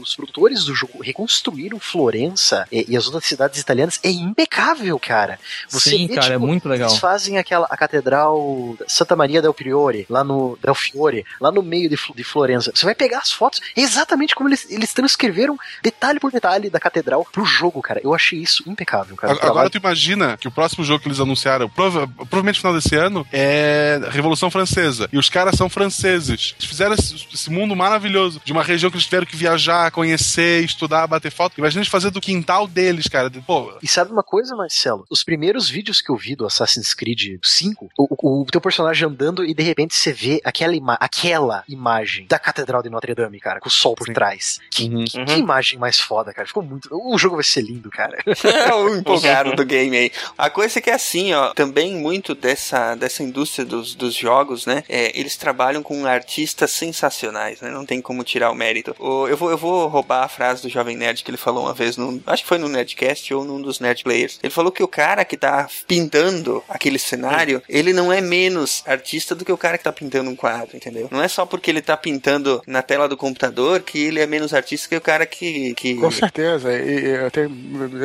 [0.00, 5.38] Os produtores do jogo reconstruíram Florença e, e as outras cidades italianas é impecável, cara.
[5.68, 6.88] Sim, vê, cara, é muito legal.
[6.88, 11.62] Eles fazem aquela a catedral Santa Maria del Priore, lá no Del Fiore, lá no
[11.62, 12.72] meio de, de Florença.
[12.74, 16.80] Você vai pegar as fotos é exatamente como eles, eles transcreveram detalhe por detalhe da
[16.80, 18.00] catedral pro jogo, cara.
[18.02, 19.32] Eu achei isso impecável, cara.
[19.32, 22.74] Agora trabalho- tu imagina que o próximo jogo que eles anunciaram, prova- provavelmente no final
[22.74, 25.08] desse ano, é Revolução Francesa.
[25.12, 26.54] E os caras são franceses.
[26.58, 30.64] Eles fizeram esse, esse mundo maravilhoso de uma região que eles tiveram que viajar, conhecer,
[30.64, 31.54] estudar, bater foto.
[31.58, 33.30] Imagina eles fazer do quintal deles, cara.
[33.46, 35.04] Pô, E sabe uma coisa, Marcelo?
[35.10, 39.08] Os primeiros vídeos que eu vi do Assassin's Creed 5, o, o- o teu personagem
[39.08, 43.40] andando e de repente você vê aquela, ima aquela imagem da Catedral de Notre Dame,
[43.40, 44.58] cara, com o sol por trás.
[44.70, 46.46] Que, que- que imagem mais foda, cara.
[46.46, 46.88] Ficou muito.
[46.92, 48.18] O jogo vai ser lindo, cara.
[48.52, 50.12] É o empolgado do game aí.
[50.36, 54.66] A coisa é que é assim, ó, também muito dessa, dessa indústria dos, dos jogos,
[54.66, 54.84] né?
[54.88, 57.70] é, eles trabalham com artistas sensacionais, né?
[57.70, 58.94] Não tem como tirar o mérito.
[58.98, 61.74] O- eu, vou, eu vou roubar a frase do Jovem Nerd que ele falou uma
[61.74, 64.38] vez, num, acho que foi no Nerdcast ou num dos Nerd Players.
[64.42, 69.34] Ele falou que o cara que tá pintando aquele cenário, ele não é menos artista
[69.34, 71.08] do que o cara que tá pintando um quadro, entendeu?
[71.10, 74.52] Não é só porque ele tá pintando na tela do computador que ele é menos
[74.52, 75.74] artista que o cara que.
[75.74, 75.94] que...
[75.94, 77.30] Com certeza, e, e, eu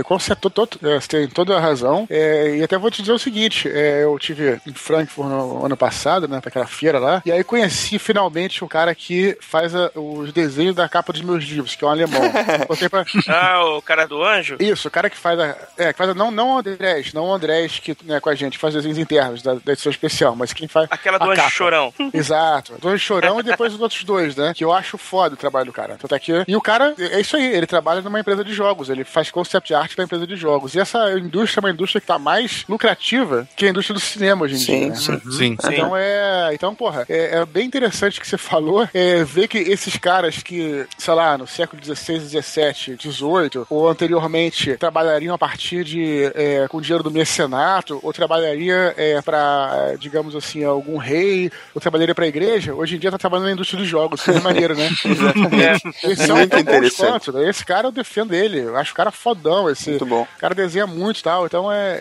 [0.04, 2.06] com to- to- é, você tem toda a razão.
[2.10, 5.78] É, e até vou te dizer o seguinte: é, eu tive em Frankfurt no ano
[5.78, 9.92] passado, né, pra aquela feira lá, e aí conheci finalmente o cara que faz a-
[9.96, 12.22] os desenhos da capa dos meus livros, que é um alemão.
[12.90, 14.56] Pra- Ah, o cara do anjo?
[14.60, 15.56] Isso, o cara que faz a.
[15.78, 18.36] É, que faz a, não, não o Andrés, não o Andrés que né, com a
[18.36, 20.88] gente faz desenhos internos da, da edição especial, mas quem faz.
[20.92, 21.50] Aquela do anjo capa.
[21.50, 21.94] chorão.
[22.14, 22.74] Exato.
[22.80, 24.54] Do Anjo Chorão e depois os outros dois, né?
[24.56, 25.98] Que eu acho foda o trabalho do cara.
[26.00, 26.44] Tanto é que...
[26.48, 29.74] E o cara, é isso aí, ele trabalha numa empresa de jogos, ele faz concept
[29.74, 30.76] arte para a empresa de jogos.
[30.76, 34.44] E essa indústria é uma indústria que está mais lucrativa que a indústria do cinema
[34.44, 34.90] hoje em Sim, dia.
[34.90, 34.96] né?
[34.96, 35.22] sim.
[35.32, 35.58] Sim.
[35.72, 36.50] Então é.
[36.54, 40.86] Então, porra, é, é bem interessante que você falou é, ver que esses caras que,
[40.98, 46.32] sei lá, no século XVI, XVII, XVIII, ou anteriormente, trabalhariam a partir de.
[46.36, 52.14] É, com dinheiro do mecenato, ou trabalharia é, para, digamos assim, algum rei, ou trabalharia
[52.14, 54.22] para a igreja, hoje em dia tá trabalhando na indústria dos jogos.
[54.22, 54.90] Isso é maneiro, né?
[55.06, 55.88] Exatamente.
[56.04, 57.32] Esse é um interessante.
[57.32, 57.50] né?
[57.50, 58.60] Esse cara eu defendo ele.
[58.60, 59.70] Eu acho o cara fodão.
[59.70, 60.22] Esse Muito bom.
[60.24, 61.46] o cara desenha muito e tal.
[61.46, 61.98] Então é,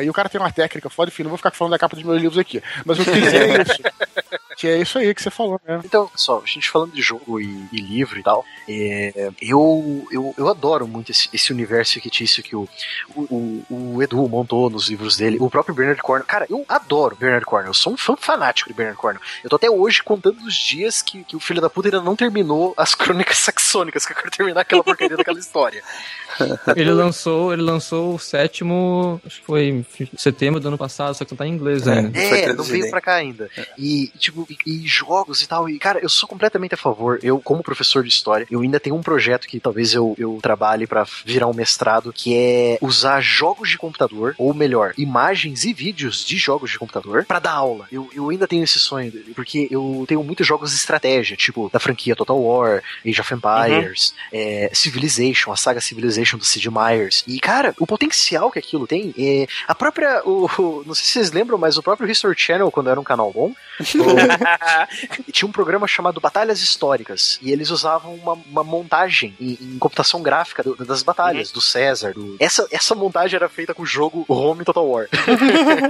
[0.00, 1.96] é- E o cara tem uma técnica foda, enfim, não vou ficar falando da capa
[1.96, 2.62] dos meus livros aqui.
[2.84, 3.82] Mas eu quis dizer é isso.
[4.58, 5.80] Que é isso aí que você falou, né?
[5.84, 10.34] Então, pessoal, a gente falando de jogo e, e livro e tal, é, eu, eu,
[10.36, 12.68] eu adoro muito esse, esse universo fictício que o,
[13.14, 16.26] o, o, Edu montou nos livros dele, o próprio Bernard Cornwell.
[16.26, 19.22] Cara, eu adoro Bernard Cornwell, eu sou um fã fanático de Bernard Cornwell.
[19.44, 22.16] Eu tô até hoje contando os dias que, que o filho da puta ainda não
[22.16, 25.84] terminou as crônicas saxônicas, que eu quero terminar aquela porcaria daquela história.
[26.76, 29.86] Ele lançou, ele lançou o sétimo, acho que foi em
[30.16, 32.18] setembro do ano passado, só que não tá em inglês ainda.
[32.18, 33.50] É, não veio pra cá ainda.
[33.76, 35.68] E, tipo, e, e jogos e tal.
[35.68, 37.18] E, cara, eu sou completamente a favor.
[37.22, 40.86] Eu, como professor de história, eu ainda tenho um projeto que talvez eu, eu trabalhe
[40.86, 46.24] pra virar um mestrado, que é usar jogos de computador, ou melhor, imagens e vídeos
[46.24, 47.86] de jogos de computador, pra dar aula.
[47.90, 51.78] Eu, eu ainda tenho esse sonho, porque eu tenho muitos jogos de estratégia, tipo, da
[51.80, 57.24] franquia Total War, Age of Empires, é, Civilization, a saga Civilization do Sid Meier's.
[57.26, 59.46] E, cara, o potencial que aquilo tem é.
[59.66, 60.22] A própria.
[60.24, 63.04] O, o- não sei se vocês lembram, mas o próprio History Channel, quando era um
[63.04, 63.52] canal bom,
[64.38, 67.38] o- tinha um programa chamado Batalhas Históricas.
[67.42, 72.12] E eles usavam uma, uma montagem em, em computação gráfica do- das batalhas, do César.
[72.12, 75.08] do- Essa, essa montagem era feita com o jogo Home Total War.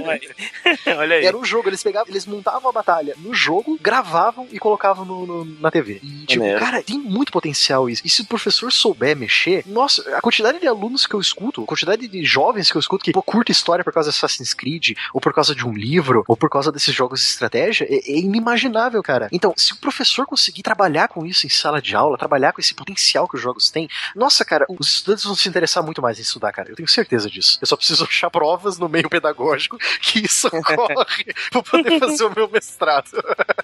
[0.97, 1.25] Olha aí.
[1.25, 5.25] Era um jogo, eles pegavam, eles montavam a batalha no jogo, gravavam e colocavam no,
[5.25, 5.99] no- na TV.
[6.03, 6.59] E, tipo, Maneiro.
[6.59, 8.01] cara, tem muito potencial isso.
[8.05, 11.65] E se o professor souber mexer, nossa, a quantidade de alunos que eu escuto, a
[11.65, 14.91] quantidade de jovens que eu escuto que pô, curta história por causa de Assassin's Creed,
[15.13, 18.17] ou por causa de um livro, ou por causa desses jogos de estratégia, é, é
[18.29, 19.27] inimaginável, cara.
[19.31, 22.73] Então, se o professor conseguir trabalhar com isso em sala de aula, trabalhar com esse
[22.73, 26.21] potencial que os jogos têm, nossa, cara, os estudantes vão se interessar muito mais em
[26.21, 26.69] estudar, cara.
[26.69, 27.57] Eu tenho certeza disso.
[27.61, 30.95] Eu só preciso achar provas no meio pedagógico que isso ocorre
[31.51, 33.09] pra poder fazer o meu mestrado.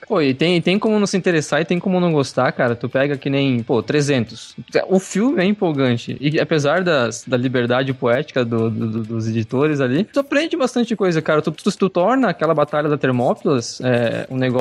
[0.08, 2.76] Pô, e tem, tem como não se interessar e tem como não gostar, cara.
[2.76, 4.56] Tu pega que nem, pô, 300.
[4.88, 6.18] O filme é empolgante.
[6.20, 10.96] E apesar das, da liberdade poética do- do- do- dos editores ali, tu aprende bastante
[10.96, 11.42] coisa, cara.
[11.42, 14.55] Tu, tu, tu torna aquela batalha da Termópilas é, um negócio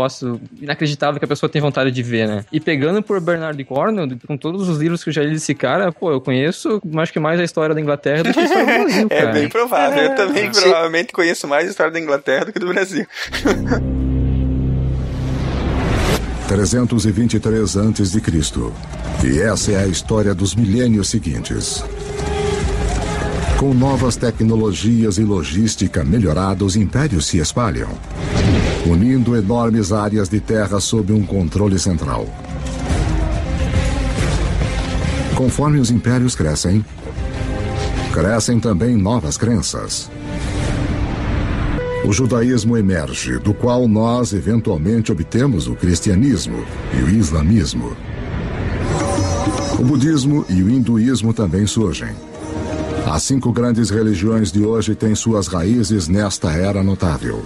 [0.61, 2.45] inacreditável que a pessoa tem vontade de ver, né?
[2.53, 5.93] E pegando por Bernard Cornwell, com todos os livros que eu já li desse cara,
[5.93, 8.85] pô, eu conheço, acho que mais a história da Inglaterra do que a história do
[8.85, 9.33] Brasil, É cara.
[9.33, 10.03] bem provável.
[10.03, 10.61] Eu também Sim.
[10.63, 13.07] provavelmente conheço mais a história da Inglaterra do que do Brasil.
[16.49, 18.23] 323 a.C.
[19.25, 21.83] E essa é a história dos milênios seguintes.
[23.59, 27.89] Com novas tecnologias e logística melhorada, os impérios se espalham,
[28.85, 32.27] unindo enormes áreas de terra sob um controle central.
[35.37, 36.85] Conforme os impérios crescem,
[38.13, 40.11] crescem também novas crenças.
[42.05, 47.97] O judaísmo emerge, do qual nós eventualmente obtemos o cristianismo e o islamismo.
[49.79, 52.15] O budismo e o hinduísmo também surgem.
[53.07, 57.45] As cinco grandes religiões de hoje têm suas raízes nesta era notável.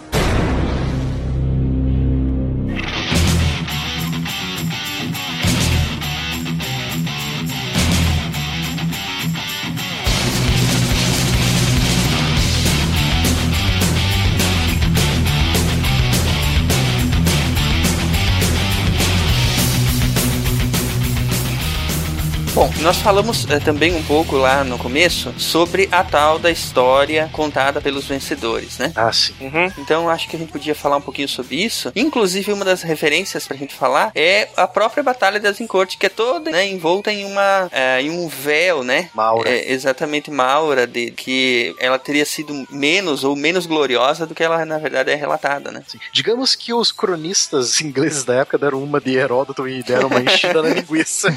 [22.80, 27.80] Nós falamos eh, também um pouco lá no começo sobre a tal da história contada
[27.80, 28.92] pelos vencedores, né?
[28.94, 29.34] Ah, sim.
[29.76, 31.90] Então acho que a gente podia falar um pouquinho sobre isso.
[31.94, 36.08] Inclusive, uma das referências pra gente falar é a própria Batalha das Encortes, que é
[36.08, 39.10] toda né, envolta em uma eh, em um véu, né?
[39.12, 39.50] Maura.
[39.50, 44.64] É, exatamente, Maura, de que ela teria sido menos ou menos gloriosa do que ela
[44.64, 45.82] na verdade é relatada, né?
[46.12, 50.62] Digamos que os cronistas ingleses da época deram uma de Heródoto e deram uma enchida
[50.62, 51.28] na linguiça.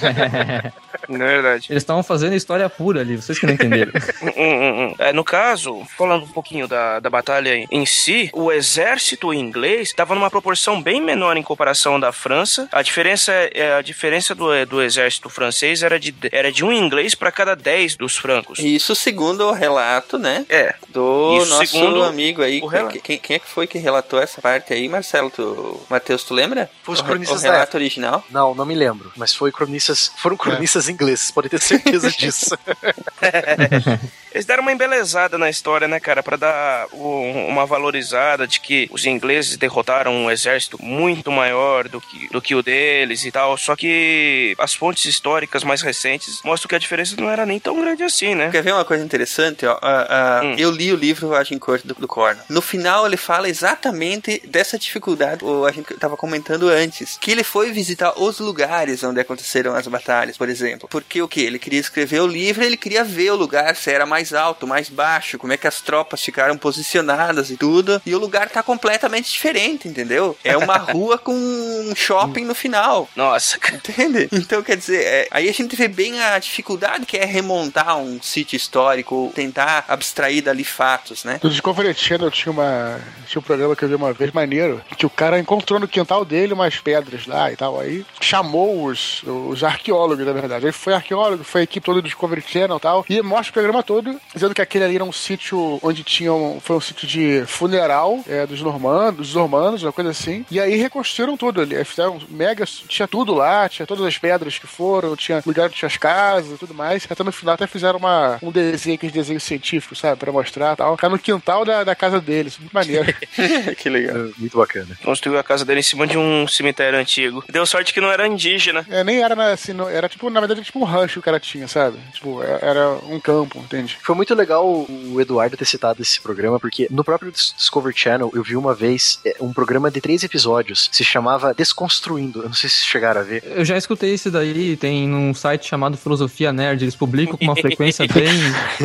[1.10, 1.68] Na verdade.
[1.70, 3.92] Eles estavam fazendo história pura ali, vocês que não entenderam.
[4.22, 4.96] Hum, hum, hum.
[5.00, 10.16] É, no caso, falando um pouquinho da, da batalha em si, o exército inglês estava
[10.16, 12.68] numa proporção bem menor em comparação da França.
[12.72, 17.16] A diferença, é, a diferença do, do exército francês era de, era de um inglês
[17.16, 18.60] para cada dez dos francos.
[18.60, 20.46] Isso segundo o relato, né?
[20.50, 20.76] É.
[20.90, 22.62] Do Isso nosso segundo amigo aí.
[22.62, 22.70] o.
[23.02, 25.30] Quem, quem é que foi que relatou essa parte aí, Marcelo?
[25.30, 26.70] Tu, Matheus, tu lembra?
[26.84, 28.24] Foi os o, cronistas o da relato original?
[28.30, 29.12] Não, não me lembro.
[29.16, 30.12] Mas foi cronistas.
[30.18, 32.58] Foram cronistas ingleses, pode ter certeza disso.
[34.34, 36.24] Eles deram uma embelezada na história, né, cara?
[36.24, 42.00] Pra dar um- uma valorizada de que os ingleses derrotaram um exército muito maior do
[42.00, 43.58] que, do que o deles e tal.
[43.58, 47.80] Só que as fontes históricas mais recentes mostram que a diferença não era nem tão
[47.80, 48.50] grande assim, né?
[48.52, 49.66] Quer ver uma coisa interessante?
[49.66, 52.42] Ó, Ah, ah, Eu li o livro Agincourt do, do Corno.
[52.50, 57.18] No final, ele fala exatamente dessa dificuldade o a gente estava comentando antes.
[57.20, 60.88] Que ele foi visitar os lugares onde aconteceram as batalhas, por exemplo.
[60.90, 61.42] Porque o que?
[61.42, 64.90] Ele queria escrever o livro, ele queria ver o lugar, se era mais alto, mais
[64.90, 68.02] baixo, como é que as tropas ficaram posicionadas e tudo.
[68.06, 70.38] E o lugar tá completamente diferente, entendeu?
[70.44, 73.10] É uma rua com um shopping no final.
[73.16, 74.30] Nossa, Entende?
[74.32, 78.22] Então, quer dizer, é, aí a gente vê bem a dificuldade que é remontar um
[78.22, 81.40] sítio histórico, tentar abstrair dali fatos, né?
[81.42, 85.06] No Discovery Channel tinha, uma, tinha um programa que eu vi uma vez maneiro, que
[85.06, 87.80] o cara encontrou no quintal dele umas pedras lá e tal.
[87.80, 90.66] Aí chamou os, os arqueólogos, na verdade.
[90.66, 93.06] Aí foi arqueólogo, foi a equipe toda do Discovery Channel e tal.
[93.10, 96.60] E mostra o programa todo, dizendo que aquele ali era um sítio onde tinham.
[96.64, 100.46] Foi um sítio de funeral é, dos normandos, dos normandos, uma coisa assim.
[100.52, 101.76] E aí reconstruíram tudo ali.
[101.76, 102.66] Aí Fizeram mega.
[102.88, 106.54] Tinha tudo lá, tinha todas as pedras que foram, tinha lugar onde tinha as casas
[106.54, 107.06] e tudo mais.
[107.10, 110.18] Até no final até fizeram uma, um desenho, aqueles desenhos científicos, sabe?
[110.18, 110.98] Pra mostrar e tal.
[110.98, 112.58] Tá no quintal da, da casa deles.
[112.58, 113.14] Muito maneiro.
[113.78, 114.30] que legal.
[114.38, 114.98] Muito bacana.
[115.04, 117.44] Construiu a casa dele em cima de um cemitério antigo.
[117.50, 118.86] Deu sorte que não era indígena.
[118.90, 121.40] É, nem era assim, não- era tipo, na verdade, tipo um rancho que o cara
[121.40, 121.98] tinha, sabe?
[122.14, 123.98] Tipo, é- era um campo, entende?
[124.04, 128.32] Foi muito legal o Eduardo ter citado esse programa, porque no próprio Dis- Discovery Channel
[128.34, 132.40] eu vi uma vez é, um programa de três episódios, se chamava Desconstruindo.
[132.42, 133.44] Eu não sei se vocês chegaram a ver.
[133.46, 137.56] Eu já escutei esse daí, tem num site chamado Filosofia Nerd, eles publicam com uma
[137.56, 138.32] frequência bem,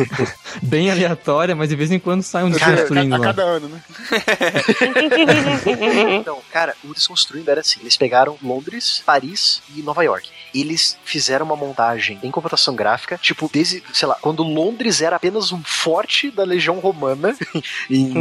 [0.61, 3.25] bem aleatória, mas de vez em quando sai um desconstruindo a lá.
[3.25, 3.81] cada ano, né?
[6.19, 10.29] então, cara, o Desconstruindo era assim: eles pegaram Londres, Paris e Nova York.
[10.59, 15.51] Eles fizeram uma montagem em computação gráfica, tipo, desde, sei lá, quando Londres era apenas
[15.51, 17.35] um forte da legião romana,
[17.89, 18.13] em,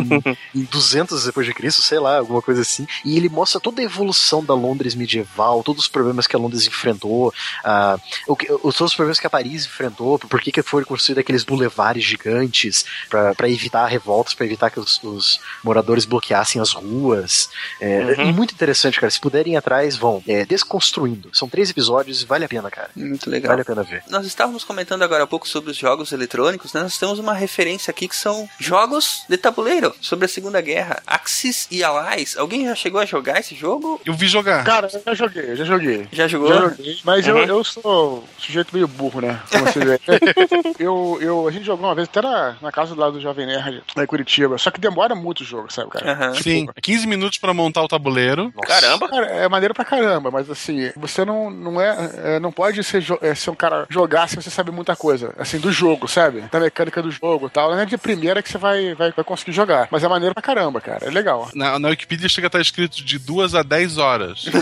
[0.54, 2.86] em 200 depois de Cristo, sei lá, alguma coisa assim.
[3.04, 6.66] E ele mostra toda a evolução da Londres medieval, todos os problemas que a Londres
[6.66, 7.32] enfrentou,
[7.64, 11.20] ah, o que, os, todos os problemas que a Paris enfrentou, por que, foram construídos
[11.20, 17.50] aqueles bulevares gigantes para evitar revoltas, para evitar que os, os moradores bloqueassem as ruas.
[17.80, 18.32] É, Uhum.
[18.32, 19.10] Muito interessante, cara.
[19.10, 20.22] Se puderem ir atrás, vão.
[20.26, 21.30] É, Desconstruindo.
[21.32, 22.90] São três episódios vale a pena, cara.
[22.96, 23.50] Muito legal.
[23.50, 24.02] Vale a pena ver.
[24.10, 26.82] Nós estávamos comentando agora há pouco sobre os jogos eletrônicos, né?
[26.82, 31.02] Nós temos uma referência aqui que são jogos de tabuleiro sobre a Segunda Guerra.
[31.06, 32.36] Axis e Allies.
[32.36, 34.00] Alguém já chegou a jogar esse jogo?
[34.04, 34.64] Eu vi jogar.
[34.64, 36.08] Cara, eu já joguei, eu já joguei.
[36.12, 36.48] Já jogou?
[36.48, 37.38] Já joguei, mas Uhum.
[37.38, 39.40] eu, eu sou um sujeito meio burro, né?
[39.50, 40.00] Como você vê.
[40.78, 43.82] eu, eu, a gente jogou uma vez até na, na casa lá do Jovem Nerd,
[43.94, 44.58] lá em Curitiba.
[44.58, 46.32] Só que demora muito o jogo, sabe, cara?
[46.32, 48.52] Tipo, Sim, 15 minutos pra montar o tabuleiro.
[48.62, 49.08] Caramba!
[49.08, 53.04] Cara, é maneiro pra caramba, mas assim, você não, não é, é, Não pode ser,
[53.20, 55.32] é, ser um cara jogar se você sabe muita coisa.
[55.38, 56.42] Assim, do jogo, sabe?
[56.50, 57.70] Da mecânica do jogo e tal.
[57.70, 59.88] Não é de primeira que você vai, vai, vai conseguir jogar.
[59.90, 61.06] Mas é maneiro pra caramba, cara.
[61.06, 61.48] É legal.
[61.54, 64.44] Na, na Wikipedia chega a estar escrito de 2 a 10 horas.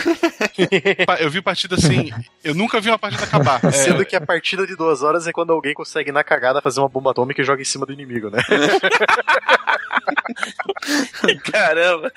[1.21, 2.11] Eu vi partida assim.
[2.43, 3.61] Eu nunca vi uma partida acabar.
[3.65, 6.81] É, Sendo que a partida de duas horas é quando alguém consegue, na cagada, fazer
[6.81, 8.39] uma bomba atômica e joga em cima do inimigo, né?
[11.51, 12.13] Caramba!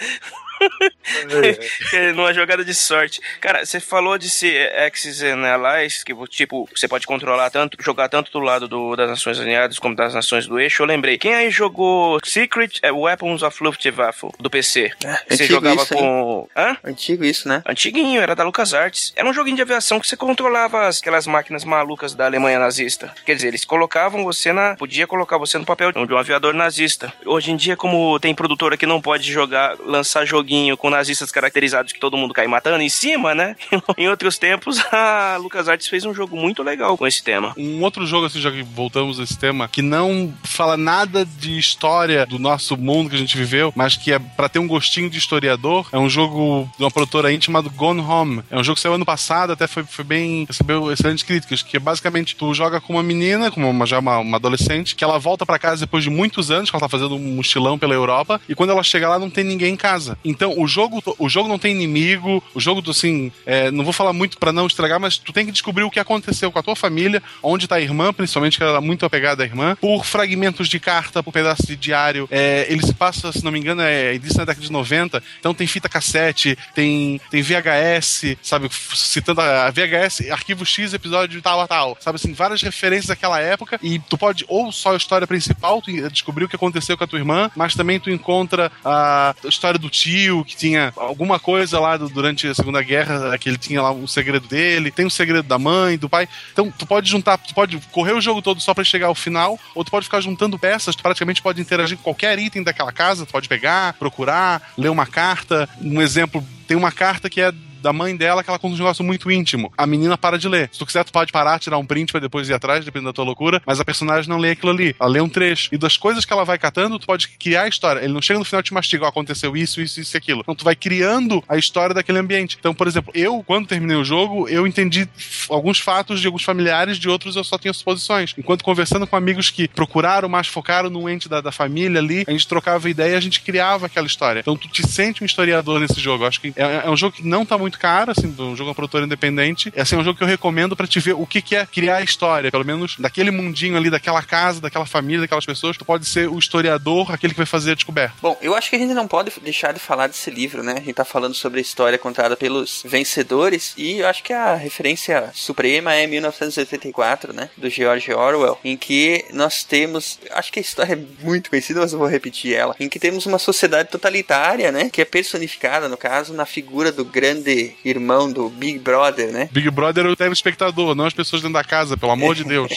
[1.89, 3.21] Que Numa jogada de sorte.
[3.39, 8.09] Cara, você falou de ser Axis and Allies, que tipo, você pode controlar tanto, jogar
[8.09, 10.81] tanto do lado do- das Nações Unidas como das Nações do Eixo.
[10.83, 11.17] Eu lembrei.
[11.17, 14.91] Quem aí jogou Secret eh, Weapons of Luftwaffe do PC?
[14.99, 16.47] você antigo jogava isso, com.
[16.55, 16.77] Hã?
[16.83, 17.61] Antigo isso, né?
[17.65, 19.13] Antiguinho, era da LucasArts.
[19.15, 23.13] Era um joguinho de aviação que você controlava as- aquelas máquinas malucas da Alemanha nazista.
[23.25, 24.75] Quer dizer, eles colocavam você na.
[24.75, 27.13] Podia colocar você no papel de um aviador nazista.
[27.25, 31.91] Hoje em dia, como tem produtora que não pode jogar, lançar joguinho com nazistas caracterizados
[31.91, 33.55] que todo mundo cai matando em cima, né?
[33.97, 37.53] em outros tempos, a LucasArts fez um jogo muito legal com esse tema.
[37.57, 41.57] Um outro jogo, assim, já que voltamos a esse tema, que não fala nada de
[41.57, 45.09] história do nosso mundo que a gente viveu, mas que é pra ter um gostinho
[45.09, 48.43] de historiador, é um jogo de uma produtora indie chamado Gone Home.
[48.49, 50.45] É um jogo que saiu ano passado, até foi, foi bem.
[50.45, 54.19] recebeu excelentes críticas, que é basicamente tu joga com uma menina, com uma, já uma,
[54.19, 57.15] uma adolescente, que ela volta pra casa depois de muitos anos, que ela tá fazendo
[57.15, 60.17] um mochilão pela Europa, e quando ela chega lá não tem ninguém em casa.
[60.45, 64.37] O jogo, o jogo não tem inimigo, o jogo, assim, é, não vou falar muito
[64.37, 67.21] pra não estragar, mas tu tem que descobrir o que aconteceu com a tua família,
[67.41, 70.79] onde tá a irmã, principalmente, que ela era muito apegada à irmã, por fragmentos de
[70.79, 72.27] carta, por pedaços de diário.
[72.31, 75.53] É, ele se passa, se não me engano, é início da década de 90, então
[75.53, 81.67] tem fita cassete, tem, tem VHS, sabe, citando a VHS, arquivo X, episódio tal a
[81.67, 85.81] tal, sabe assim, várias referências daquela época, e tu pode, ou só a história principal,
[85.81, 89.79] tu descobrir o que aconteceu com a tua irmã, mas também tu encontra a história
[89.79, 93.81] do tio, que tinha alguma coisa lá do- durante a Segunda Guerra, que ele tinha
[93.81, 96.27] lá um segredo dele, tem um segredo da mãe, do pai.
[96.53, 99.59] Então, tu pode juntar, tu pode correr o jogo todo só pra chegar ao final,
[99.75, 103.25] ou tu pode ficar juntando peças, tu praticamente pode interagir com qualquer item daquela casa,
[103.25, 105.67] tu pode pegar, procurar, ler uma carta.
[105.81, 107.51] Um exemplo, tem uma carta que é
[107.81, 109.71] da mãe dela que ela conta um negócio muito íntimo.
[109.77, 110.69] A menina para de ler.
[110.71, 113.13] Se tu quiser, tu pode parar, tirar um print pra depois ir atrás, dependendo da
[113.13, 114.95] tua loucura, mas a personagem não lê aquilo ali.
[114.99, 115.69] Ela lê um trecho.
[115.71, 117.99] E das coisas que ela vai catando, tu pode criar a história.
[117.99, 120.41] Ele não chega no final e te mastiga, ó, aconteceu isso, isso, isso e aquilo.
[120.41, 122.57] Então tu vai criando a história daquele ambiente.
[122.59, 125.07] Então, por exemplo, eu, quando terminei o jogo, eu entendi
[125.49, 128.33] alguns fatos de alguns familiares, de outros eu só tinha suposições.
[128.37, 132.31] Enquanto conversando com amigos que procuraram, mais focaram num ente da, da família ali, a
[132.31, 134.39] gente trocava ideia e a gente criava aquela história.
[134.39, 136.23] Então tu te sente um historiador nesse jogo.
[136.23, 138.63] Eu acho que é, é um jogo que não tá muito caro, assim, um jogo
[138.63, 139.71] é uma produtora independente.
[139.75, 141.65] É assim, é um jogo que eu recomendo pra te ver o que, que é
[141.65, 142.51] criar a história.
[142.51, 146.37] Pelo menos daquele mundinho ali, daquela casa, daquela família, daquelas pessoas, tu pode ser o
[146.37, 148.15] historiador, aquele que vai fazer a descoberta.
[148.21, 150.73] Bom, eu acho que a gente não pode deixar de falar desse livro, né?
[150.73, 154.55] A gente tá falando sobre a história contada pelos vencedores e eu acho que a
[154.55, 157.49] referência suprema é 1984, né?
[157.57, 161.93] Do George Orwell, em que nós temos, acho que a história é muito conhecida, mas
[161.93, 164.89] eu vou repetir ela, em que temos uma sociedade totalitária, né?
[164.89, 169.49] Que é personificada, no caso, na figura do grande irmão do Big Brother, né?
[169.51, 172.71] Big Brother é o telespectador, não as pessoas dentro da casa, pelo amor de Deus.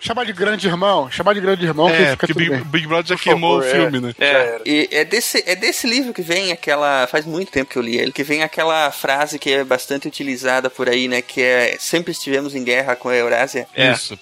[0.00, 2.64] Chamar de grande irmão, chamar de grande irmão que É, fica porque tudo Big, bem.
[2.64, 4.00] Big Brother já Por queimou favor, o filme, é.
[4.00, 4.14] né?
[4.18, 7.06] É, e é desse, é desse livro que vem aquela.
[7.06, 10.68] Faz muito tempo que eu li ele, que vem aquela frase que é bastante utilizada
[10.70, 11.22] por aí, né?
[11.22, 13.66] Que é sempre estivemos em guerra com a Eurásia.
[13.76, 14.18] Isso.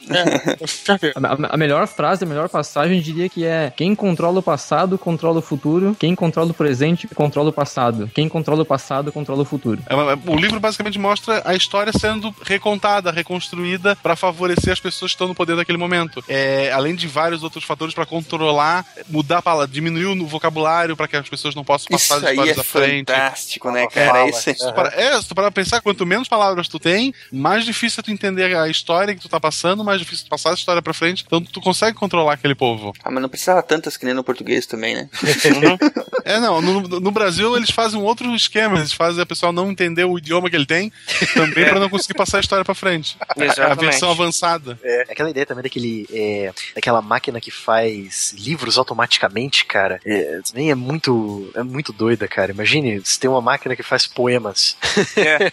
[1.16, 4.42] A, a- a melhor frase, a melhor passagem, eu diria que é: quem controla o
[4.42, 5.96] passado, controla o futuro.
[5.98, 8.10] Quem controla o presente, controla o passado.
[8.14, 9.82] Quem controla o passado, controla o futuro.
[9.88, 9.94] É
[10.30, 15.28] O livro basicamente mostra a história sendo recontada, reconstruída para favorecer as pessoas que estão
[15.28, 16.22] no poder daquele momento.
[16.28, 21.06] É, além de vários outros fatores para controlar, mudar a palavra, diminuir o vocabulário para
[21.08, 23.06] que as pessoas não possam passar Isso as aí histórias é à frente.
[23.12, 24.28] fantástico, né, É, cara?
[24.28, 26.78] Isso é- se tu para- é, se tu parar pra pensar, quanto menos palavras tu
[26.78, 30.30] tem, mais difícil é tu entender a história que tu tá passando, mais difícil tu
[30.30, 31.24] passar a história pra frente.
[31.26, 32.92] Então tu consegue controlar aquele povo.
[33.04, 35.08] Ah, mas não precisava tantas que nem no português também, né?
[36.24, 39.70] É, não, no, no Brasil eles fazem um outro esquema, eles fazem a pessoa não
[39.70, 40.92] entender o idioma que ele tem,
[41.34, 43.16] também pra não conseguir passar a história pra frente.
[43.36, 43.80] É a Exatamente.
[43.80, 44.78] versão avançada.
[44.82, 46.06] É, aquela ideia também daquele.
[46.12, 50.00] É, daquela máquina que faz livros automaticamente, cara.
[50.04, 51.50] É, também é muito.
[51.54, 52.52] É muito doida, cara.
[52.52, 54.76] Imagine se tem uma máquina que faz poemas.
[55.14, 55.52] É,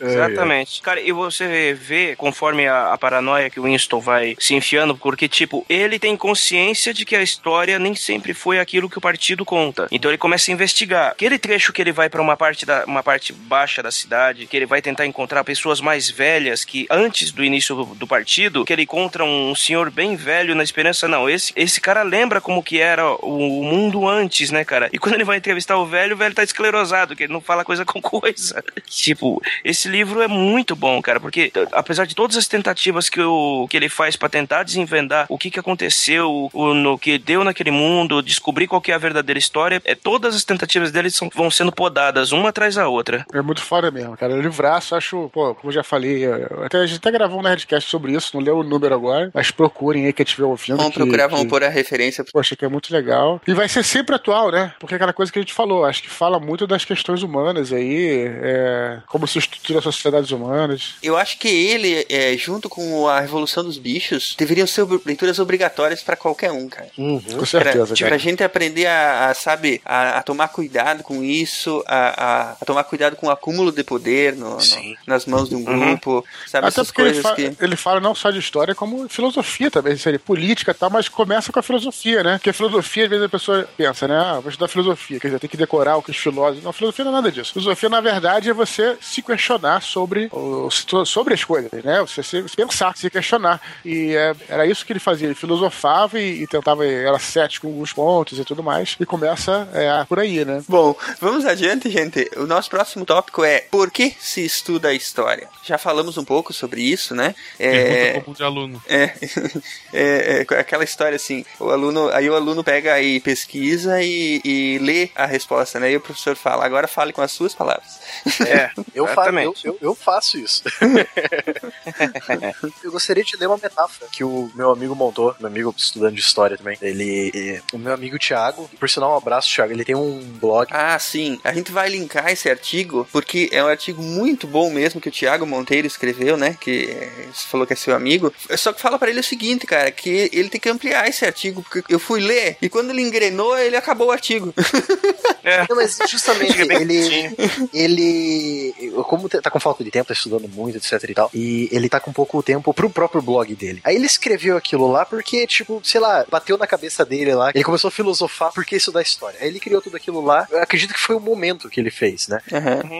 [0.00, 0.82] exatamente.
[0.82, 5.28] Cara, e você vê, conforme a, a paranoia que o Winston vai se enfiando, porque,
[5.28, 9.44] tipo, ele tem consciência de que a história nem sempre foi aquilo que o partido
[9.44, 9.88] conta.
[9.90, 11.10] Então ele começa a investigar.
[11.10, 14.56] Aquele trecho que ele vai pra uma parte da uma parte baixa da cidade, que
[14.56, 18.72] ele vai tentar encontrar pessoas mais velhas que antes do início do, do partido, que
[18.72, 22.78] ele encontra um senhor bem velho na esperança, não, esse esse cara lembra como que
[22.78, 24.88] era o, o mundo antes, né, cara?
[24.92, 27.64] E quando ele vai entrevistar o velho, o velho tá esclerosado, que ele não fala
[27.64, 28.62] coisa com coisa.
[28.86, 33.66] tipo, esse livro é muito bom, cara, porque apesar de todas as tentativas que, o,
[33.68, 37.70] que ele faz pra tentar desenvendar o que que aconteceu, o, no que deu naquele
[37.70, 41.50] mundo, descobrir qual que é a verdadeira história, é, todas as tentativas dele são, vão
[41.50, 43.24] sendo podadas uma atrás da outra.
[43.32, 44.34] É muito foda mesmo, cara.
[44.34, 47.42] O livraço, acho, pô, como eu já falei, eu- até, a gente até gravou um
[47.42, 50.76] Nerdcast sobre isso, não leu o número agora, mas procurem aí quem estiver ouvindo.
[50.76, 52.24] Vamos que- procurar, que- vamos pôr a referência.
[52.32, 53.40] Poxa, que é muito legal.
[53.46, 54.72] E vai ser sempre atual, né?
[54.78, 57.72] Porque é aquela coisa que a gente falou, acho que fala muito das questões humanas
[57.72, 60.94] aí, é, como se estrutura as sociedades humanas.
[61.02, 66.02] Eu acho que ele, é, junto com a Revolução dos Bichos, deveriam ser leituras obrigatórias
[66.02, 66.88] pra qualquer um, cara.
[66.96, 68.08] Com certeza, pra, tipo, cara.
[68.10, 72.64] pra gente aprender a, a, sabe, a, a tomar cuidado com isso, a, a, a
[72.70, 75.64] tomar cuidado com o acúmulo de poder no- no- nas mãos de um Uhum.
[75.64, 77.64] grupo, sabe, Até essas porque ele, coisas fa- que...
[77.64, 81.52] ele fala não só de história, como filosofia também, seria política e tal, mas começa
[81.52, 82.32] com a filosofia, né?
[82.34, 84.16] Porque a filosofia, às vezes a pessoa pensa, né?
[84.16, 86.62] Ah, vou estudar filosofia, quer dizer, tem que decorar o que os filósofos.
[86.64, 87.52] Não, filosofia não é nada disso.
[87.52, 90.68] Filosofia, na verdade, é você se questionar sobre, o-
[91.04, 92.00] sobre as coisas, né?
[92.00, 93.60] Você se, se pensar, se questionar.
[93.84, 95.26] E é, era isso que ele fazia.
[95.26, 98.96] Ele filosofava e, e tentava, era cético em alguns pontos e tudo mais.
[99.00, 100.62] E começa é, por aí, né?
[100.68, 102.30] Bom, vamos adiante, gente.
[102.36, 105.48] O nosso próximo tópico é por que se estuda a história?
[105.64, 107.34] Já falamos um pouco sobre isso, né?
[107.58, 108.82] É, Pergunta de aluno.
[108.86, 109.14] É,
[109.92, 114.78] é, é aquela história assim, o aluno, aí o aluno pega e pesquisa e, e
[114.78, 115.92] lê a resposta, né?
[115.92, 118.00] E o professor fala, agora fale com as suas palavras.
[118.46, 120.62] É, Eu, fa eu, eu, eu faço isso.
[122.82, 126.20] eu gostaria de ler uma metáfora que o meu amigo montou, meu amigo estudando de
[126.20, 126.76] história também.
[126.82, 129.72] Ele, o meu amigo Thiago, por sinal, um abraço, Thiago.
[129.72, 130.68] Ele tem um blog.
[130.70, 131.40] Ah, sim.
[131.44, 135.12] A gente vai linkar esse, artigo, porque é um artigo muito bom mesmo que o
[135.12, 136.56] Thiago Monteiro escreveu, né?
[136.60, 138.32] Que é, você falou que é seu amigo.
[138.56, 141.62] Só que fala para ele o seguinte, cara, que ele tem que ampliar esse artigo,
[141.62, 144.52] porque eu fui ler e quando ele engrenou, ele acabou o artigo.
[145.68, 147.34] Não, mas justamente ele,
[147.72, 151.88] ele, como tá com falta de tempo, tá estudando muito, etc e tal, e ele
[151.88, 153.80] tá com pouco tempo pro próprio blog dele.
[153.84, 157.64] Aí ele escreveu aquilo lá porque, tipo, sei lá, bateu na cabeça dele lá, ele
[157.64, 159.38] começou a filosofar por que isso da história.
[159.40, 162.28] Aí ele criou tudo aquilo lá, eu acredito que foi o momento que ele fez,
[162.30, 162.40] né?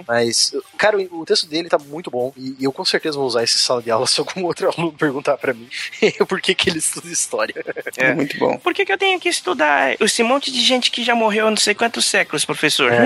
[0.07, 3.43] Mas, cara, o o texto dele tá muito bom e eu com certeza vou usar
[3.43, 5.69] esse sala de aula se algum outro aluno perguntar pra mim
[6.29, 7.55] por que que ele estuda história.
[7.97, 8.15] É.
[8.15, 8.59] Muito bom.
[8.59, 11.51] Por que, que eu tenho que estudar esse monte de gente que já morreu há
[11.51, 12.91] não sei quantos séculos, professor?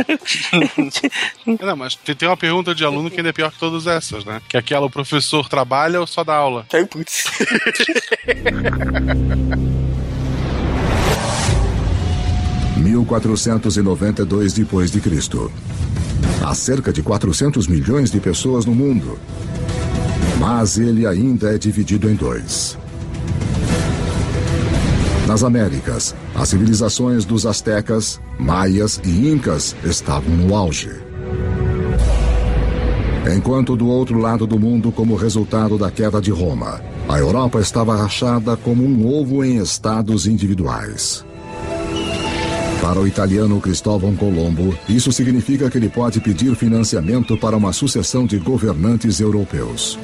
[1.47, 4.25] Não, mas tem, tem uma pergunta de aluno que ainda é pior que todas essas,
[4.25, 4.41] né?
[4.49, 6.67] Que é aquela, o professor trabalha ou só dá aula?
[6.73, 7.25] Ai, putz.–
[12.85, 15.51] 1492 depois de Cristo.
[16.43, 19.19] Há cerca de 400 milhões de pessoas no mundo.
[20.39, 22.77] Mas ele ainda é dividido em dois.
[25.27, 30.91] Nas Américas, as civilizações dos astecas, maias e incas estavam no auge.
[33.35, 37.97] Enquanto do outro lado do mundo, como resultado da queda de Roma, a Europa estava
[37.97, 41.25] rachada como um ovo em estados individuais.
[42.85, 48.27] Para o italiano Cristóvão Colombo, isso significa que ele pode pedir financiamento para uma sucessão
[48.27, 49.99] de governantes europeus.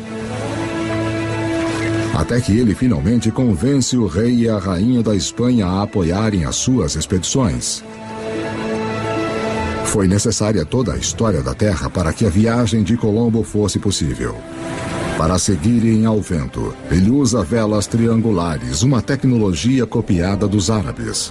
[2.15, 6.57] Até que ele finalmente convence o rei e a rainha da Espanha a apoiarem as
[6.57, 7.85] suas expedições.
[9.85, 14.35] Foi necessária toda a história da Terra para que a viagem de Colombo fosse possível.
[15.19, 21.31] Para seguirem ao vento, ele usa velas triangulares, uma tecnologia copiada dos árabes.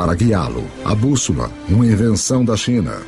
[0.00, 3.02] Para guiá-lo, a bússola, uma invenção da China.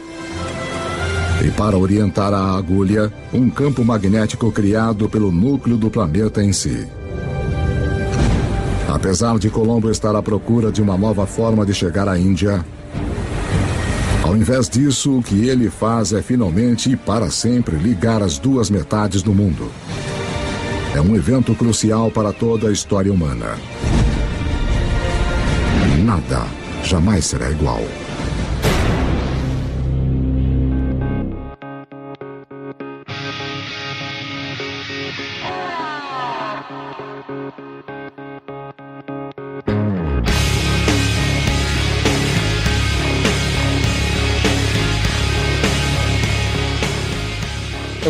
[1.42, 6.86] E para orientar a agulha, um campo magnético criado pelo núcleo do planeta em si.
[8.86, 12.62] Apesar de Colombo estar à procura de uma nova forma de chegar à Índia,
[14.22, 18.68] ao invés disso, o que ele faz é finalmente e para sempre ligar as duas
[18.68, 19.72] metades do mundo.
[20.94, 23.56] É um evento crucial para toda a história humana.
[26.04, 27.80] Nada jamais será igual.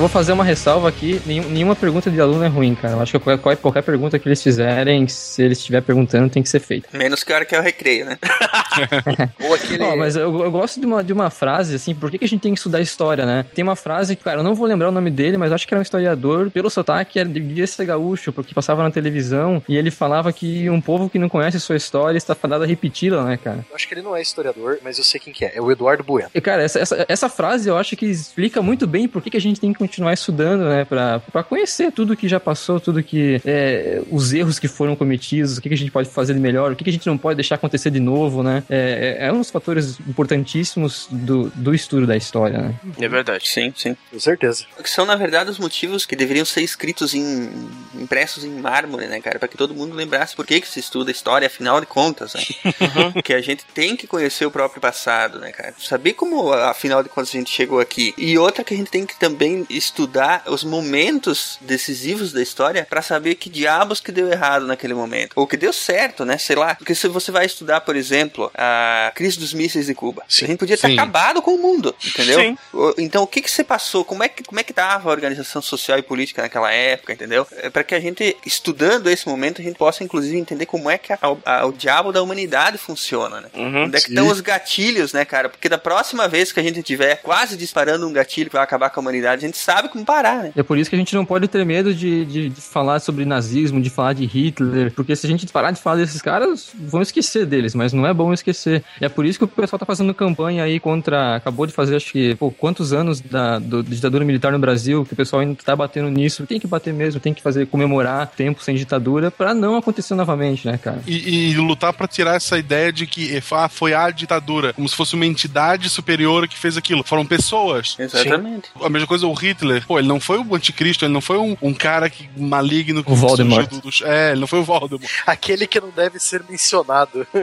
[0.02, 1.22] Vou fazer uma ressalva aqui.
[1.24, 2.94] Nenhum- nenhuma pergunta de aluno é ruim, cara.
[2.94, 6.48] Eu acho que qualquer, qualquer pergunta que eles fizerem, se eles estiver perguntando, tem que
[6.48, 6.88] ser feita.
[6.92, 8.18] Menos que a hora que é o recreio, né?
[9.40, 9.80] Ou aquele.
[9.84, 12.28] Ó, mas eu, eu gosto de uma, de uma frase, assim, por que, que a
[12.28, 13.44] gente tem que estudar história, né?
[13.54, 15.72] Tem uma frase, cara, eu não vou lembrar o nome dele, mas eu acho que
[15.72, 19.92] era um historiador, pelo sotaque, era, devia ser gaúcho, porque passava na televisão, e ele
[19.92, 23.64] falava que um povo que não conhece sua história está fadado a repeti-la, né, cara?
[23.70, 25.52] Eu acho que ele não é historiador, mas eu sei quem que é.
[25.54, 26.28] É o Eduardo Bueno.
[26.34, 29.36] E, cara, essa, essa, essa frase eu acho que explica muito bem por que, que
[29.36, 30.86] a gente tem que continuar estudando, né?
[30.86, 33.40] Pra, pra conhecer tudo que já passou, tudo que.
[33.44, 36.72] é, os erros que foram cometidos, o que, que a gente pode fazer de melhor,
[36.72, 38.64] o que, que a gente não pode deixar acontecer de novo, né?
[38.70, 42.74] É, é, é um dos fatores importantíssimos do, do estudo da história, né?
[42.98, 43.46] É verdade.
[43.46, 43.94] Sim, sim.
[44.10, 44.64] Com certeza.
[44.82, 47.50] Que são, na verdade, os motivos que deveriam ser escritos em.
[47.94, 49.38] impressos em mármore, né, cara?
[49.38, 52.42] Pra que todo mundo lembrasse por que, que se estuda história, afinal de contas, né?
[53.22, 55.74] que a gente tem que conhecer o próprio passado, né, cara?
[55.78, 58.14] Saber como, afinal de contas, a gente chegou aqui.
[58.16, 63.02] E outra que a gente tem que também estudar os momentos decisivos da história pra
[63.02, 65.32] saber que diabos que deu errado naquele momento.
[65.34, 66.38] Ou que deu certo, né?
[66.38, 66.74] Sei lá.
[66.74, 70.58] Porque se você vai estudar, por exemplo, a crise dos mísseis de Cuba, a gente
[70.58, 70.94] podia ter Sim.
[70.94, 72.38] acabado com o mundo, entendeu?
[72.40, 72.58] Sim.
[72.98, 74.04] Então, o que que se passou?
[74.04, 77.46] Como é que, como é que tava a organização social e política naquela época, entendeu?
[77.56, 80.98] É para que a gente, estudando esse momento, a gente possa, inclusive, entender como é
[80.98, 83.48] que a- a- o diabo da humanidade funciona, né?
[83.54, 83.84] Uhum.
[83.84, 84.12] Onde é que Sim.
[84.14, 85.48] estão os gatilhos, né, cara?
[85.48, 88.90] Porque da próxima vez que a gente tiver quase disparando um gatilho que vai acabar
[88.90, 90.52] com a humanidade, a gente sabe como parar, né?
[90.56, 93.24] É por isso que a gente não pode ter medo de, de, de falar sobre
[93.24, 97.00] nazismo, de falar de Hitler, porque se a gente parar de falar desses caras, vão
[97.02, 98.82] esquecer deles, mas não é bom esquecer.
[99.00, 101.36] E é por isso que o pessoal tá fazendo campanha aí contra.
[101.36, 105.12] Acabou de fazer, acho que, pô, quantos anos da, do- ditadura militar no Brasil, que
[105.12, 106.46] o pessoal ainda tá batendo nisso.
[106.46, 110.66] Tem que bater mesmo, tem que fazer comemorar tempo sem ditadura pra não acontecer novamente,
[110.66, 111.00] né, cara?
[111.06, 114.96] E, e lutar pra tirar essa ideia de que ah, foi a ditadura, como se
[114.96, 117.02] fosse uma entidade superior que fez aquilo.
[117.04, 117.96] Foram pessoas.
[117.98, 118.70] Exatamente.
[118.82, 121.38] A mesma coisa, o Hitler Hitler, pô, ele não foi o anticristo, ele não foi
[121.38, 123.68] um, um cara que maligno que O Voldemort.
[123.70, 125.10] surgiu do- do- é, ele não foi o Voldemort.
[125.26, 127.26] Aquele que não deve ser mencionado.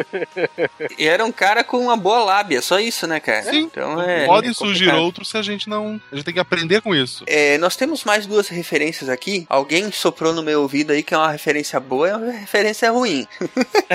[0.98, 3.44] E era um cara com uma boa lábia, só isso, né, cara?
[3.44, 3.60] Sim.
[3.62, 4.26] Então é.
[4.26, 6.00] Podem é surgir outros se a gente não.
[6.12, 7.24] A gente tem que aprender com isso.
[7.28, 9.46] É, nós temos mais duas referências aqui.
[9.50, 13.26] Alguém soprou no meu ouvido aí que é uma referência boa e uma referência ruim.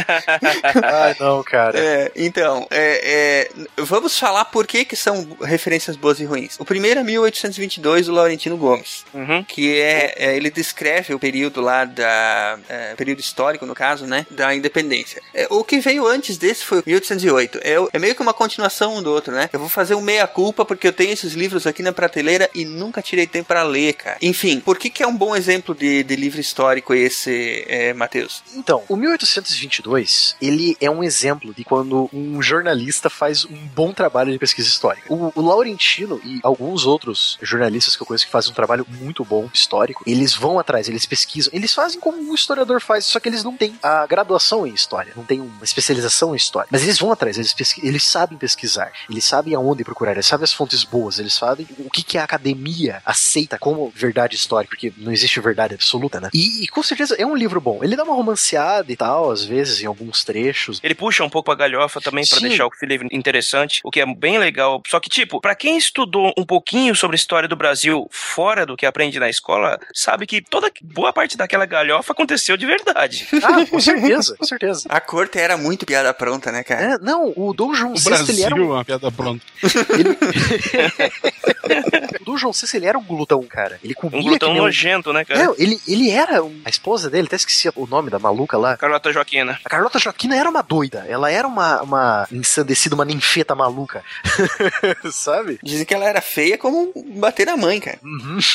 [0.83, 1.79] Ai, não, cara.
[1.79, 6.57] É, então, é, é, vamos falar por que, que são referências boas e ruins.
[6.59, 9.05] O primeiro é 1822, do Laurentino Gomes,
[9.49, 14.27] que é, é, ele descreve o período lá da é, período histórico, no caso, né,
[14.31, 15.23] da independência.
[15.33, 17.61] É, o que veio antes desse foi 1808.
[17.63, 19.49] É, é meio que uma continuação um do outro, né?
[19.53, 22.65] Eu vou fazer um meia culpa porque eu tenho esses livros aqui na prateleira e
[22.65, 24.17] nunca tirei tempo para ler, cara.
[24.23, 28.43] Enfim, por que, que é um bom exemplo de, de livro histórico esse, é, Matheus?
[28.55, 34.33] Então, o 1822, ele é um exemplo de quando um jornalista faz um bom trabalho
[34.33, 35.13] de pesquisa histórica.
[35.13, 39.25] O, o Laurentino e alguns outros jornalistas que eu conheço que fazem um trabalho muito
[39.25, 43.29] bom histórico, eles vão atrás, eles pesquisam, eles fazem como um historiador faz, só que
[43.29, 46.69] eles não têm a graduação em história, não têm uma especialização em história.
[46.71, 50.45] Mas eles vão atrás, eles, pesqui- eles sabem pesquisar, eles sabem aonde procurar, eles sabem
[50.45, 54.93] as fontes boas, eles sabem o que, que a academia aceita como verdade histórica, porque
[54.97, 56.31] não existe verdade absoluta, né?
[56.33, 57.81] E, e com certeza é um livro bom.
[57.83, 60.81] Ele dá uma romanceada e tal, às vezes, em alguns trechos.
[60.83, 62.49] Ele puxa um pouco a galhofa também pra Sim.
[62.49, 64.83] deixar o livro interessante, o que é bem legal.
[64.87, 68.77] Só que, tipo, pra quem estudou um pouquinho sobre a história do Brasil fora do
[68.77, 73.27] que aprende na escola, sabe que toda boa parte daquela galhofa aconteceu de verdade.
[73.45, 74.87] Ah, com certeza, com certeza.
[74.89, 76.95] A corte era muito piada pronta, né, cara?
[76.95, 79.45] É, não, o Dom João O VI, Brasil ele era é um, uma piada pronta.
[82.21, 83.79] o Dom João VI, ele era um glutão, cara.
[83.83, 85.45] Ele comia Um glutão que nem um- nojento, né, cara?
[85.45, 88.77] Não, ele, ele era um- a esposa dele, até esqueci o nome da maluca lá.
[88.77, 89.59] Carlota Joaquina.
[89.65, 91.05] A Carlota Joaquina era uma doida.
[91.09, 94.03] Ela era uma, uma ensandecida, uma ninfeta maluca.
[95.13, 95.59] Sabe?
[95.63, 97.99] Dizem que ela era feia como bater na mãe, cara.
[98.03, 98.39] Uhum.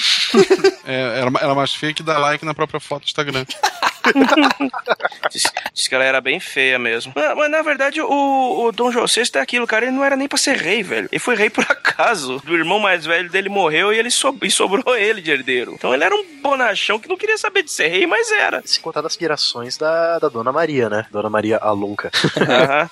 [0.85, 3.45] É, era, era mais feia que dar like na própria foto do Instagram.
[5.31, 7.11] Diz, diz que ela era bem feia mesmo.
[7.15, 9.85] Mas, mas, na verdade, o, o Dom João VI é aquilo, cara.
[9.85, 11.07] Ele não era nem pra ser rei, velho.
[11.11, 12.41] Ele foi rei por acaso.
[12.47, 15.73] O irmão mais velho dele morreu e ele so- e sobrou ele de herdeiro.
[15.73, 18.61] Então ele era um bonachão que não queria saber de ser rei, mas era.
[18.65, 21.05] Se contar das aspirações da, da Dona Maria, né?
[21.11, 22.09] Dona Maria a Louca.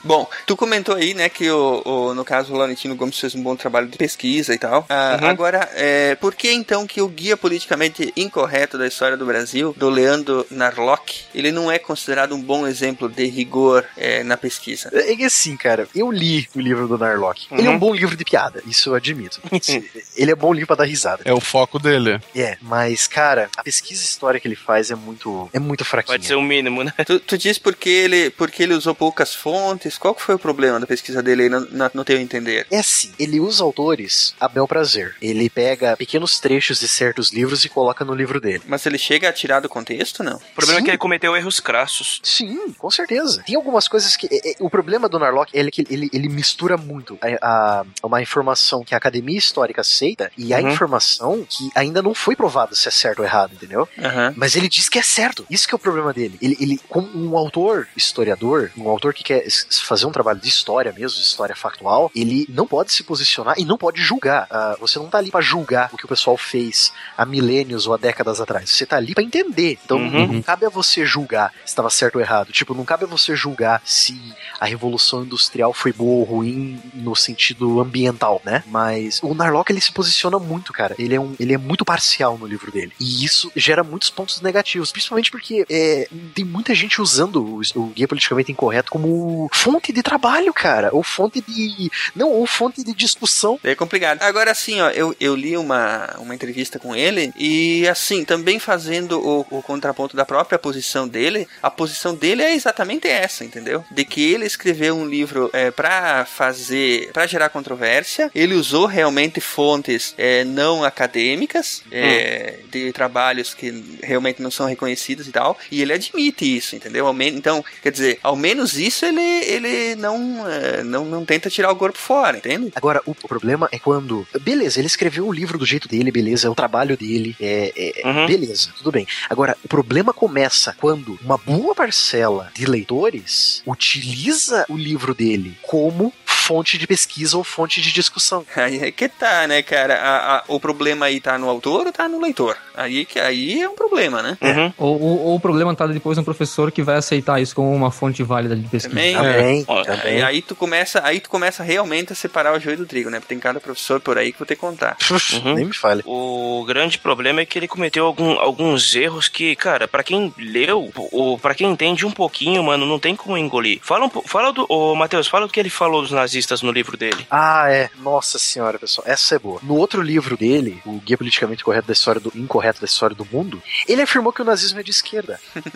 [0.03, 3.41] Bom, tu comentou aí, né, que o, o- no caso o Laurentino Gomes fez um
[3.41, 4.85] bom trabalho de pesquisa e tal.
[4.89, 5.27] Ah, Uhum.
[5.29, 9.89] Agora, é, por que então que o guia politicamente incorreto da história do Brasil, do
[9.89, 14.89] Leandro Narlock, ele não é considerado um bom exemplo de rigor é, na pesquisa?
[14.93, 17.47] É que assim, cara, eu li o livro do Narlock.
[17.51, 17.79] Ele é um Uhum.
[17.79, 19.39] bom livro de piada, isso eu admito.
[20.15, 21.21] ele é bom livro pra dar risada.
[21.25, 22.19] É o foco dele.
[22.35, 26.17] É, mas, cara, a pesquisa histórica que ele faz é muito, é muito fraquinha.
[26.17, 26.93] Pode ser o mínimo, né?
[27.05, 29.97] Tu, tu diz porque ele, porque ele usou poucas fontes?
[29.97, 32.65] Qual que foi o problema da pesquisa dele aí, no teu entender?
[32.71, 35.15] É assim, ele usa autores a bel prazer.
[35.21, 38.61] Ele pega pequenos trechos de certos livros e coloca no livro dele.
[38.67, 40.37] Mas ele chega a tirar do contexto, não?
[40.37, 40.85] O problema Sim.
[40.87, 42.19] Que ele cometeu erros crassos.
[42.23, 43.43] Sim, com certeza.
[43.45, 44.27] Tem algumas coisas que.
[44.31, 48.21] é, é, o problema do Narlock é que ele, ele mistura muito a, a- uma
[48.21, 50.69] informação que a academia histórica aceita e a Uhum.
[50.69, 53.87] informação que ainda não foi provada se é certo ou errado, entendeu?
[53.99, 54.33] Aham.
[54.37, 55.45] Mas ele diz que é certo.
[55.49, 56.37] Isso que é o problema dele.
[56.41, 59.45] Ele, ele como um autor historiador, um autor que quer
[59.85, 63.65] fazer um trabalho de história mesmo, de história factual, ele não pode se posicionar e
[63.65, 64.47] não pode julgar.
[64.49, 67.93] Ah, você não tá ali pra julgar o que o pessoal fez há milênios ou
[67.93, 68.69] há décadas atrás.
[68.69, 69.77] Você tá ali pra entender.
[69.83, 70.27] Então Uhum.
[70.33, 72.51] não cabe a você julgar se estava certo ou errado.
[72.51, 74.19] Tipo, não cabe a você julgar se
[74.59, 78.63] a revolução industrial foi boa ou ruim no sentido ambiental, né?
[78.67, 80.95] Mas o Narlock ele se posiciona muito, cara.
[80.97, 82.91] Ele é um, ele é muito parcial no livro dele.
[82.99, 87.87] E isso gera muitos pontos negativos, principalmente porque é, tem muita gente usando o, o
[87.87, 92.93] guia politicamente incorreto como fonte de trabalho, cara, ou fonte de não, ou fonte de
[92.93, 93.59] discussão.
[93.63, 94.21] É complicado.
[94.21, 99.19] Agora, assim, ó, eu, eu li uma, uma entrevista com ele e, assim, também fazendo
[99.19, 103.83] o, o contraponto da própria posição dele, a posição dele é exatamente essa, entendeu?
[103.89, 109.39] De que ele escreveu um livro é, para fazer, para gerar controvérsia, ele usou realmente
[109.39, 115.81] fontes é, não acadêmicas, é, de trabalhos que realmente não são reconhecidos e tal, e
[115.81, 117.07] ele admite isso, entendeu?
[117.21, 121.75] Então, quer dizer, ao menos isso ele, ele não, é, não, não tenta tirar o
[121.75, 122.71] corpo fora, entende?
[122.75, 124.27] Agora, o problema é quando.
[124.41, 128.07] Beleza, ele escreveu o livro do jeito dele, beleza, é o trabalho dele, é, é-
[128.07, 128.25] Uhum.
[128.25, 129.05] beleza, tudo bem.
[129.29, 136.13] Agora, o problema começa quando uma boa parcela de leitores utiliza o livro dele como
[136.25, 138.45] fonte de pesquisa ou fonte de discussão.
[138.55, 139.95] Aí é que tá, né, cara?
[139.95, 142.55] A- a- o problema aí tá no autor ou tá no leitor?
[142.73, 144.37] Aí, que, aí é um problema, né?
[144.41, 144.73] Uhum.
[144.77, 147.89] Ou, ou- ou o problema tá depois no professor que vai aceitar isso como uma
[147.91, 148.95] fonte válida de pesquisa.
[148.95, 150.17] Também, Também, Ó, também.
[150.17, 153.19] Aí, aí tu começa, aí tu começa realmente a separar o joio do trigo, né?
[153.19, 154.95] Porque tem cada professor por aí que vou ter que contar.
[155.33, 155.55] Uhum.
[155.55, 156.03] Nem me fale.
[156.05, 160.91] O grande problema é que ele cometeu algum- alguns erros que, cara, pra quem leu,
[161.11, 163.79] ou para quem entende um pouquinho, mano, não tem como engolir.
[163.83, 164.65] Fala, um, fala do.
[164.69, 167.25] Ô, Matheus, fala do que ele falou dos nazistas no livro dele.
[167.29, 167.89] Ah, é.
[168.01, 169.05] Nossa senhora, pessoal.
[169.07, 169.59] Essa é boa.
[169.63, 173.27] No outro livro dele, o Guia Politicamente Correto da História do Incorreto da História do
[173.31, 175.39] Mundo, ele afirmou que o nazismo é de esquerda.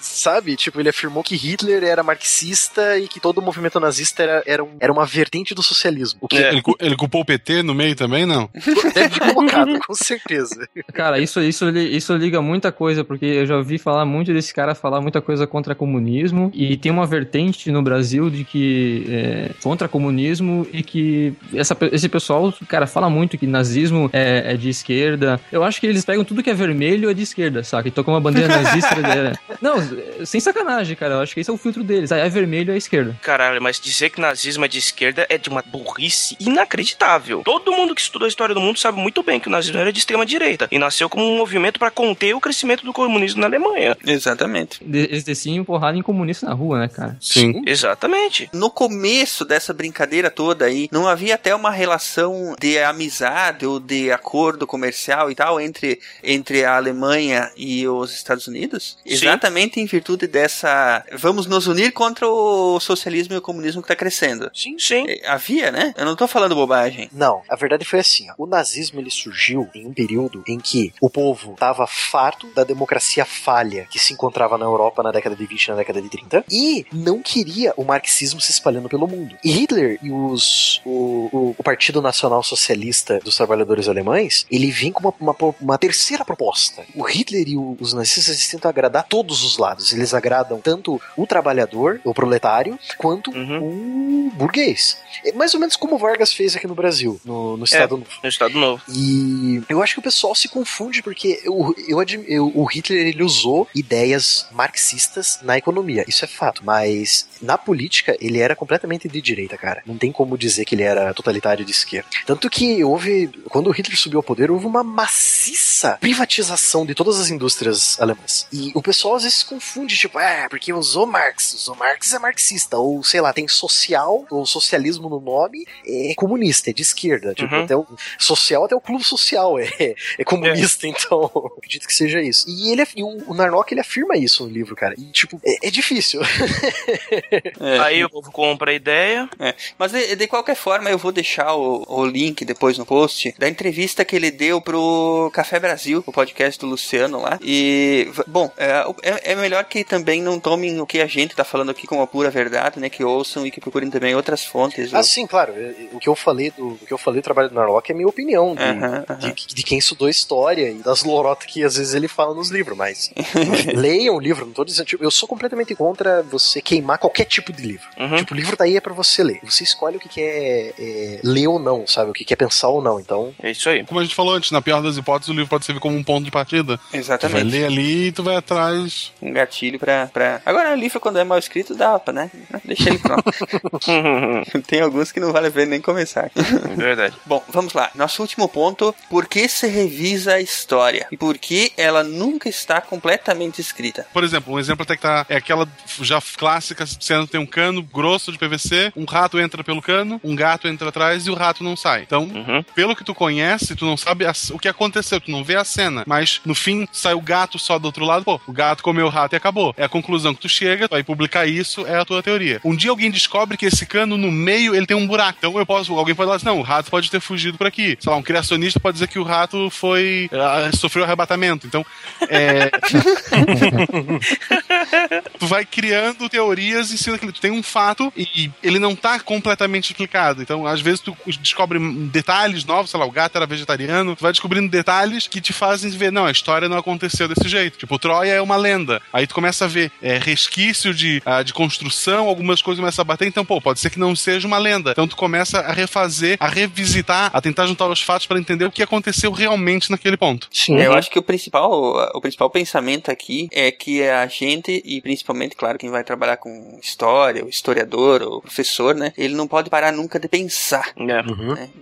[0.00, 0.56] Sabe?
[0.56, 4.64] Tipo, ele afirmou que Hitler era marxista e que todo o movimento nazista era, era,
[4.64, 6.18] um- era uma vertente do socialismo.
[6.22, 8.48] O que Ele, ele culpou o PT no meio também, não?
[8.94, 10.68] deve ter colocado, com certeza.
[10.92, 12.40] Cara, isso, isso, isso liga
[12.70, 16.50] muita coisa, porque eu já ouvi falar muito desse cara falar muita coisa contra comunismo,
[16.54, 22.08] e tem uma vertente no Brasil de que é, contra comunismo e que essa, esse
[22.08, 25.40] pessoal, cara, fala muito que nazismo é, é de esquerda.
[25.50, 27.88] Eu acho que eles pegam tudo que é vermelho é de esquerda, saca?
[27.88, 28.94] E tocam uma bandeira nazista.
[29.00, 29.76] é- Não,
[30.24, 31.14] sem sacanagem, cara.
[31.14, 32.12] Eu acho que esse é o filtro deles.
[32.12, 33.16] Aí é vermelho é esquerda.
[33.22, 37.42] Caralho, mas dizer que nazismo é de esquerda é de uma burrice inacreditável.
[37.44, 39.92] Todo mundo que estudou a história do mundo sabe muito bem que o nazismo era
[39.92, 43.46] de extrema direita e nasceu como um movimento para conter o crescimento do comunismo na
[43.46, 43.96] Alemanha.
[44.06, 44.80] Exatamente.
[44.82, 47.16] Eles desciam porrada em comunista na rua, né, cara?
[47.20, 47.62] Sim.
[47.66, 48.48] Exatamente.
[48.52, 54.10] No começo dessa brincadeira toda aí, não havia até uma relação de amizade ou de
[54.10, 58.98] acordo comercial e tal entre, entre a Alemanha e os Estados Unidos?
[59.04, 59.12] Sim.
[59.12, 61.04] Exatamente em virtude dessa.
[61.12, 64.50] Vamos nos unir contra o socialismo e o comunismo que tá crescendo.
[64.54, 65.04] Sim, sim.
[65.08, 65.94] É, Havia, né?
[65.96, 67.08] Eu não tô falando bobagem.
[67.12, 68.34] Não, a verdade foi assim: ó.
[68.38, 73.24] o nazismo ele surgiu em um período em que o povo estava farto da democracia
[73.24, 76.44] falha que se encontrava na Europa na década de 20 e na década de 30
[76.50, 79.36] e não queria o marxismo se espalhando pelo mundo.
[79.44, 84.92] E Hitler e os, o, o- o Partido Nacional Socialista dos Trabalhadores Alemães ele vem
[84.92, 86.82] com uma, uma, uma terceira proposta.
[86.94, 89.92] O Hitler e o- os nazistas tentam agradar todos os lados.
[89.92, 94.96] Eles agradam tanto o trabalhador, o proletário, quanto o burguês.
[95.24, 98.10] É mais ou menos como o Vargas fez aqui no Brasil, no, no Estado Novo.
[98.22, 98.82] No Estado Novo.
[98.88, 102.00] E eu acho que o pessoal se confunde porque eu, eu,
[102.30, 106.62] eu- o Hitler ele usou ideias marxistas na economia, isso é fato.
[106.64, 109.82] Mas na política ele era completamente de direita, cara.
[109.86, 112.08] Não tem como dizer que ele era totalitário de esquerda.
[112.26, 117.18] Tanto que houve, quando o Hitler subiu ao poder, houve uma maciça privatização de todas
[117.18, 118.46] as indústrias alemãs.
[118.52, 122.18] E o pessoal às vezes se confunde, tipo, é, porque usou Marx, usou Marx é
[122.18, 127.34] marxista, ou sei lá, tem social, ou socialismo no nome, é comunista, é de esquerda.
[127.34, 127.64] Tipo, Uhum.
[127.64, 127.86] até o
[128.18, 132.44] social, até o clube social é, é comunista, então acredito que seja isso.
[132.48, 134.94] E ele, e o, o Narnock ele afirma isso no livro, cara.
[134.98, 136.20] E tipo, é, é difícil.
[137.84, 139.28] Aí o povo compra a ideia.
[139.38, 143.34] É, mas de, de qualquer forma, eu vou deixar o, o link depois no post
[143.38, 147.38] da entrevista que ele deu pro Café Brasil, o podcast do Luciano lá.
[147.42, 151.44] E, bom, é, é, é melhor que também não tomem o que a gente tá
[151.44, 152.88] falando aqui como a pura verdade, né?
[152.88, 154.92] Que ouçam e que procurem também outras fontes.
[154.94, 155.52] Ah, sim, claro.
[155.56, 157.90] é- é- O que eu falei do, o que eu falei do trabalho do Narlock
[157.90, 159.18] é minha opinião de, Aham, aham.
[159.34, 162.76] de, de quem estudou história e das lorotas que às vezes ele fala nos livros,
[162.76, 163.10] mas
[163.74, 167.52] leiam o livro, não tô dizendo, tipo, eu sou completamente contra você queimar qualquer tipo
[167.52, 167.86] de livro.
[167.98, 168.16] Uhum.
[168.16, 169.40] Tipo, o livro tá aí é pra você ler.
[169.42, 172.10] Você escolhe o que quer é, ler ou não, sabe?
[172.10, 173.00] O que quer pensar ou não.
[173.00, 173.84] Então, É isso aí.
[173.84, 176.04] Como a gente falou antes, na pior das hipóteses, o livro pode servir como um
[176.04, 176.76] ponto de partida.
[176.78, 177.50] Tu vai Exatamente.
[177.50, 179.12] ler ali e tu vai atrás.
[179.20, 180.40] Um gatilho pra, pra.
[180.44, 182.30] Agora, o livro, quando é mal escrito, dá pra, né?
[182.64, 183.24] Deixa ele pronto.
[184.66, 186.30] Tem alguns que não vale a pena nem começar.
[186.76, 187.14] Verdade.
[187.26, 187.90] Bom, vamos lá.
[187.94, 191.06] Nosso último ponto: por que se revisa a história?
[191.10, 194.06] E por que ela nunca está completamente escrita?
[194.12, 195.24] Por exemplo, um exemplo até que tá.
[195.28, 195.68] É aquela
[196.00, 200.20] já clássica cena que tem um cano grosso de PVC, um rato entra pelo cano,
[200.24, 202.02] um gato entra atrás e o rato não sai.
[202.02, 202.62] Então, Uhum.
[202.74, 205.64] pelo que tu conhece, tu não sabe as- o que aconteceu, tu não vê a
[205.64, 206.04] cena.
[206.06, 209.10] Mas no fim sai o gato só do outro lado, pô, o gato comeu o
[209.10, 209.74] rato e acabou.
[209.76, 212.60] É a conclusão que tu chega, tu vai publicar isso, é a tua teoria.
[212.64, 215.36] Um dia alguém descobre que esse cano no meio ele tem um buraco.
[215.38, 217.96] Então eu posso, alguém pode falar assim, não, o rato pode ter fugido por aqui.
[218.00, 220.28] Sei lá, um criacionista pode dizer que o rato foi.
[220.32, 221.66] ah, sofreu arrebatamento.
[221.66, 221.84] Então,
[222.28, 222.70] é.
[225.38, 227.32] tu vai criando teorias em cima daquilo.
[227.32, 230.42] Tu tem um fato e ele não tá completamente explicado.
[230.42, 234.32] Então, às vezes, tu descobre detalhes novos, sei lá, o gato era vegetariano, tu vai
[234.32, 237.78] descobrindo detalhes que te fazem ver, não, a história não aconteceu desse jeito.
[237.78, 239.00] Tipo, Troia é uma lenda.
[239.12, 243.04] Aí tu começa a ver é, resquício de, ah, de construção, algumas coisas começam a
[243.04, 244.92] bater, então, pô, pode ser que não seja uma lenda.
[244.92, 248.70] Então tu começa a refazer, a revisitar, a tentar juntar os fatos para entender o
[248.70, 250.48] que aconteceu realmente naquele ponto.
[250.70, 251.79] É, Eu acho que o principal,
[252.14, 256.78] o principal pensamento aqui é que a gente, e principalmente claro, quem vai trabalhar com
[256.82, 259.12] história, o historiador, ou professor, né?
[259.16, 260.92] Ele não pode parar nunca de pensar.
[260.96, 261.22] né?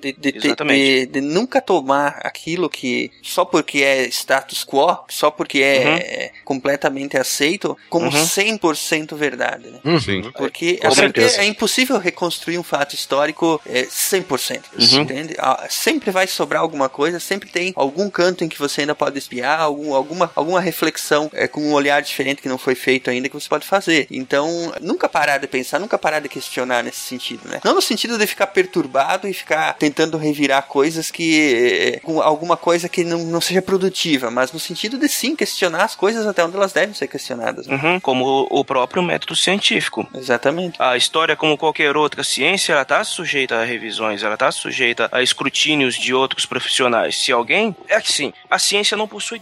[0.00, 1.06] De, de- de- Exatamente.
[1.06, 5.96] de- de nunca tomar aquilo que só porque é status quo, só porque é, Uhum.
[5.96, 8.12] é completamente aceito, como Uhum.
[8.26, 9.70] 100% verdade.
[9.70, 10.00] Né?
[10.00, 10.22] Sim.
[10.36, 14.62] Porque, Com é porque é impossível reconstruir um fato histórico é, 100%.
[14.78, 15.02] Uhum.
[15.02, 15.34] Entende?
[15.38, 19.18] Ah, Sempre vai sobrar alguma coisa, sempre tem algum canto em que você ainda pode
[19.18, 23.28] espiar, algum, alguma, alguma reflexão é, com um olhar diferente que não foi feito ainda
[23.28, 24.06] que você pode fazer.
[24.10, 27.60] Então, nunca parar de pensar, nunca parar de questionar nesse sentido, né?
[27.64, 31.94] Não no sentido de ficar perturbado e ficar tentando revirar coisas que.
[31.94, 35.84] é, com alguma coisa que não, não seja produtiva, mas no sentido de sim questionar
[35.84, 37.66] as coisas até onde elas devem ser questionadas.
[37.66, 37.74] né?
[37.76, 40.08] Uhum, como o próprio método científico.
[40.14, 40.80] Exatamente.
[40.80, 45.22] A história, como qualquer outra ciência, ela está sujeita a revisões, ela está sujeita a
[45.22, 47.16] escrutínios de outros profissionais.
[47.18, 47.74] Se alguém.
[47.88, 49.38] É que sim, a ciência não possui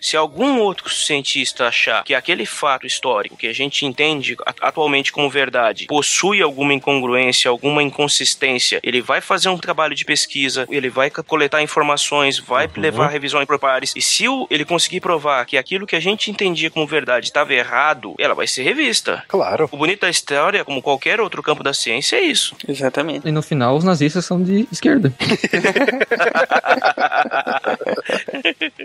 [0.00, 5.30] Se algum outro cientista achar que aquele fato histórico que a gente entende atualmente como
[5.30, 11.10] verdade possui alguma incongruência, alguma inconsistência, ele vai fazer um trabalho de pesquisa, ele vai
[11.10, 13.92] coletar informações, vai levar a revisões por pares.
[13.96, 18.14] E se ele conseguir provar que aquilo que a gente entendia como verdade estava errado,
[18.18, 19.24] ela vai ser revista.
[19.28, 19.68] Claro.
[19.70, 22.56] O bonito da história, como qualquer outro campo da ciência, é isso.
[22.66, 23.28] Exatamente.
[23.28, 25.12] E no final, os nazistas são de esquerda.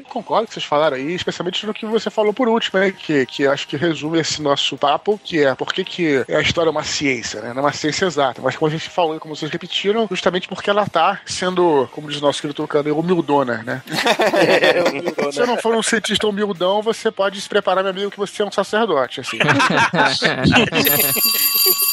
[0.10, 2.92] Concordo com o que vocês falaram aí, especialmente no que você falou por último, né?
[2.92, 6.70] Que, que acho que resume esse nosso papo, que é por que, que a história
[6.70, 7.54] é uma ciência, né?
[7.54, 8.42] Não é uma ciência exata.
[8.42, 12.10] Mas como a gente falou e como vocês repetiram, justamente porque ela tá sendo, como
[12.10, 13.82] diz o nosso querido Tucano, humildona, né?
[15.32, 18.42] Se você não for um cientista humildão, você pode se preparar, meu amigo, que você
[18.42, 19.38] é um sacerdote, assim.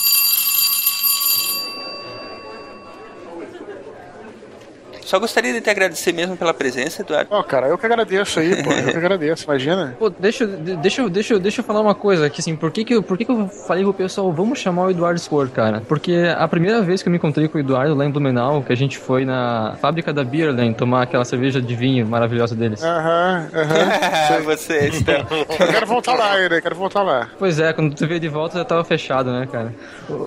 [5.05, 7.29] Só gostaria de te agradecer mesmo pela presença, Eduardo.
[7.31, 8.73] Ó, cara, eu que agradeço aí, pô.
[8.73, 9.95] Eu que agradeço, imagina.
[9.99, 12.95] Pô, deixa, eu- deixa, deixa, deixa eu falar uma coisa aqui, assim, por que que,
[12.95, 15.83] eu, por que que eu falei pro pessoal, vamos chamar o Eduardo Spor, cara?
[15.87, 18.73] Porque a primeira vez que eu me encontrei com o Eduardo lá em Blumenau, que
[18.73, 22.83] a gente foi na fábrica da Beerland tomar aquela cerveja de vinho maravilhosa deles.
[22.83, 24.41] Aham, aham.
[24.45, 25.13] Você está.
[25.13, 26.61] Eu quero voltar lá, né?
[26.61, 27.29] Quero voltar lá.
[27.39, 29.73] Pois é, quando tu veio de volta já tava fechado, né, cara?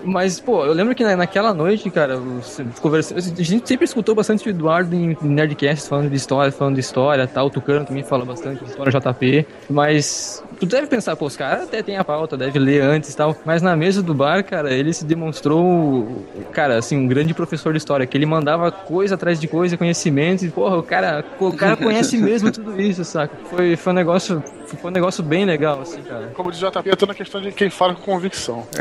[0.04, 4.50] Mas, pô, eu lembro que na- naquela noite, cara, a gente sempre escutou bastante o
[4.52, 7.48] Eduardo em Nerdcast falando de história, falando de história tal.
[7.48, 9.46] O Tucano também fala bastante de história JP.
[9.70, 13.18] Mas tu deve pensar, pô, os caras até tem a pauta, deve ler antes e
[13.18, 13.36] tal.
[13.46, 17.78] Mas na mesa do bar, cara, ele se demonstrou, cara, assim, um grande professor de
[17.78, 21.76] história, que ele mandava coisa atrás de coisa, conhecimento, e, porra, o cara, o cara
[21.78, 23.36] conhece mesmo tudo isso, saca?
[23.50, 24.44] Foi, foi um negócio.
[24.82, 26.32] Foi um negócio bem legal, assim, cara.
[26.36, 28.68] Como diz o JP, eu tô na questão de quem fala com convicção.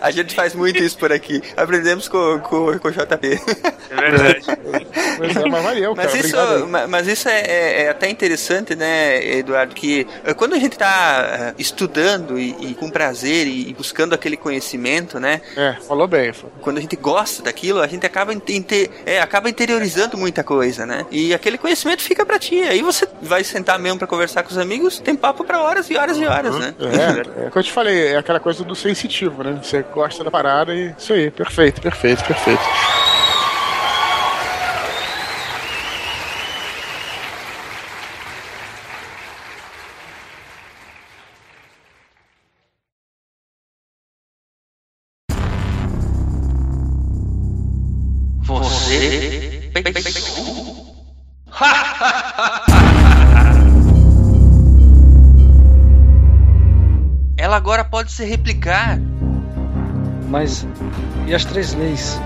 [0.00, 1.42] A gente faz muito isso por aqui.
[1.56, 3.40] Aprendemos com, com, com o JP.
[3.90, 4.40] É verdade.
[5.16, 6.08] Pois é, mas valeu, cara.
[6.12, 6.62] Mas isso, aí.
[6.66, 9.74] ma- mas isso é, é- é até interessante, né, Eduardo?
[9.74, 14.36] Que eh, quando a gente está estudando e, e com prazer e, e buscando aquele
[14.36, 15.40] conhecimento, né?
[15.56, 16.32] É, falou bem.
[16.60, 20.86] Quando a gente gosta daquilo, a gente acaba, inte- inte- é, acaba interiorizando muita coisa,
[20.86, 21.04] né?
[21.10, 22.60] E aquele conhecimento fica pra ti.
[22.62, 25.96] Aí você vai sentar mesmo pra conversar com os amigos, tem papo pra horas e
[25.96, 26.74] horas e horas, né?
[26.80, 29.58] É, é o que eu te falei, é aquela coisa do sensitivo, né?
[29.62, 32.62] Você gosta da parada e isso aí, perfeito, perfeito, perfeito.
[58.00, 58.98] Pode se replicar.
[60.26, 60.66] Mas
[61.26, 62.18] e as três leis?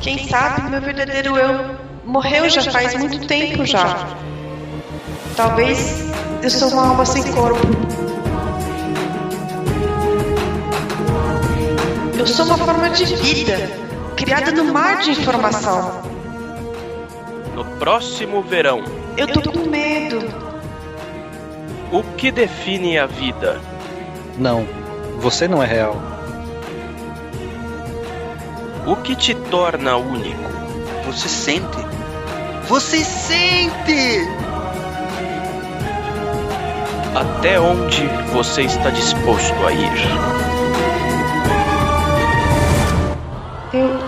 [0.00, 4.08] Quem sabe meu verdadeiro eu morreu já faz muito tempo já.
[5.36, 6.10] Talvez
[6.42, 7.68] eu sou uma alma sem corpo.
[12.18, 13.56] Eu sou uma forma de vida,
[14.16, 16.02] criada no mar de informação.
[17.54, 18.82] No próximo verão,
[19.20, 20.18] Eu tô com medo.
[21.92, 23.60] o que define a vida?
[24.38, 24.66] Não,
[25.18, 25.94] você não é real.
[28.86, 30.40] O que te torna único?
[31.04, 31.76] Você sente.
[32.66, 34.26] Você sente!
[37.14, 39.92] Até onde você está disposto a ir?
[43.74, 44.00] Eu.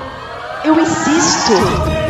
[0.65, 2.02] Eu insisto.